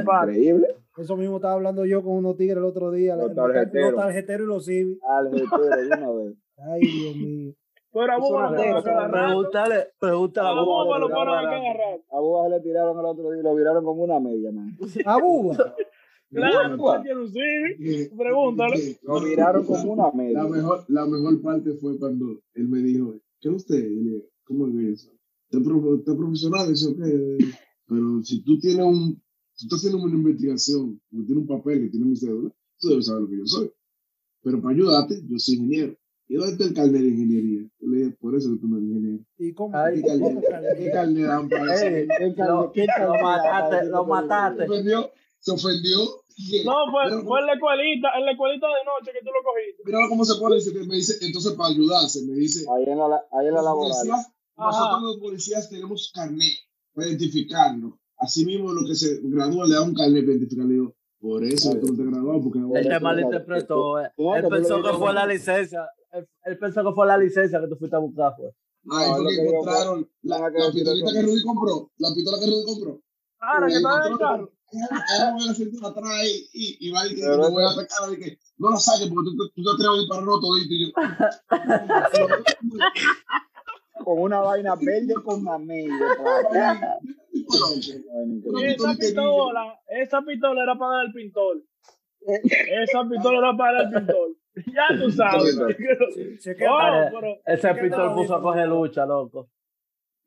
increíble. 0.00 0.68
Eso 0.96 1.16
mismo 1.16 1.36
estaba 1.36 1.54
hablando 1.54 1.84
yo 1.86 2.02
con 2.02 2.14
unos 2.14 2.36
tigres 2.36 2.58
el 2.58 2.64
otro 2.64 2.90
día. 2.90 3.14
Los 3.14 3.34
tarjeteros. 3.34 3.92
Los 3.92 4.00
tarjeteros 4.00 4.44
y 4.44 4.48
los 4.48 4.64
civis. 4.64 4.98
Al 5.04 5.30
jetero 5.30 5.76
de 5.76 5.86
una 5.86 6.10
vez. 6.10 6.34
Ay, 6.58 6.80
Dios 6.80 7.16
mío. 7.16 7.52
Pero 7.90 8.12
a 8.12 8.16
es 8.16 8.74
a 8.74 8.82
cada. 8.82 9.10
Pregúntale, 9.10 9.86
pregúntale 9.98 10.48
A 10.48 10.64
se 12.44 12.50
le 12.50 12.60
tiraron 12.60 12.98
el 12.98 13.04
otro 13.04 13.30
día 13.30 13.40
y 13.40 13.42
lo 13.44 13.54
viraron 13.54 13.84
como 13.84 14.02
una 14.02 14.20
media, 14.20 14.50
man. 14.52 14.76
A 15.06 15.18
Buba. 15.18 15.56
Claro. 16.30 16.76
Que- 17.78 18.10
Pregúntale. 18.16 18.98
Lo 19.02 19.24
viraron 19.24 19.64
como 19.64 19.92
una 19.92 20.10
media. 20.12 20.42
La 20.42 20.48
mejor, 20.48 20.84
la 20.88 21.06
mejor 21.06 21.40
parte 21.42 21.72
fue 21.74 21.98
cuando 21.98 22.40
él 22.54 22.68
me 22.68 22.78
dijo, 22.80 23.14
¿qué 23.40 23.48
es 23.48 23.54
usted? 23.54 23.88
¿cómo 24.44 24.66
es 24.68 24.74
eso? 25.00 25.10
¿Usted 25.50 25.58
es 25.60 25.64
prof- 25.64 25.84
usted 25.98 26.12
es 26.12 26.18
profesional? 26.18 26.72
Eso 26.72 26.96
qué? 26.96 27.38
Pero 27.86 28.22
si 28.22 28.42
tú 28.42 28.58
tienes 28.58 28.84
un, 28.84 29.22
si 29.54 29.66
tú 29.68 29.76
estás 29.76 29.88
haciendo 29.90 30.04
una 30.06 30.16
investigación, 30.16 31.00
porque 31.10 31.26
tiene 31.26 31.40
un 31.40 31.46
papel 31.46 31.80
que 31.84 31.88
tiene 31.90 32.06
mi 32.06 32.16
cédula, 32.16 32.50
tú 32.78 32.88
debes 32.88 33.06
saber 33.06 33.22
lo 33.22 33.28
que 33.28 33.38
yo 33.38 33.46
soy. 33.46 33.70
Pero 34.42 34.60
para 34.62 34.74
ayudarte, 34.74 35.20
yo 35.28 35.38
soy 35.38 35.54
ingeniero. 35.56 35.96
¿Y 36.30 36.34
dónde 36.34 36.52
está 36.52 36.64
el 36.64 36.74
carnet 36.74 37.00
de 37.02 37.08
ingeniería? 37.08 37.62
Yo 37.80 37.88
le 37.88 37.96
dije, 37.96 38.16
por 38.20 38.34
eso 38.36 38.52
que 38.52 38.58
tú 38.58 38.66
eres 38.76 38.86
ingeniero. 38.88 39.24
¿Y 39.38 39.52
cómo? 39.54 39.74
Ay, 39.76 40.02
¿Qué 40.02 40.18
¿Cómo, 40.20 40.42
carnet, 40.42 40.76
¿Qué 40.76 40.90
Carlos? 40.90 40.92
carnet 40.92 41.26
dan 41.26 41.48
para 41.48 41.74
eso? 41.74 41.84
Ey, 41.86 42.06
¿Qué 42.74 42.86
lo, 43.00 43.14
mataste, 43.22 43.88
lo 43.88 44.04
mataste. 44.06 44.66
Se 45.40 45.52
ofendió. 45.52 45.98
No, 46.64 46.74
fue, 46.92 47.04
"Mira 47.10 47.22
fue 47.24 47.40
en 47.40 47.46
la 47.46 47.52
escuelita, 47.54 48.08
en 48.16 48.24
la 48.26 48.30
escuelita 48.32 48.66
de 48.68 48.84
noche 48.86 49.10
que 49.12 49.20
tú 49.24 49.30
lo 49.34 49.42
cogiste. 49.42 49.82
Mira 49.84 49.98
cómo 50.08 50.24
se 50.24 50.38
pone, 50.38 50.54
dice 50.56 50.72
que 50.72 50.84
me 50.84 50.94
dice, 50.96 51.18
entonces 51.26 51.52
para 51.54 51.70
ayudarse, 51.70 52.22
me 52.26 52.34
dice, 52.34 52.64
Ahí 52.70 52.84
en 52.86 52.98
la, 52.98 53.04
ahí 53.32 53.46
en 53.48 53.54
la 53.54 53.60
los 53.60 53.64
laboral. 53.64 53.90
policías, 53.92 54.26
Ajá. 54.56 54.70
nosotros 54.70 55.02
los 55.02 55.16
policías 55.18 55.68
tenemos 55.70 56.12
carnet 56.14 56.52
para 56.94 57.08
identificarnos. 57.08 57.94
Así 58.18 58.44
mismo 58.44 58.72
lo 58.72 58.86
que 58.86 58.94
se 58.94 59.20
gradúa 59.22 59.66
le 59.66 59.74
da 59.74 59.82
un 59.82 59.94
carnet 59.94 60.24
para 60.24 60.36
identificarlo. 60.36 60.70
Digo, 60.72 60.94
por 61.20 61.44
eso 61.44 61.70
tú 61.80 61.86
no 61.92 61.96
te 61.96 62.04
graduaste, 62.10 62.42
porque 62.44 62.78
Él 62.80 62.88
te 62.88 63.00
malinterpretó. 63.00 64.00
eh. 64.00 64.10
Él 64.16 64.46
pensó 64.48 64.82
que 64.82 64.92
fue 64.92 65.12
la 65.12 65.26
licencia. 65.26 65.88
Él, 66.44 66.58
pensó 66.58 66.84
que 66.84 66.92
fue 66.94 67.06
la 67.06 67.18
licencia 67.18 67.60
que 67.60 67.66
tú 67.68 67.76
fuiste 67.76 67.96
a 67.96 68.00
buscar, 68.00 68.34
pues. 68.36 68.54
Ay, 68.90 69.10
No, 69.10 69.16
porque 69.18 69.34
encontraron 69.42 70.10
la, 70.22 70.38
la 70.38 70.70
pistolita 70.72 71.12
que 71.12 71.22
Rudy 71.22 71.42
compró, 71.42 71.90
la 71.98 72.14
pistola 72.14 72.38
que 72.38 72.46
Rudy 72.46 72.64
compró. 72.64 73.00
Ahora 73.40 73.66
que 73.66 73.72
Eh, 73.74 73.76
está 73.76 74.06
en 74.06 74.12
el 74.12 74.18
carro. 74.18 74.52
Me 74.70 75.46
la 75.46 75.54
cintura 75.54 75.88
atrás 75.88 76.24
y, 76.24 76.50
y, 76.52 76.88
y 76.88 76.90
va 76.90 77.06
y 77.06 77.14
que 77.14 77.22
me 77.22 77.36
voy 77.36 77.64
a 77.64 77.70
sacar 77.70 78.12
y 78.12 78.18
que 78.18 78.38
no 78.58 78.70
la 78.70 78.76
saques 78.76 79.08
porque 79.08 79.30
tú, 79.36 79.48
te 79.54 79.70
atreves 79.70 79.96
a 79.96 80.00
disparar 80.00 80.24
todito 80.40 80.74
y 80.74 80.86
yo. 80.86 80.92
Con 84.04 84.18
una 84.20 84.40
vaina 84.40 84.74
verde 84.76 85.14
con 85.24 85.42
mamey. 85.42 85.88
Esa 88.62 88.94
pistola, 88.94 89.80
esa 89.88 90.22
pistola 90.22 90.62
era 90.62 90.78
para 90.78 90.96
dar 90.96 91.06
al 91.06 91.12
pintor. 91.12 91.62
Esa 92.26 93.08
pistola 93.08 93.38
era 93.38 93.56
para 93.56 93.72
dar 93.72 93.86
al 93.86 93.92
pintor. 93.92 94.28
Ya 94.66 94.88
tú 94.98 95.10
sabes. 95.10 95.56
Oh, 96.70 97.10
pero 97.12 97.40
Ese 97.46 97.74
¿Qué 97.74 97.80
pintor 97.80 98.14
puso 98.14 98.34
a 98.34 98.42
coger 98.42 98.68
lucha, 98.68 99.06
loco. 99.06 99.48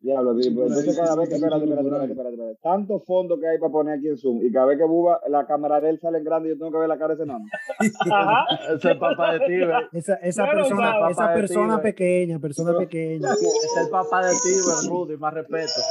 Diablo, 0.02 0.36
tipo, 0.36 0.64
entonces 0.64 0.98
cada 0.98 1.16
vez 1.16 1.30
que, 1.30 1.36
espérate, 1.36 1.64
espérate, 1.64 1.86
espérate, 1.86 2.12
espérate, 2.12 2.34
espérate. 2.34 2.60
Tanto 2.64 3.00
fondo 3.02 3.40
que 3.40 3.48
hay 3.48 3.60
para 3.60 3.72
poner 3.72 4.00
aquí 4.00 4.08
en 4.08 4.18
Zoom 4.18 4.44
y 4.44 4.52
cada 4.52 4.66
vez 4.66 4.80
que 4.80 4.84
Buba, 4.84 5.22
la 5.30 5.46
cámara 5.46 5.80
de 5.80 5.92
él 5.92 6.00
sale 6.00 6.18
en 6.18 6.24
grande 6.24 6.50
y 6.50 6.52
yo 6.54 6.58
tengo 6.58 6.72
que 6.72 6.78
ver 6.80 6.88
la 6.88 6.98
cara 6.98 7.16
de 7.16 7.22
ese 7.22 7.26
nano. 7.28 7.46
Ajá. 8.12 8.46
Ese 8.66 8.74
es 8.76 8.86
el 8.86 8.98
papá 8.98 9.34
de 9.34 9.40
Tiber. 9.46 9.90
Esa, 9.94 10.16
esa 10.16 10.44
Claro, 10.44 10.58
persona, 10.60 10.92
papá 10.92 11.12
esa 11.12 11.34
persona 11.34 11.82
pequeña, 11.82 12.40
persona 12.40 12.78
pequeña. 12.78 13.30
Es 13.32 13.78
el 13.84 13.90
papá 13.92 14.26
de 14.26 14.34
Tiber, 14.42 14.90
Rudy, 14.90 15.18
más 15.18 15.34
respeto. 15.36 15.82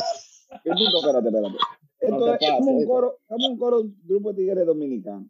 Espérate, 0.65 1.29
espérate. 1.29 1.57
Te 2.01 2.07
es, 2.07 2.13
es 2.13 2.51
como 2.59 2.71
un 2.73 2.87
coro, 2.87 3.17
es 3.21 3.29
como 3.29 3.49
un 3.49 3.59
coro, 3.59 3.81
un 3.83 3.97
grupo 4.05 4.33
de 4.33 4.43
tigres 4.43 4.67
dominicanos. 4.67 5.29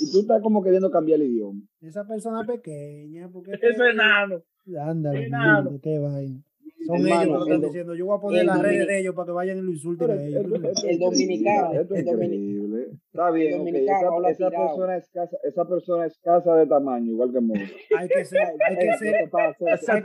Y 0.00 0.12
tú 0.12 0.20
estás 0.20 0.40
como 0.40 0.62
queriendo 0.62 0.90
cambiar 0.90 1.20
el 1.20 1.26
idioma. 1.32 1.60
Esa 1.80 2.06
persona 2.06 2.44
pequeña, 2.46 3.28
porque 3.32 3.52
Ese 3.60 3.90
enano. 3.90 4.42
Ándale, 4.80 5.26
enano. 5.26 5.78
qué 5.82 5.98
vaina. 5.98 6.40
Son 6.86 6.96
Hermano, 6.96 7.22
ellos 7.22 7.24
que 7.24 7.30
lo 7.30 7.38
están 7.44 7.52
el- 7.54 7.60
diciendo. 7.62 7.94
Yo 7.94 8.06
voy 8.06 8.16
a 8.16 8.20
poner 8.20 8.44
las 8.44 8.60
redes 8.62 8.86
de 8.86 9.00
ellos 9.00 9.14
para 9.14 9.26
que 9.26 9.32
vayan 9.32 9.58
y 9.58 9.60
lo 9.62 9.70
insulten 9.72 10.10
a 10.10 10.14
ellos. 10.22 10.44
El 10.84 10.98
dominicano, 10.98 11.72
el. 11.72 11.80
Está 11.80 13.30
bien, 13.30 13.66
Esa, 13.68 14.50
persona 14.50 14.96
es 14.96 15.04
escasa, 15.04 15.36
esa 15.44 15.64
persona 15.68 16.06
es 16.06 16.12
escasa 16.12 16.54
de 16.56 16.66
tamaño, 16.66 17.12
igual 17.12 17.32
que 17.32 17.40
Moza. 17.40 17.60
Hay 17.98 18.08
que 18.08 18.24
ser, 18.24 18.40
hay 18.68 18.76
que 18.76 18.88
Eh, 18.88 18.98
ser, 18.98 20.02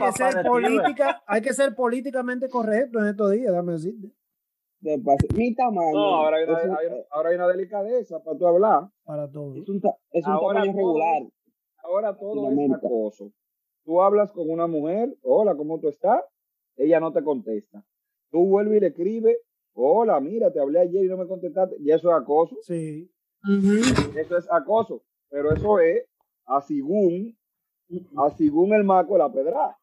política, 0.48 1.22
hay 1.28 1.42
que 1.42 1.54
ser 1.54 1.76
políticamente 1.76 2.50
correcto 2.50 3.00
en 3.00 3.08
estos 3.08 3.32
días, 3.32 3.52
déjame 3.52 3.74
decirte. 3.74 4.08
Mi 5.36 5.54
tamaño. 5.56 5.92
No, 5.92 6.16
ahora 6.16 6.38
hay, 6.38 6.44
una, 6.46 6.58
es 6.60 6.66
un, 6.66 6.78
hay 6.78 6.86
una- 6.88 6.96
ahora 7.12 7.30
hay 7.30 7.36
una 7.36 7.48
delicadeza 7.48 8.24
para 8.24 8.38
tú 8.38 8.48
hablar. 8.48 8.84
para 9.04 9.30
todos. 9.30 9.58
es 9.58 9.68
un, 9.70 9.82
es 10.12 10.26
un 10.26 10.32
Ahora 10.32 10.60
tamaño 10.62 10.72
todo- 10.72 10.78
regular. 10.78 11.24
Ahora 11.84 12.18
todo 12.18 12.52
es 12.52 12.72
acoso. 12.72 13.32
Tú 13.84 14.02
hablas 14.02 14.32
con 14.32 14.50
una 14.50 14.68
mujer, 14.68 15.14
hola, 15.24 15.56
¿cómo 15.56 15.80
tú 15.80 15.90
estás? 15.90 16.22
Ella 16.80 17.00
no 17.00 17.12
te 17.14 17.24
contesta. 17.24 17.84
Tú 18.32 18.46
vuelves 18.48 18.78
y 18.78 18.80
le 18.82 18.88
escribes, 18.88 19.38
hola, 19.74 20.20
mira, 20.20 20.52
te 20.52 20.60
hablé 20.60 20.80
ayer 20.80 21.06
y 21.06 21.08
no 21.08 21.18
me 21.18 21.28
contestaste. 21.28 21.76
Y 21.80 21.92
eso 21.92 22.10
es 22.10 22.16
acoso. 22.22 22.56
Sí, 22.62 23.10
Eso 24.18 24.38
es 24.38 24.48
acoso. 24.52 25.04
Pero 25.30 25.52
eso 25.54 25.80
es 25.80 26.06
a 26.46 26.62
según, 26.62 27.38
a 28.18 28.30
según 28.32 28.74
el 28.74 28.84
maco 28.84 29.14
de 29.14 29.20
la 29.20 29.32
pedra. 29.32 29.76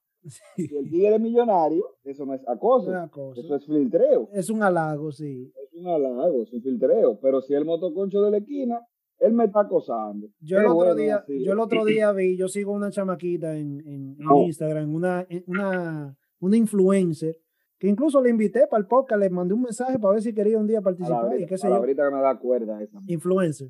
Si 0.56 0.74
el 0.76 0.90
tigre 0.90 1.14
es 1.14 1.20
millonario, 1.20 1.84
eso 2.02 2.26
no 2.26 2.34
es 2.34 2.42
acoso. 2.48 2.88
una 2.90 3.08
cosa. 3.08 3.40
Eso 3.40 3.54
es 3.54 3.64
filtreo. 3.66 4.28
Es 4.32 4.50
un 4.50 4.62
halago, 4.62 5.12
sí. 5.12 5.52
Es 5.62 5.72
un 5.74 5.86
halago, 5.86 6.42
es 6.42 6.52
un 6.52 6.62
filtreo. 6.62 7.20
Pero 7.20 7.40
si 7.40 7.54
el 7.54 7.64
motoconcho 7.64 8.22
de 8.22 8.30
la 8.32 8.38
esquina, 8.38 8.80
él 9.20 9.32
me 9.34 9.44
está 9.44 9.60
acosando. 9.60 10.26
Yo 10.40 10.58
el 10.58 10.66
otro 10.66 10.74
bueno, 10.74 10.94
día, 10.96 11.24
yo 11.28 11.52
el 11.52 11.60
otro 11.60 11.84
día 11.84 12.10
vi, 12.12 12.36
yo 12.36 12.48
sigo 12.48 12.72
una 12.72 12.90
chamaquita 12.90 13.56
en, 13.56 13.80
en, 13.86 14.16
en. 14.18 14.36
Instagram, 14.46 14.92
una, 14.92 15.24
en- 15.28 15.44
una, 15.46 16.16
una 16.40 16.56
influencer, 16.56 17.36
que 17.78 17.88
incluso 17.88 18.20
le 18.22 18.30
invité 18.30 18.66
para 18.66 18.80
el 18.80 18.86
podcast, 18.86 19.20
le 19.20 19.30
mandé 19.30 19.54
un 19.54 19.62
mensaje 19.62 19.98
para 19.98 20.14
ver 20.14 20.22
si 20.22 20.32
quería 20.34 20.58
un 20.58 20.66
día 20.66 20.80
participar 20.80 21.38
y 21.40 21.46
qué 21.46 21.58
sé 21.58 21.68
yo. 21.68 21.74
Ahorita 21.74 22.08
que 22.08 22.14
me 22.14 22.22
da 22.22 22.38
cuerda 22.38 22.82
esa. 22.82 22.98
Influencer. 23.06 23.68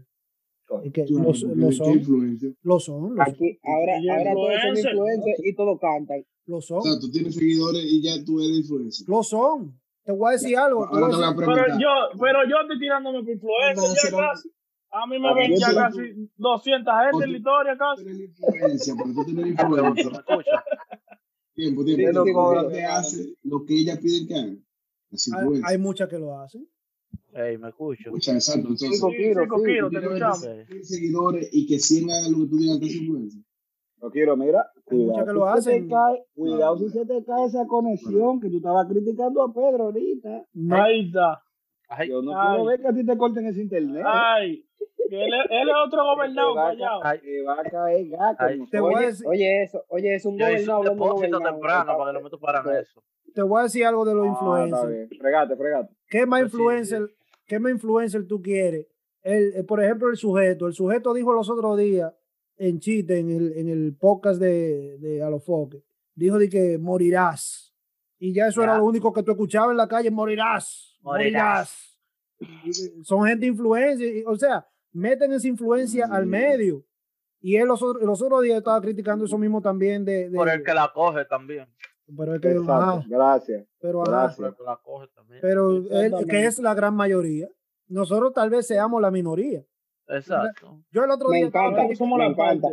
Y 0.83 0.91
que 0.91 1.03
porque 1.03 1.23
lo 1.23 1.33
son, 1.33 1.61
lo 1.61 1.71
son, 1.71 2.03
lo 2.63 2.81
son, 2.81 3.21
Aquí, 3.21 3.57
ahora, 3.63 3.93
ahora 4.19 4.33
todos 4.35 4.49
son 4.49 4.69
influencer. 4.71 4.93
influencers 4.93 5.47
y 5.47 5.55
todos 5.55 5.79
cantan. 5.81 6.25
lo 6.47 6.57
O 6.57 6.61
son, 6.61 6.83
sea, 6.83 6.99
tú 7.01 7.09
tienes 7.11 7.35
seguidores 7.37 7.85
y 7.85 8.03
ya 8.03 8.13
tú 8.25 8.41
eres 8.41 8.59
influencer. 8.59 9.09
lo 9.09 9.23
son. 9.23 9.81
Te 10.05 10.11
voy 10.13 10.29
a 10.29 10.33
decir 10.33 10.57
algo. 10.57 10.89
te 10.89 10.99
voy 10.99 11.03
a 11.03 11.05
Ahora 11.07 11.11
te 11.17 11.17
voy 11.17 11.25
a 11.25 11.29
decir- 11.31 11.65
Pero 11.67 11.79
yo, 11.81 12.19
pero 12.21 12.39
yo 12.51 12.57
estoy 12.63 12.79
tirándome 12.81 13.21
por 13.23 13.31
influencia 13.33 13.75
No, 13.89 13.95
ya 13.95 14.01
será- 14.01 14.31
casi. 14.31 14.51
A 14.91 15.07
mí 15.07 15.19
me 15.19 15.35
ven 15.35 15.55
ya 15.57 15.75
casi 15.75 16.01
200 16.37 16.95
gente 17.13 17.25
en 17.27 17.33
la 17.33 17.39
historia 17.39 17.77
casi. 17.79 18.03
eres 18.03 18.21
influencia, 18.21 18.95
pero 18.97 19.15
tú 19.15 19.25
tienes 19.25 19.45
¿Me 19.45 19.51
influencia. 19.51 20.25
Tiempo, 21.57 21.83
Sí, 21.85 21.97
tiempo. 21.97 22.25
sí, 22.71 22.79
hace 22.89 23.35
lo 23.43 23.65
que 23.65 23.75
ellas 23.75 23.99
piden 23.99 24.29
que 24.29 24.35
hay, 24.35 24.63
muchas 25.79 26.09
que 26.09 26.19
lo 26.19 26.39
hacen. 26.39 26.69
Ey, 27.33 27.57
me 27.59 27.69
escucho. 27.69 28.03
Escucha, 28.11 28.33
exacto. 28.35 28.61
Entonces, 28.69 28.91
Cinco 28.93 29.11
Sí, 29.11 29.17
kilos, 29.17 29.43
cinco 29.45 29.57
te 29.57 29.63
tienes 29.89 30.05
escuchamos. 30.05 30.43
20 30.69 30.85
seguidores 30.85 31.49
y 31.53 31.67
que 31.67 31.79
100 31.79 32.11
hagan 32.11 32.33
lo 32.33 32.39
que 32.41 32.47
tú 32.51 32.57
digas 32.59 32.79
que 32.79 32.87
es 32.87 32.95
influencia. 32.97 33.43
No 34.03 34.11
quiero, 34.11 34.37
mira, 34.37 34.67
muchas 34.91 35.25
cuidado. 35.25 35.27
que 35.27 35.33
lo 35.33 35.57
si 35.57 35.63
se 35.63 35.71
te 35.71 35.77
hacen. 35.77 35.89
cae- 35.89 36.25
cuidado 36.35 36.75
No, 36.77 36.79
si 36.81 36.89
se 36.91 37.07
te 37.07 37.25
cae 37.25 37.47
esa 37.47 37.67
conexión 37.67 38.41
que 38.41 38.51
tú 38.51 38.57
estabas 38.59 38.87
criticando 38.89 39.43
a 39.43 39.53
Pedro 39.55 39.85
ahorita. 39.85 40.47
Ahí 40.73 41.07
está. 41.07 41.43
Ay, 41.89 42.09
Yo 42.09 42.23
no 42.23 42.33
Ay. 42.41 42.49
quiero 42.49 42.65
ver 42.67 42.81
que 42.81 42.89
a 42.89 42.93
ti 42.93 43.07
te 43.07 43.17
corten 43.17 43.47
ese 43.47 43.63
internet. 43.63 44.03
Ay, 44.07 44.65
que 45.09 45.25
él, 45.25 45.33
es- 45.35 45.51
él 45.51 45.69
es 45.69 45.75
otro 45.87 46.03
gobernado 46.15 46.53
Te 46.55 46.59
va 46.59 46.67
a 46.67 46.71
callado. 46.73 47.01
ay, 47.05 47.21
Que 47.21 47.43
va 47.43 47.61
a 47.61 47.65
caer 47.65 48.09
gato. 48.09 48.45
Te 48.71 48.81
voy 48.81 48.95
a 48.95 48.99
Oye, 48.99 49.07
decir, 49.07 49.27
oye, 49.29 49.63
eso, 49.63 49.85
oye, 49.89 50.15
es 50.15 50.25
un 50.27 50.39
yo 50.39 50.47
gobernado 50.47 50.79
un 50.81 50.85
depósito 50.87 51.41
temprano 51.41 51.97
para 51.99 52.11
que 52.11 52.19
no 52.19 52.25
me 52.25 52.31
toparan 52.31 52.77
eso. 52.77 53.03
te 53.35 53.43
voy 53.43 53.61
a 53.61 53.63
decir 53.65 53.85
algo 53.85 54.05
de 54.05 54.15
los 54.15 54.25
Ah, 54.27 54.31
influencers. 54.31 55.09
Fregate, 55.19 55.57
fregate. 55.57 55.95
¿Qué 56.09 56.27
más 56.27 56.41
Pues 56.41 56.53
sí, 56.53 56.57
influencer, 56.59 57.11
qué 57.47 57.59
más 57.61 57.73
influencer 57.73 58.27
tú 58.27 58.41
quieres? 58.43 58.87
El, 59.23 59.55
el- 59.55 59.65
por 59.67 59.83
ejemplo, 59.83 60.09
el 60.09 60.17
sujeto. 60.17 60.67
El 60.67 60.73
sujeto 60.73 61.13
dijo 61.15 61.33
los 61.33 61.49
otros 61.51 61.77
días 61.79 62.13
en 62.59 62.79
chiste, 62.81 63.19
en 63.19 63.31
el, 63.31 63.53
en 63.59 63.69
el 63.69 63.95
podcast 63.97 64.41
de, 64.41 64.97
de 64.99 65.23
Alofoque, 65.23 65.83
dijo 66.15 66.39
de 66.39 66.49
que 66.49 66.79
morirás. 66.79 67.75
Y 68.19 68.33
ya 68.33 68.47
eso 68.49 68.63
era 68.63 68.73
Ya. 68.73 68.79
lo 68.79 68.87
único 68.87 69.13
que 69.13 69.23
tú 69.23 69.33
escuchabas 69.33 69.73
en 69.73 69.77
la 69.77 69.89
calle, 69.89 70.11
morirás, 70.11 70.96
morirás. 71.07 71.99
Son 73.03 73.25
gente 73.27 73.47
influencia, 73.47 74.07
o 74.27 74.37
sea, 74.37 74.67
meten 74.93 75.33
esa 75.33 75.49
influencia 75.49 76.07
al 76.07 76.27
Mm. 76.27 76.29
medio. 76.31 76.85
Y 77.41 77.57
él 77.57 77.67
los, 77.69 77.83
otros- 77.83 78.03
los 78.05 78.21
otros 78.23 78.43
días 78.43 78.59
estaba 78.59 78.81
criticando 78.81 79.25
eso 79.25 79.39
mismo 79.39 79.61
también 79.63 80.05
de... 80.05 80.29
de- 80.31 80.37
Por 80.37 80.49
el 80.49 80.63
que 80.63 80.75
la 80.75 80.91
coge 80.93 81.25
también. 81.27 81.67
pero 82.17 82.35
es 82.35 82.41
que, 82.41 82.51
Exacto. 82.53 82.73
ajá, 82.73 83.05
Gracias. 83.09 83.67
pero 83.81 84.03
ajá. 84.03 84.11
Gracias. 84.11 84.55
La 84.65 84.77
coge 84.83 85.09
también. 85.15 85.41
pero 85.41 85.71
él, 85.71 86.13
que 86.29 86.45
es 86.47 86.59
la 86.59 86.75
gran 86.75 86.95
mayoría. 86.95 87.49
Nosotros 87.89 88.33
tal 88.33 88.51
vez 88.51 88.67
seamos 88.67 89.01
la 89.01 89.11
minoría. 89.11 89.65
Exacto. 90.09 90.81
Yo 90.91 91.05
el 91.05 91.11
otro 91.11 91.29
Me 91.31 91.39
día 91.39 91.47
encanta, 91.47 91.83
me 91.85 92.27
encanta. 92.27 92.69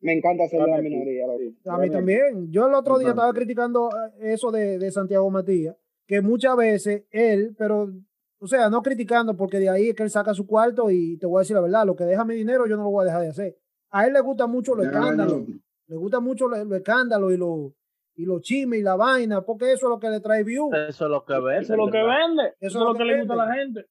Me 0.00 0.12
encanta 0.12 0.46
ser 0.48 0.60
la 0.60 0.78
minoría. 0.82 1.24
a 1.66 1.78
mí 1.78 1.88
también. 1.90 2.50
Yo 2.52 2.66
el 2.68 2.74
otro 2.74 2.98
día 2.98 3.10
estaba 3.10 3.32
criticando 3.32 3.90
eh, 4.20 4.32
eso 4.34 4.50
de, 4.52 4.78
de 4.78 4.90
Santiago 4.92 5.28
Matías, 5.30 5.76
que 6.06 6.20
muchas 6.20 6.56
veces 6.56 7.04
él, 7.10 7.54
pero, 7.58 7.88
o 8.38 8.46
sea, 8.46 8.68
no 8.70 8.82
criticando 8.82 9.36
porque 9.36 9.58
de 9.58 9.68
ahí 9.70 9.88
es 9.90 9.94
que 9.94 10.02
él 10.02 10.10
saca 10.10 10.34
su 10.34 10.46
cuarto 10.46 10.90
y 10.90 11.16
te 11.18 11.26
voy 11.26 11.38
a 11.38 11.40
decir 11.40 11.54
la 11.56 11.62
verdad, 11.62 11.86
lo 11.86 11.96
que 11.96 12.04
deja 12.04 12.24
mi 12.24 12.34
dinero 12.34 12.66
yo 12.66 12.76
no 12.76 12.84
lo 12.84 12.90
voy 12.90 13.02
a 13.02 13.06
dejar 13.06 13.22
de 13.22 13.28
hacer. 13.28 13.56
A 13.90 14.06
él 14.06 14.12
le 14.12 14.20
gusta 14.20 14.46
mucho 14.46 14.74
los 14.74 14.86
escándalos, 14.86 15.42
le 15.86 15.96
gusta 15.96 16.20
mucho 16.20 16.48
los 16.48 16.58
los 16.66 16.76
escándalos 16.78 17.32
y 17.32 17.36
los 17.36 17.72
y 18.16 18.24
los 18.26 18.42
chismes 18.42 18.78
y 18.80 18.82
la 18.82 18.94
vaina, 18.96 19.42
porque 19.44 19.72
eso 19.72 19.86
es 19.86 19.90
lo 19.90 19.98
que 19.98 20.08
le 20.08 20.20
trae 20.20 20.44
view. 20.44 20.70
Eso 20.88 21.04
es 21.06 21.10
lo 21.10 21.24
que 21.24 21.34
ve. 21.40 21.58
Eso 21.58 21.72
es 21.72 21.78
lo 21.78 21.86
que 21.90 21.98
vende. 21.98 22.54
Eso, 22.60 22.78
es 22.78 22.84
lo 22.84 22.94
que, 22.94 23.04
le 23.04 23.18
gusta 23.18 23.34
a 23.34 23.36
vende. 23.36 23.50
la 23.50 23.54
gente. 23.60 23.84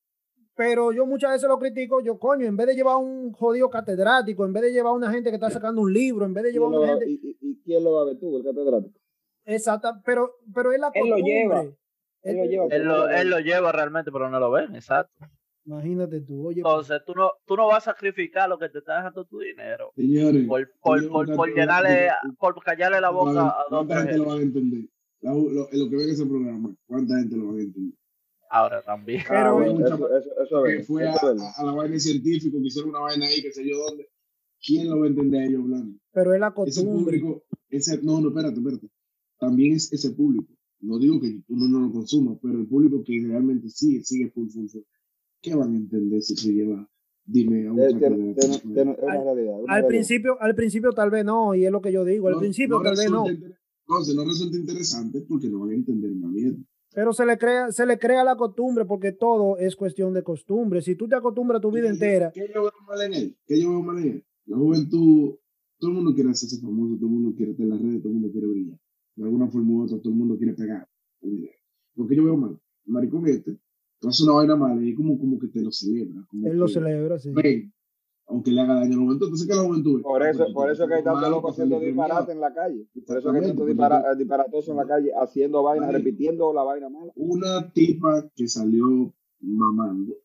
pero 0.56 0.92
yo 0.94 1.06
muchas 1.06 1.32
veces 1.32 1.50
lo 1.50 1.58
critico, 1.60 2.00
yo 2.02 2.18
coño, 2.20 2.46
en 2.46 2.56
vez 2.56 2.68
de 2.68 2.76
llevar 2.76 2.98
un 2.98 3.32
jodido 3.34 3.70
catedrático, 3.70 4.46
en 4.46 4.54
vez 4.54 4.64
de 4.64 4.72
llevar 4.72 4.94
una 4.94 5.12
gente 5.12 5.30
que 5.30 5.36
está 5.36 5.50
sacando 5.50 5.82
un 5.82 5.92
libro, 5.92 6.26
en 6.26 6.34
vez 6.34 6.44
de 6.44 6.52
¿Quién 6.52 6.62
llevar 6.62 6.72
lo 6.76 6.82
una 6.84 6.94
va- 6.94 7.00
gente, 7.00 7.12
y, 7.12 7.30
y- 7.32 7.38
y 7.42 7.62
quién 7.64 7.84
lo 7.84 7.94
va 7.94 8.02
a 8.04 8.06
ver 8.06 8.20
tú, 8.20 8.38
el 8.38 8.44
catedrático? 8.44 8.98
exacta, 9.46 10.02
pero, 10.06 10.36
pero 10.54 10.72
es 10.72 10.80
la 10.80 10.92
Él 10.94 11.10
lo 11.10 11.18
lleva. 11.18 11.66
Él 12.24 12.38
lo 12.38 12.46
lleva. 12.46 12.66
Él 12.72 12.84
lo, 12.84 13.10
él 13.10 13.30
lo 13.30 13.40
lleva 13.40 13.72
realmente, 13.72 14.12
pero 14.12 14.30
no 14.30 14.40
lo 14.40 14.52
ven, 14.52 14.76
exacto. 14.76 15.14
Imagínate 15.66 16.20
tú, 16.22 16.48
oye, 16.48 16.60
Entonces 16.60 17.02
tú 17.06 17.14
no, 17.16 17.32
tú 17.46 17.56
no 17.56 17.68
vas 17.68 17.88
a 17.88 17.92
sacrificar 17.92 18.50
lo 18.50 18.58
que 18.60 18.68
te 18.68 18.80
está 18.80 18.98
dejando 18.98 19.24
tu 19.26 19.40
dinero 19.40 19.92
Señores, 19.96 20.46
por, 20.46 20.70
por, 20.82 21.08
por, 21.10 21.36
por 21.36 21.56
llenarle, 21.56 22.10
por 22.38 22.62
callarle 22.62 23.00
la 23.00 23.10
boca 23.12 23.32
a 23.48 23.66
dos 23.70 23.86
¿Cuánta 23.86 24.02
gente 24.02 24.18
lo 24.18 24.26
van 24.26 24.40
a 24.40 24.42
entender? 24.42 24.90
La- 25.22 25.32
lo, 25.34 25.70
lo 25.72 25.90
que 25.90 25.96
ven 25.96 26.10
ese 26.10 26.26
programa, 26.26 26.76
¿cuánta 26.86 27.18
gente 27.18 27.38
lo 27.38 27.48
van 27.48 27.58
a 27.60 27.62
entender? 27.62 27.98
Ahora 28.50 28.82
también. 28.82 29.22
Pero- 29.26 29.40
Ah, 29.40 29.52
bueno, 29.54 29.74
mucha- 29.74 29.96
eso, 29.96 30.18
eso, 30.18 30.42
eso 30.44 30.66
es 30.66 30.78
Que 30.80 30.84
fue 30.84 31.08
a, 31.08 31.14
a- 31.14 31.54
a 31.56 31.64
la 31.64 31.72
vaina 31.72 31.98
científica, 31.98 32.58
que 32.60 32.68
hicieron 32.68 32.90
una 32.90 33.00
vaina 33.00 33.26
ahí, 33.26 33.42
que 33.42 33.52
sé 33.54 33.64
yo 33.66 33.78
dónde. 33.88 34.10
¿Quién 34.62 34.90
lo 34.90 35.00
va 35.00 35.06
a 35.06 35.10
entender 35.10 35.42
a 35.42 35.46
ellos 35.46 35.62
hablando? 35.62 35.98
pero 36.12 36.34
es 36.34 36.40
la 36.42 36.54
Ese 36.68 36.84
público, 36.84 37.44
ese, 37.70 38.02
no, 38.04 38.20
no, 38.20 38.28
espérate, 38.30 38.58
espérate. 38.60 38.90
También 39.40 39.76
es 39.76 39.92
ese 39.94 40.12
público. 40.12 40.54
No 40.84 41.00
digo 41.00 41.20
que 41.22 41.42
uno 41.48 41.68
no 41.68 41.80
lo 41.80 41.92
consuma, 41.92 42.38
pero 42.42 42.60
el 42.60 42.68
público 42.68 43.04
que 43.04 43.22
realmente 43.26 43.70
sigue, 43.70 44.04
sigue 44.04 44.30
full, 44.32 44.50
full, 44.50 44.68
full. 44.68 44.82
¿Qué 45.42 45.56
van 45.56 45.74
a 45.74 45.78
entender 45.78 46.22
si 46.22 46.36
se 46.36 46.52
lleva, 46.54 46.90
dime, 47.26 47.68
a 47.68 47.72
Es 47.72 48.00
realidad. 48.00 48.12
una 48.74 48.92
Al 48.92 48.98
realidad. 48.98 49.88
principio, 49.88 50.42
al 50.42 50.56
principio 50.56 50.92
tal 50.92 51.10
vez 51.10 51.24
no, 51.26 51.56
y 51.56 51.66
es 51.66 51.72
lo 51.72 51.82
que 51.82 51.92
yo 51.92 52.04
digo, 52.04 52.28
al 52.28 52.34
No- 52.36 52.40
principio 52.40 52.78
no 52.78 52.84
tal 52.84 52.96
vez 52.98 53.10
no, 53.10 53.26
Entonces, 53.28 54.16
no 54.16 54.24
resulta 54.26 54.58
interesante 54.58 55.22
porque 55.28 55.50
no 55.50 55.60
van 55.60 55.72
a 55.72 55.74
entender 55.76 56.12
una 56.12 56.28
mierda. 56.30 56.58
pero 56.94 57.12
se 57.14 57.26
le 57.26 57.38
crea, 57.38 57.72
se 57.72 57.86
le 57.86 57.98
crea 57.98 58.24
la 58.24 58.36
costumbre 58.36 58.86
porque 58.86 59.12
todo 59.14 59.58
es 59.58 59.76
cuestión 59.76 60.14
de 60.14 60.22
costumbre. 60.24 60.82
Si 60.82 60.96
tú 60.96 61.08
te 61.08 61.16
acostumbras 61.16 61.60
tu 61.62 61.72
vida 61.72 61.84
¿Qué- 61.86 61.90
entera, 61.90 62.32
¿Qué 62.34 62.48
yo 62.54 62.62
veo 62.62 62.72
mal 62.88 63.02
en 63.02 63.14
él? 63.14 63.38
¿Qué 63.48 63.60
yo 63.62 63.70
veo 63.72 63.82
mal 63.82 63.98
en 64.00 64.10
él? 64.12 64.26
La 64.46 64.58
juventud, 64.58 65.36
todo 65.80 65.90
el 65.92 65.96
mundo 65.98 66.14
quiere 66.14 66.30
hacerse 66.30 66.60
famoso, 66.62 66.96
todo 66.98 67.08
el 67.08 67.12
mundo 67.14 67.34
quiere 67.36 67.52
estar 67.52 67.64
en 67.66 67.70
las 67.72 67.82
redes, 67.82 68.00
todo 68.02 68.10
el 68.10 68.14
mundo 68.20 68.32
quiere 68.32 68.48
brillar. 68.48 68.78
De 69.16 69.24
alguna 69.24 69.48
forma 69.48 69.74
u 69.74 69.84
otra, 69.84 69.98
todo 70.00 70.10
el 70.10 70.20
mundo 70.20 70.38
quiere 70.38 70.54
pegar. 70.54 70.88
un 71.22 71.36
video. 71.36 71.52
Lo 71.96 72.08
que 72.08 72.16
yo 72.16 72.24
veo 72.24 72.38
mal, 72.38 72.60
el 72.86 72.94
maricón 72.94 73.28
este, 73.28 73.58
tú 74.00 74.10
haces 74.10 74.22
una 74.22 74.34
vaina 74.34 74.56
mala 74.56 74.84
y 74.84 74.90
es 74.90 74.96
como, 74.96 75.18
como 75.18 75.40
que 75.40 75.48
te 75.48 75.62
lo 75.62 75.72
celebra. 75.72 76.26
Como 76.28 76.48
él 76.48 76.58
lo 76.58 76.66
que, 76.66 76.74
celebra, 76.74 77.20
sí. 77.20 77.32
ven, 77.32 77.72
aunque 78.28 78.52
le 78.52 78.62
haga 78.62 78.76
daño 78.76 78.96
a 78.96 78.98
la 78.98 79.04
juventud. 79.04 79.26
Entonces, 79.28 79.48
¿qué 79.48 79.54
es 79.54 79.60
la 79.60 79.66
juventud? 79.66 80.02
Por 80.02 80.24
eso, 80.24 80.40
Porque 80.40 80.54
por 80.54 80.72
eso 80.72 80.88
que 80.88 80.94
hay 80.96 81.04
tanto 81.04 81.22
mal, 81.22 81.32
loco 81.32 81.50
haciendo 81.50 81.80
disparate 81.80 82.32
en 82.32 82.40
la 82.40 82.54
calle. 82.54 82.88
Por 83.06 83.18
eso 83.18 83.32
que 83.32 83.38
hay 83.38 83.44
Exactamente, 83.44 83.48
tanto 83.48 83.60
porque 83.60 83.74
dispara, 83.74 84.16
disparatoso 84.16 84.72
en 84.72 84.78
la 84.78 84.88
calle, 84.88 85.12
haciendo 85.22 85.64
vainas, 85.64 85.92
repitiendo 85.92 86.54
la 86.54 86.64
vaina 86.64 86.90
mala. 86.90 87.12
Una 87.16 87.72
tipa 87.72 88.28
que 88.36 88.48
salió 88.48 89.14
mamando, 89.40 90.16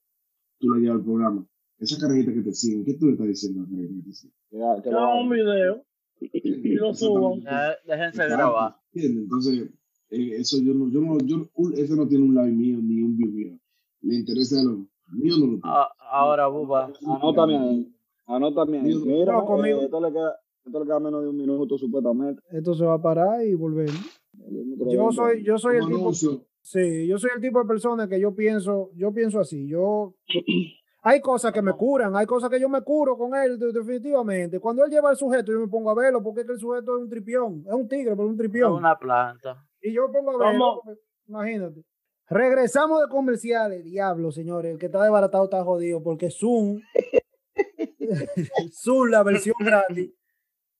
tú 0.58 0.70
la 0.70 0.78
llevas 0.78 0.98
al 0.98 1.04
programa. 1.04 1.46
Esa 1.78 2.00
carajita 2.00 2.32
que 2.32 2.42
te 2.42 2.52
siguen, 2.52 2.84
¿qué 2.84 2.94
tú 2.94 3.06
le 3.06 3.12
estás 3.12 3.28
diciendo 3.28 3.60
a 3.60 3.64
la 3.64 3.68
carajita 3.68 3.94
que 3.94 4.08
te 4.08 4.12
sigue? 4.12 4.32
Que, 4.50 4.56
que 4.56 4.82
Que 4.82 4.96
hagan 4.96 5.18
un 5.18 5.30
video 5.30 5.84
lo. 6.20 7.34
Eh, 7.34 7.76
déjense 7.86 8.26
grabar. 8.28 8.76
Entonces, 8.94 9.68
eh, 10.10 10.30
eso 10.36 10.58
yo 10.62 10.74
no, 10.74 10.90
yo 10.90 11.00
no, 11.00 11.18
yo, 11.18 11.48
ese 11.74 11.94
no 11.96 12.06
tiene 12.08 12.24
un 12.24 12.34
live 12.34 12.50
mío 12.52 12.78
ni 12.82 13.02
un 13.02 13.16
view 13.16 13.30
mío. 13.30 13.58
Le 14.02 14.14
interesa 14.16 14.62
lo 14.62 14.86
mío, 15.12 15.34
no 15.38 15.46
lo 15.46 15.52
tiene. 15.52 15.60
Ah, 15.64 15.88
ahora, 16.10 16.46
Buba. 16.48 16.92
Anótame 17.06 17.56
ahí. 17.58 17.92
Anótame 18.26 18.80
ahí. 18.80 18.94
Mira, 18.94 19.32
No, 19.32 19.44
conmigo. 19.44 19.80
eh, 19.80 19.84
esto, 19.84 20.00
le 20.00 20.12
queda, 20.12 20.36
esto 20.64 20.80
le 20.80 20.86
queda 20.86 21.00
menos 21.00 21.22
de 21.22 21.28
un 21.28 21.36
minuto 21.36 21.78
supuestamente. 21.78 22.42
Esto 22.50 22.74
se 22.74 22.84
va 22.84 22.94
a 22.94 23.02
parar 23.02 23.44
y 23.44 23.54
volver. 23.54 23.90
Yo 24.90 25.10
soy, 25.12 25.42
yo 25.42 25.58
soy 25.58 25.78
el 25.78 25.86
tipo, 25.86 26.12
sí, 26.12 27.06
yo 27.06 27.18
soy 27.18 27.30
el 27.34 27.42
tipo 27.42 27.58
de 27.60 27.66
persona 27.66 28.08
que 28.08 28.20
yo 28.20 28.34
pienso, 28.34 28.90
yo 28.94 29.12
pienso 29.12 29.40
así. 29.40 29.66
Yo 29.66 30.14
hay 31.02 31.20
cosas 31.20 31.52
que 31.52 31.62
me 31.62 31.72
curan, 31.72 32.14
hay 32.16 32.26
cosas 32.26 32.50
que 32.50 32.60
yo 32.60 32.68
me 32.68 32.82
curo 32.82 33.16
con 33.16 33.34
él, 33.34 33.58
de- 33.58 33.72
definitivamente. 33.72 34.58
Cuando 34.60 34.84
él 34.84 34.90
lleva 34.90 35.10
al 35.10 35.16
sujeto, 35.16 35.52
yo 35.52 35.60
me 35.60 35.68
pongo 35.68 35.90
a 35.90 35.94
verlo, 35.94 36.22
porque 36.22 36.40
es 36.40 36.46
que 36.46 36.52
el 36.54 36.58
sujeto 36.58 36.96
es 36.96 37.02
un 37.02 37.08
tripión, 37.08 37.64
es 37.66 37.72
un 37.72 37.88
tigre, 37.88 38.16
pero 38.16 38.26
un 38.26 38.32
Es 38.32 38.38
tripión. 38.38 38.72
una 38.72 38.98
planta. 38.98 39.64
Y 39.80 39.92
yo 39.92 40.08
me 40.08 40.18
pongo 40.18 40.42
a 40.42 40.50
verlo, 40.50 40.82
imagínate. 41.26 41.84
Regresamos 42.30 43.00
de 43.00 43.08
comerciales, 43.08 43.84
diablo, 43.84 44.30
señores. 44.32 44.72
El 44.72 44.78
que 44.78 44.86
está 44.86 45.02
desbaratado 45.02 45.44
está 45.44 45.64
jodido, 45.64 46.02
porque 46.02 46.30
Zoom, 46.30 46.80
Zoom, 48.72 49.08
la 49.10 49.22
versión 49.22 49.54
gratis, 49.60 50.12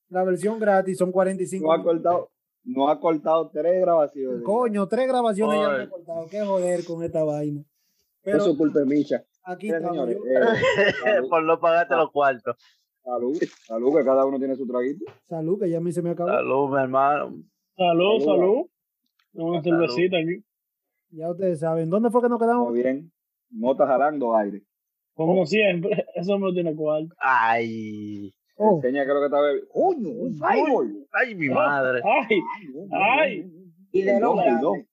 la 0.09 0.25
versión 0.25 0.59
gratis 0.59 0.99
son 0.99 1.13
45 1.13 1.65
No 1.67 1.73
ha 1.73 1.83
cortado, 1.83 2.31
no 2.65 2.89
ha 2.91 3.01
cortado 3.01 3.49
tres 3.51 3.81
grabaciones. 3.81 4.43
Coño, 4.43 4.87
tres 4.89 5.07
grabaciones 5.09 5.61
ya 5.61 5.69
me 5.69 5.77
Ay. 5.77 5.85
he 5.85 5.89
cortado. 5.89 6.27
Qué 6.31 6.45
joder 6.45 6.85
con 6.85 7.03
esta 7.03 7.25
vaina. 7.25 7.63
Pero 8.23 8.39
Eso 8.39 8.51
es 8.51 8.57
culpa 8.59 8.81
de 8.81 8.87
Micha. 8.87 9.23
Aquí 9.53 9.71
señores, 9.71 10.17
yo- 10.17 10.25
eh, 11.11 11.23
Por 11.29 11.43
no 11.45 11.59
pagarte 11.61 11.95
los 11.97 12.11
cuartos. 12.11 12.57
salud, 13.03 13.37
salud, 13.67 13.97
que 13.99 14.05
cada 14.05 14.27
uno 14.27 14.39
tiene 14.39 14.55
su 14.55 14.67
traguito. 14.67 15.05
Salud, 15.25 15.59
que 15.61 15.71
ya 15.71 15.79
a 15.79 15.81
mí 15.81 15.93
se 15.93 16.03
me 16.03 16.11
acabó. 16.11 16.31
Salud, 16.31 16.71
mi 16.71 16.81
hermano. 16.81 17.37
Salud, 17.77 18.21
Salud. 18.21 18.25
salud. 18.25 18.67
Una 19.35 19.63
cervecita 19.63 20.17
aquí. 20.19 20.45
Ya 21.11 21.31
ustedes 21.31 21.61
saben. 21.61 21.89
¿Dónde 21.91 22.11
fue 22.11 22.21
que 22.23 22.29
nos 22.29 22.39
Muy 22.39 22.47
quedamos? 22.49 22.73
bien. 22.75 23.11
Mota 23.51 23.87
jalando 23.87 24.37
aire. 24.37 24.63
Como 25.15 25.47
siempre, 25.47 25.91
eso 26.15 26.39
me 26.39 26.53
tiene 26.53 26.75
cuarto. 26.77 27.15
Ay. 27.19 28.33
Oh, 28.57 28.77
Enseña 28.77 29.05
que 29.07 29.13
lo 29.15 29.21
que 29.21 29.27
está 29.27 29.41
bebiendo. 29.41 29.69
¡Coño! 29.73 30.09
¡Un 30.11 30.35
fireball! 30.35 31.07
Ay, 31.13 31.35
mi 31.37 31.49
madre. 31.49 32.01
Ay, 32.05 32.41
ay. 32.91 33.53
Y 33.93 34.03
de 34.03 34.21
lo 34.21 34.35
grande. 34.35 34.87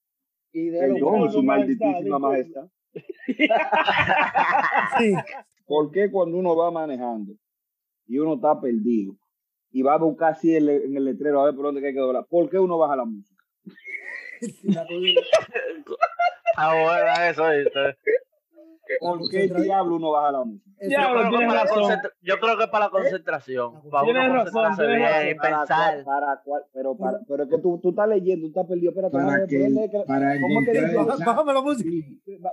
Y 0.53 0.69
de 0.69 0.87
lo 0.99 1.11
grande. 1.11 1.31
su 1.31 1.43
malditísima 1.43 2.19
majestad. 2.19 2.67
sí. 4.97 5.13
¿Por 5.65 5.91
qué 5.91 6.11
cuando 6.11 6.37
uno 6.37 6.55
va 6.55 6.71
manejando 6.71 7.33
y 8.07 8.19
uno 8.19 8.35
está 8.35 8.59
perdido 8.59 9.15
y 9.71 9.81
va 9.81 9.95
a 9.95 9.97
buscar 9.97 10.33
así 10.33 10.55
en 10.55 10.69
el, 10.69 10.83
en 10.83 10.97
el 10.97 11.05
letrero 11.05 11.41
a 11.41 11.45
ver 11.45 11.55
por 11.55 11.65
dónde 11.65 11.85
hay 11.85 11.93
que 11.93 11.99
doblar? 11.99 12.25
¿Por 12.29 12.49
qué 12.49 12.59
uno 12.59 12.77
baja 12.77 12.95
la 12.95 13.05
música? 13.05 13.43
Ah, 16.57 16.73
bueno, 16.73 17.11
eso, 17.29 17.49
¿viste? 17.49 17.97
¿Por 18.99 19.29
qué 19.29 19.47
diablo 19.47 19.95
uno 19.95 20.11
baja 20.11 20.31
la 20.31 20.43
música? 20.43 20.71
Yo 20.81 20.89
creo, 20.89 21.47
para 21.47 21.65
concentra- 21.67 22.11
yo 22.21 22.39
creo 22.39 22.57
que 22.57 22.67
para 22.67 22.85
la 22.85 22.91
concentración. 22.91 23.89
Para 23.89 24.03
Tienes 24.05 24.29
uno 24.29 24.43
razón, 24.43 24.75
tienes 24.75 24.97
bien 24.97 25.29
y 25.29 25.35
Para 25.35 25.57
pensar. 25.59 26.03
para 26.03 26.41
cuál- 26.43 26.63
pero, 26.73 26.95
para, 26.97 27.19
pero 27.27 27.43
es 27.43 27.49
que 27.49 27.57
tú, 27.59 27.79
tú 27.81 27.89
estás 27.89 28.07
leyendo, 28.09 28.43
tú 28.45 28.47
estás 28.49 28.65
perdido. 28.67 28.89
Espérate, 28.91 29.17
para 29.17 29.47
que, 29.47 30.03
para 30.05 30.39
¿cómo 30.41 30.59
que 30.65 30.71
encontrar 30.71 30.75
dice? 30.75 30.85
el 30.99 31.05
Baja- 31.05 31.17
cha- 31.17 31.25
Bájame 31.25 31.53
la 31.53 31.61
música. 31.61 31.89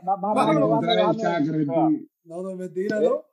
Bájame, 0.01 0.61
bájame. 0.61 1.97
ti. 1.99 2.09
No, 2.25 2.43
no, 2.43 2.55
mentira, 2.57 2.99
¿Eh? 2.99 3.03
¿no? 3.03 3.25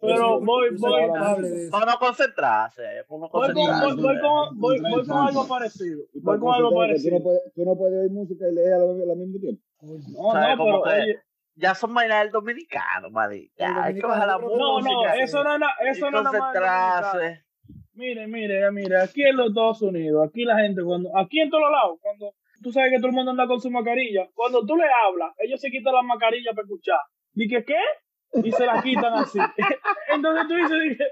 Pero 0.00 0.16
Yo 0.16 0.22
soy- 0.22 0.44
voy, 0.44 0.68
voy. 0.78 1.70
Para 1.70 1.86
no 1.92 1.98
concentrarse. 1.98 2.82
Voy 3.08 3.20
con, 3.20 3.28
concentrarse. 3.30 3.86
voy, 3.86 4.02
voy 4.02 4.20
con, 4.20 4.58
voy, 4.60 4.80
voy 4.80 5.06
con 5.06 5.16
algo 5.18 5.48
parecido. 5.48 6.02
Voy 6.22 6.38
con 6.38 6.54
algo 6.54 6.74
parecido. 6.74 7.18
no 7.18 7.22
puedes, 7.24 7.40
tú 7.54 7.64
no 7.64 7.74
puedes 7.76 8.02
oír 8.02 8.10
música 8.10 8.44
y 8.50 8.54
leer 8.54 8.74
al, 8.74 9.16
mismo 9.16 9.38
tiempo. 9.40 9.62
No, 9.80 9.94
no, 9.94 10.64
pero 10.64 10.82
Ya 11.56 11.74
son 11.74 11.94
del 11.94 12.30
dominicano, 12.30 13.10
marica. 13.10 13.66
El 13.66 13.76
Hay 13.76 13.94
que 13.94 14.06
bajar 14.06 14.26
la 14.26 14.38
que 14.38 14.44
no, 14.44 14.74
música. 14.74 14.92
no, 14.92 15.14
eso 15.14 15.44
no 15.44 15.56
y 15.56 15.88
eso 15.88 16.10
no 16.10 16.18
es 16.18 16.24
nada 16.24 16.38
más 16.38 16.40
concentrarse. 16.40 17.44
Mire, 17.94 18.26
mire, 18.26 18.70
mire, 18.72 19.00
aquí 19.00 19.22
en 19.22 19.36
los 19.36 19.50
Estados 19.50 19.82
Unidos, 19.82 20.28
aquí 20.28 20.44
la 20.44 20.58
gente 20.58 20.82
cuando, 20.82 21.16
aquí 21.16 21.40
en 21.40 21.48
todos 21.48 21.70
lados, 21.70 21.98
cuando 22.00 22.34
tú 22.60 22.72
sabes 22.72 22.90
que 22.90 22.96
todo 22.96 23.08
el 23.08 23.12
mundo 23.14 23.30
anda 23.30 23.46
con 23.46 23.60
su 23.60 23.70
mascarilla. 23.70 24.28
Cuando 24.34 24.66
tú 24.66 24.74
le 24.76 24.84
hablas, 24.84 25.32
ellos 25.38 25.60
se 25.60 25.70
quitan 25.70 25.94
la 25.94 26.02
mascarilla 26.02 26.50
para 26.52 26.64
escuchar. 26.64 26.98
Dije, 27.32 27.64
¿qué? 27.64 27.78
Y 28.42 28.50
se 28.50 28.66
la 28.66 28.82
quitan 28.82 29.14
así. 29.14 29.38
Entonces 30.12 30.48
tú 30.48 30.54
dices, 30.54 30.78
dije, 30.82 31.04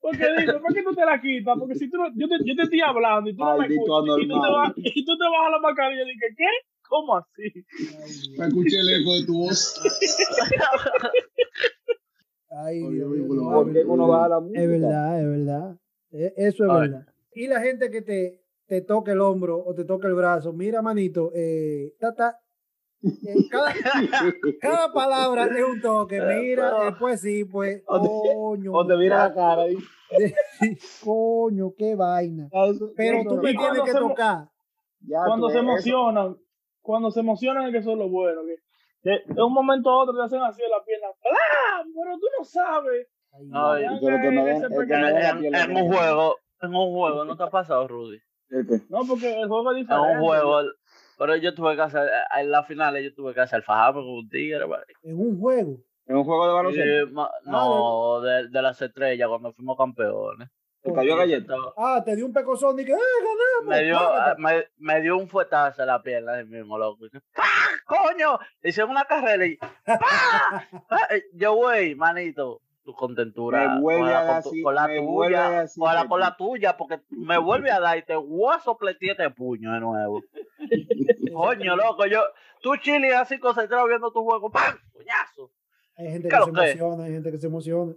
¿por 0.00 0.16
qué 0.16 0.26
dices? 0.38 0.54
¿Por 0.62 0.74
qué 0.74 0.82
tú 0.82 0.94
te 0.94 1.04
la 1.04 1.20
quitas? 1.20 1.56
Porque 1.58 1.74
si 1.74 1.90
tú 1.90 1.96
no, 1.96 2.06
yo, 2.14 2.28
te, 2.28 2.36
yo 2.44 2.54
te 2.54 2.62
estoy 2.62 2.80
hablando 2.80 3.30
y 3.30 3.34
tú 3.34 3.44
no 3.44 3.58
me 3.58 3.66
escuchas, 3.66 4.22
y 4.22 4.28
tú, 4.28 4.40
te 4.40 4.50
vas, 4.50 4.72
y 4.76 5.04
tú 5.04 5.18
te 5.18 5.24
bajas 5.24 5.50
la 5.50 5.58
mascarilla, 5.58 6.04
dije, 6.04 6.26
¿qué? 6.36 6.50
¿Cómo 6.88 7.16
así? 7.16 7.64
Escuché 8.38 8.80
el 8.80 9.02
eco 9.02 9.12
de 9.14 9.24
tu 9.26 9.38
voz. 9.38 9.80
Ay, 12.50 12.78
Dios 12.78 13.10
oye, 13.10 13.18
mío, 13.20 13.28
por 13.28 13.36
lo 13.36 13.42
no, 13.42 13.48
menos. 13.50 13.64
¿Por 13.64 13.72
qué 13.72 13.84
uno 13.84 14.08
baja 14.08 14.28
la 14.28 14.40
música? 14.40 14.60
Es 14.62 14.68
verdad, 14.68 15.20
es 15.20 15.26
verdad. 15.28 15.76
E- 16.12 16.34
Eso 16.36 16.64
es 16.64 16.70
A 16.70 16.78
ver. 16.80 16.90
verdad. 16.90 17.06
Y 17.34 17.46
la 17.46 17.60
gente 17.60 17.90
que 17.90 18.02
te, 18.02 18.42
te 18.66 18.80
toca 18.80 19.12
el 19.12 19.20
hombro 19.20 19.62
o 19.64 19.74
te 19.74 19.84
toca 19.84 20.08
el 20.08 20.14
brazo, 20.14 20.52
mira, 20.52 20.80
manito, 20.82 21.30
eh, 21.34 21.92
ta, 22.00 22.14
ta, 22.14 22.40
eh, 23.02 23.36
cada, 23.50 23.72
cada 24.60 24.92
palabra 24.92 25.46
es 25.46 25.64
un 25.64 25.80
toque. 25.80 26.20
Mira, 26.20 26.84
después 26.84 27.20
sí, 27.20 27.44
pues, 27.44 27.82
O 27.86 28.00
te- 28.00 28.08
coño, 28.08 28.72
O 28.72 28.86
te 28.86 28.96
mira 28.96 29.28
la 29.28 29.34
cara 29.34 29.68
y 29.70 29.76
coño, 31.04 31.74
qué 31.76 31.94
vaina. 31.94 32.48
Pero 32.96 33.24
tú 33.28 33.36
me 33.36 33.52
tienes 33.54 33.82
que 33.82 33.92
tocar. 33.92 34.48
Ya, 35.00 35.18
cuando 35.24 35.48
se 35.50 35.58
emocionan, 35.58 36.36
cuando 36.88 37.10
se 37.10 37.20
emocionan 37.20 37.66
es 37.66 37.72
que 37.72 37.78
eso 37.78 37.92
es 37.92 37.98
lo 37.98 38.08
bueno. 38.08 38.40
Que, 39.02 39.22
de 39.26 39.42
un 39.42 39.52
momento 39.52 39.90
a 39.90 40.02
otro 40.02 40.14
te 40.16 40.22
hacen 40.24 40.40
así 40.42 40.62
en 40.62 40.70
la 40.70 40.82
pierna. 40.84 41.06
¡Ah! 41.24 41.82
Pero 41.84 42.18
tú 42.18 42.26
no 42.38 42.44
sabes. 42.44 43.06
Ay, 43.52 43.84
pero 44.00 44.16
que 44.20 44.50
ese 44.52 44.66
es 44.66 44.86
que 44.88 44.94
En, 44.94 45.54
en 45.54 45.76
un 45.76 45.92
juego, 45.92 46.36
en 46.62 46.74
un 46.74 46.92
juego, 46.94 47.24
¿no 47.24 47.36
te 47.36 47.42
ha 47.42 47.50
pasado, 47.50 47.86
Rudy? 47.86 48.18
¿El 48.48 48.66
qué? 48.66 48.80
No, 48.88 49.00
porque 49.06 49.38
el 49.40 49.46
juego 49.48 49.70
es 49.70 49.76
En 49.76 49.82
diferente. 49.82 50.12
un 50.12 50.18
juego, 50.24 50.62
pero 51.18 51.36
yo 51.36 51.54
tuve 51.54 51.76
que 51.76 51.82
hacer, 51.82 52.08
en 52.38 52.50
la 52.50 52.62
final 52.64 52.98
yo 53.00 53.14
tuve 53.14 53.34
que 53.34 53.40
hacer 53.40 53.62
fajarme 53.62 54.00
con 54.00 54.10
un 54.10 54.28
tigre. 54.30 54.64
En 55.02 55.20
un 55.20 55.38
juego. 55.38 55.76
En 56.06 56.16
un 56.16 56.24
juego 56.24 56.46
de 56.48 56.52
baloncesto. 56.54 57.10
Ma- 57.12 57.30
no, 57.44 58.20
de, 58.22 58.48
de 58.48 58.62
las 58.62 58.80
estrellas 58.80 59.28
cuando 59.28 59.52
fuimos 59.52 59.76
campeones. 59.76 60.48
Te 60.88 60.94
cayó 60.94 61.16
galleta. 61.16 61.54
Ah, 61.76 62.02
te 62.04 62.16
dio 62.16 62.26
un 62.26 62.32
pecozón 62.32 62.78
y 62.80 62.84
que, 62.84 62.92
¡ah, 62.92 62.96
ganamos! 62.96 63.76
Me 63.78 63.84
dio, 63.84 63.98
págate. 63.98 64.42
me, 64.42 64.64
me 64.78 65.00
dio 65.00 65.16
un 65.16 65.28
fuetazo 65.28 65.82
en 65.82 65.88
la 65.88 66.02
pierna 66.02 66.32
del 66.32 66.46
mismo 66.48 66.76
loco. 66.78 67.06
¡Pah! 67.34 67.42
¡Coño! 67.86 68.38
Hicieron 68.62 68.90
una 68.90 69.04
carrera 69.04 69.46
y 69.46 69.56
¡pah! 69.56 69.68
Eh, 71.10 71.22
Yo, 71.34 71.54
güey, 71.54 71.94
manito, 71.94 72.60
tu 72.84 72.92
contentura. 72.94 73.68
Me 73.74 73.80
vuelve 73.80 74.00
con 74.00 74.08
a 74.08 74.12
la, 74.12 74.24
dar 74.24 74.42
con, 74.42 74.50
así- 74.52 74.62
con 74.62 74.74
la 74.74 74.86
me 74.88 74.98
a 74.98 75.00
tuya, 75.00 75.60
así, 75.60 75.80
con 75.80 75.94
la, 75.94 76.08
con 76.08 76.20
la 76.20 76.36
tuya, 76.36 76.76
porque 76.76 77.00
me 77.10 77.38
vuelve 77.38 77.70
a 77.70 77.80
dar 77.80 77.98
y 77.98 78.02
te 78.02 78.16
voy 78.16 78.54
a 78.54 78.58
sopletear 78.60 79.12
este 79.12 79.30
puño 79.30 79.72
de 79.72 79.80
nuevo. 79.80 80.22
Coño, 81.34 81.76
loco, 81.76 82.06
yo, 82.06 82.22
tú 82.62 82.76
chile 82.76 83.14
así 83.14 83.38
concentrado 83.38 83.86
viendo 83.86 84.10
tu 84.10 84.24
juego, 84.24 84.50
¡pam! 84.50 84.76
¡Puñazo! 84.92 85.50
Hay 85.96 86.10
gente 86.12 86.28
¿Qué 86.28 86.36
que 86.36 86.42
se 86.44 86.50
emociona, 86.50 87.04
hay 87.04 87.12
gente 87.12 87.30
que 87.32 87.38
se 87.38 87.46
emociona. 87.48 87.92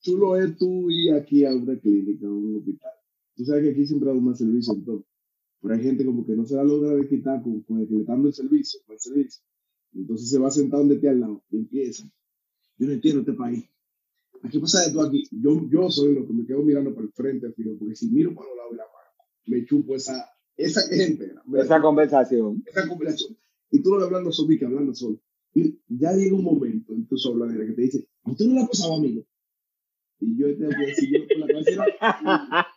Chulo 0.00 0.36
es 0.36 0.56
tú 0.56 0.90
ir 0.90 1.12
aquí 1.14 1.44
a 1.44 1.54
una 1.54 1.78
clínica, 1.78 2.26
a 2.26 2.30
un 2.30 2.56
hospital. 2.56 2.92
Tú 3.36 3.44
sabes 3.44 3.64
que 3.64 3.70
aquí 3.70 3.86
siempre 3.86 4.10
hay 4.10 4.20
más 4.20 4.38
servicio 4.38 4.72
en 4.74 4.84
todo. 4.84 5.04
Pero 5.62 5.74
hay 5.74 5.82
gente 5.82 6.04
como 6.04 6.24
que 6.24 6.34
no 6.34 6.46
se 6.46 6.54
la 6.56 6.64
logra 6.64 6.94
de 6.94 7.06
quitar 7.06 7.42
con, 7.42 7.60
con 7.62 7.80
el 7.80 7.88
que 7.88 7.94
le 7.94 8.04
dando 8.04 8.28
el 8.28 8.34
servicio, 8.34 8.80
con 8.86 8.94
el 8.94 9.00
servicio. 9.00 9.42
Entonces 9.94 10.30
se 10.30 10.38
va 10.38 10.48
a 10.48 10.50
sentar 10.50 10.80
donde 10.80 10.94
esté 10.94 11.08
al 11.08 11.20
lado 11.20 11.42
y 11.50 11.56
empieza. 11.58 12.04
Yo 12.78 12.86
no 12.86 12.92
entiendo 12.92 13.20
este 13.20 13.32
país. 13.34 13.64
Aquí 14.42 14.58
pasa 14.58 14.86
esto 14.86 15.02
aquí. 15.02 15.24
Yo, 15.32 15.68
yo 15.68 15.90
soy 15.90 16.14
lo 16.14 16.26
que 16.26 16.32
me 16.32 16.46
quedo 16.46 16.62
mirando 16.62 16.94
para 16.94 17.06
el 17.06 17.12
frente, 17.12 17.52
fijo, 17.52 17.76
porque 17.78 17.94
si 17.94 18.08
miro 18.10 18.34
para 18.34 18.48
los 18.48 18.56
lados 18.56 18.72
y 18.72 18.76
la 18.76 18.84
mano, 18.84 19.28
me 19.46 19.66
chupo 19.66 19.96
esa, 19.96 20.26
esa 20.56 20.80
gente, 20.88 21.34
me- 21.46 21.60
Esa 21.60 21.80
conversación. 21.82 22.62
esa 22.66 22.88
combinación. 22.88 23.36
Y 23.70 23.82
tú 23.82 23.90
lo 23.90 23.96
ves 23.98 24.06
hablando 24.06 24.32
solo 24.32 24.48
que 24.58 24.64
hablando 24.64 24.94
solo. 24.94 25.20
Y 25.54 25.78
ya 25.88 26.12
llega 26.12 26.34
un 26.36 26.44
momento 26.44 26.94
en 26.94 27.06
tu 27.06 27.16
habladera 27.28 27.66
que 27.66 27.72
te 27.72 27.82
dice, 27.82 28.08
¿a 28.22 28.30
usted 28.30 28.46
no 28.46 28.54
le 28.54 28.60
ha 28.62 28.66
pasado, 28.66 28.94
amigo? 28.94 29.26
Y 30.20 30.38
yo 30.38 30.46
tengo 30.56 30.70
que 30.70 30.86
decir, 30.86 31.10
yo 31.12 31.20
con 31.28 31.40
la 31.40 31.46
cabeza, 31.46 32.66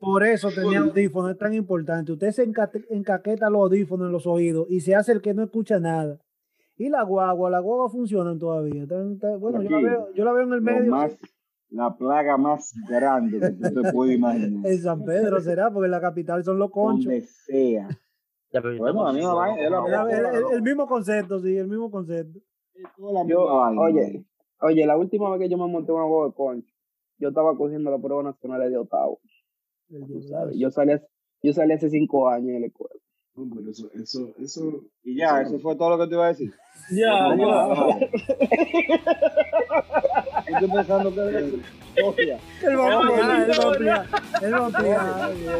Por 0.00 0.24
eso 0.24 0.48
tenía 0.50 0.80
audífonos, 0.80 1.32
es 1.32 1.38
tan 1.38 1.52
importante. 1.52 2.12
Usted 2.12 2.30
se 2.30 2.46
encate- 2.48 2.86
encaqueta 2.88 3.50
los 3.50 3.60
audífonos 3.62 4.06
en 4.06 4.12
los 4.12 4.26
oídos 4.26 4.66
y 4.70 4.80
se 4.80 4.94
hace 4.94 5.12
el 5.12 5.20
que 5.20 5.34
no 5.34 5.42
escucha 5.42 5.78
nada. 5.78 6.18
Y 6.76 6.88
la 6.88 7.02
guagua, 7.02 7.50
la 7.50 7.58
guagua 7.60 7.90
funcionan 7.90 8.38
todavía. 8.38 8.86
Bueno, 9.38 9.62
yo 9.62 9.68
la, 9.68 9.80
veo, 9.82 10.08
yo 10.14 10.24
la 10.24 10.32
veo 10.32 10.44
en 10.44 10.52
el 10.54 10.62
medio. 10.62 10.90
más, 10.90 11.14
la 11.68 11.94
plaga 11.94 12.38
más 12.38 12.72
grande 12.88 13.38
que 13.40 13.50
tú 13.50 13.82
te 13.82 13.92
puedes 13.92 14.16
imaginar. 14.16 14.66
En 14.66 14.78
San 14.80 15.04
Pedro 15.04 15.38
será, 15.42 15.70
porque 15.70 15.84
en 15.86 15.90
la 15.90 16.00
capital 16.00 16.42
son 16.44 16.58
los 16.58 16.70
conchos. 16.70 17.04
Donde 17.04 17.20
sea. 17.20 17.88
Bueno, 18.78 19.06
a 19.06 19.12
mí 19.12 19.18
me 19.18 19.22
susto, 19.24 19.36
va-. 19.36 20.10
El, 20.10 20.54
el- 20.54 20.62
mismo 20.62 20.86
concepto, 20.86 21.38
sí, 21.40 21.58
el 21.58 21.68
mismo 21.68 21.90
concepto. 21.90 22.40
Yo, 23.28 23.42
oye, 23.78 24.24
oye, 24.60 24.86
la 24.86 24.96
última 24.96 25.30
vez 25.30 25.40
que 25.40 25.48
yo 25.48 25.58
me 25.58 25.66
monté 25.66 25.92
una 25.92 26.04
huevo 26.04 26.26
de 26.28 26.34
concho, 26.34 26.72
yo 27.18 27.28
estaba 27.28 27.56
cogiendo 27.56 27.90
la 27.90 27.98
prueba 27.98 28.22
nacional 28.22 28.70
de 28.70 28.76
octavo. 28.78 29.20
Yo 29.88 30.70
salí, 30.70 30.92
hace- 30.92 31.06
yo 31.42 31.52
salí 31.52 31.72
hace 31.72 31.90
cinco 31.90 32.28
años 32.28 32.50
en 32.50 32.60
la 32.62 32.66
escuela. 32.68 32.94
no, 33.34 33.48
pero 33.56 33.70
eso, 33.70 33.88
eso, 33.94 34.28
eso. 34.38 34.84
Y 35.02 35.16
ya, 35.16 35.40
eso 35.42 35.58
fue 35.58 35.74
todo 35.76 35.90
lo 35.90 35.98
que 35.98 36.06
te 36.08 36.14
iba 36.14 36.24
a 36.26 36.28
decir. 36.28 36.52
Ya, 36.92 37.36
ya. 37.36 37.98
Estoy 40.46 40.68
pensando 40.70 41.14
que 41.14 41.20
es. 41.20 41.54
Él 42.62 42.76
va 42.78 42.86
a 42.86 42.90
No, 42.90 43.00
ampliar, 43.00 43.42
él 43.42 43.50
va 43.50 43.54
a 43.54 43.56
no, 43.56 43.68
ampliar. 43.70 44.06
Él 44.42 44.54
va 44.54 44.58
a 44.58 44.66
ampliar. 44.66 45.04
Yo 45.34 45.52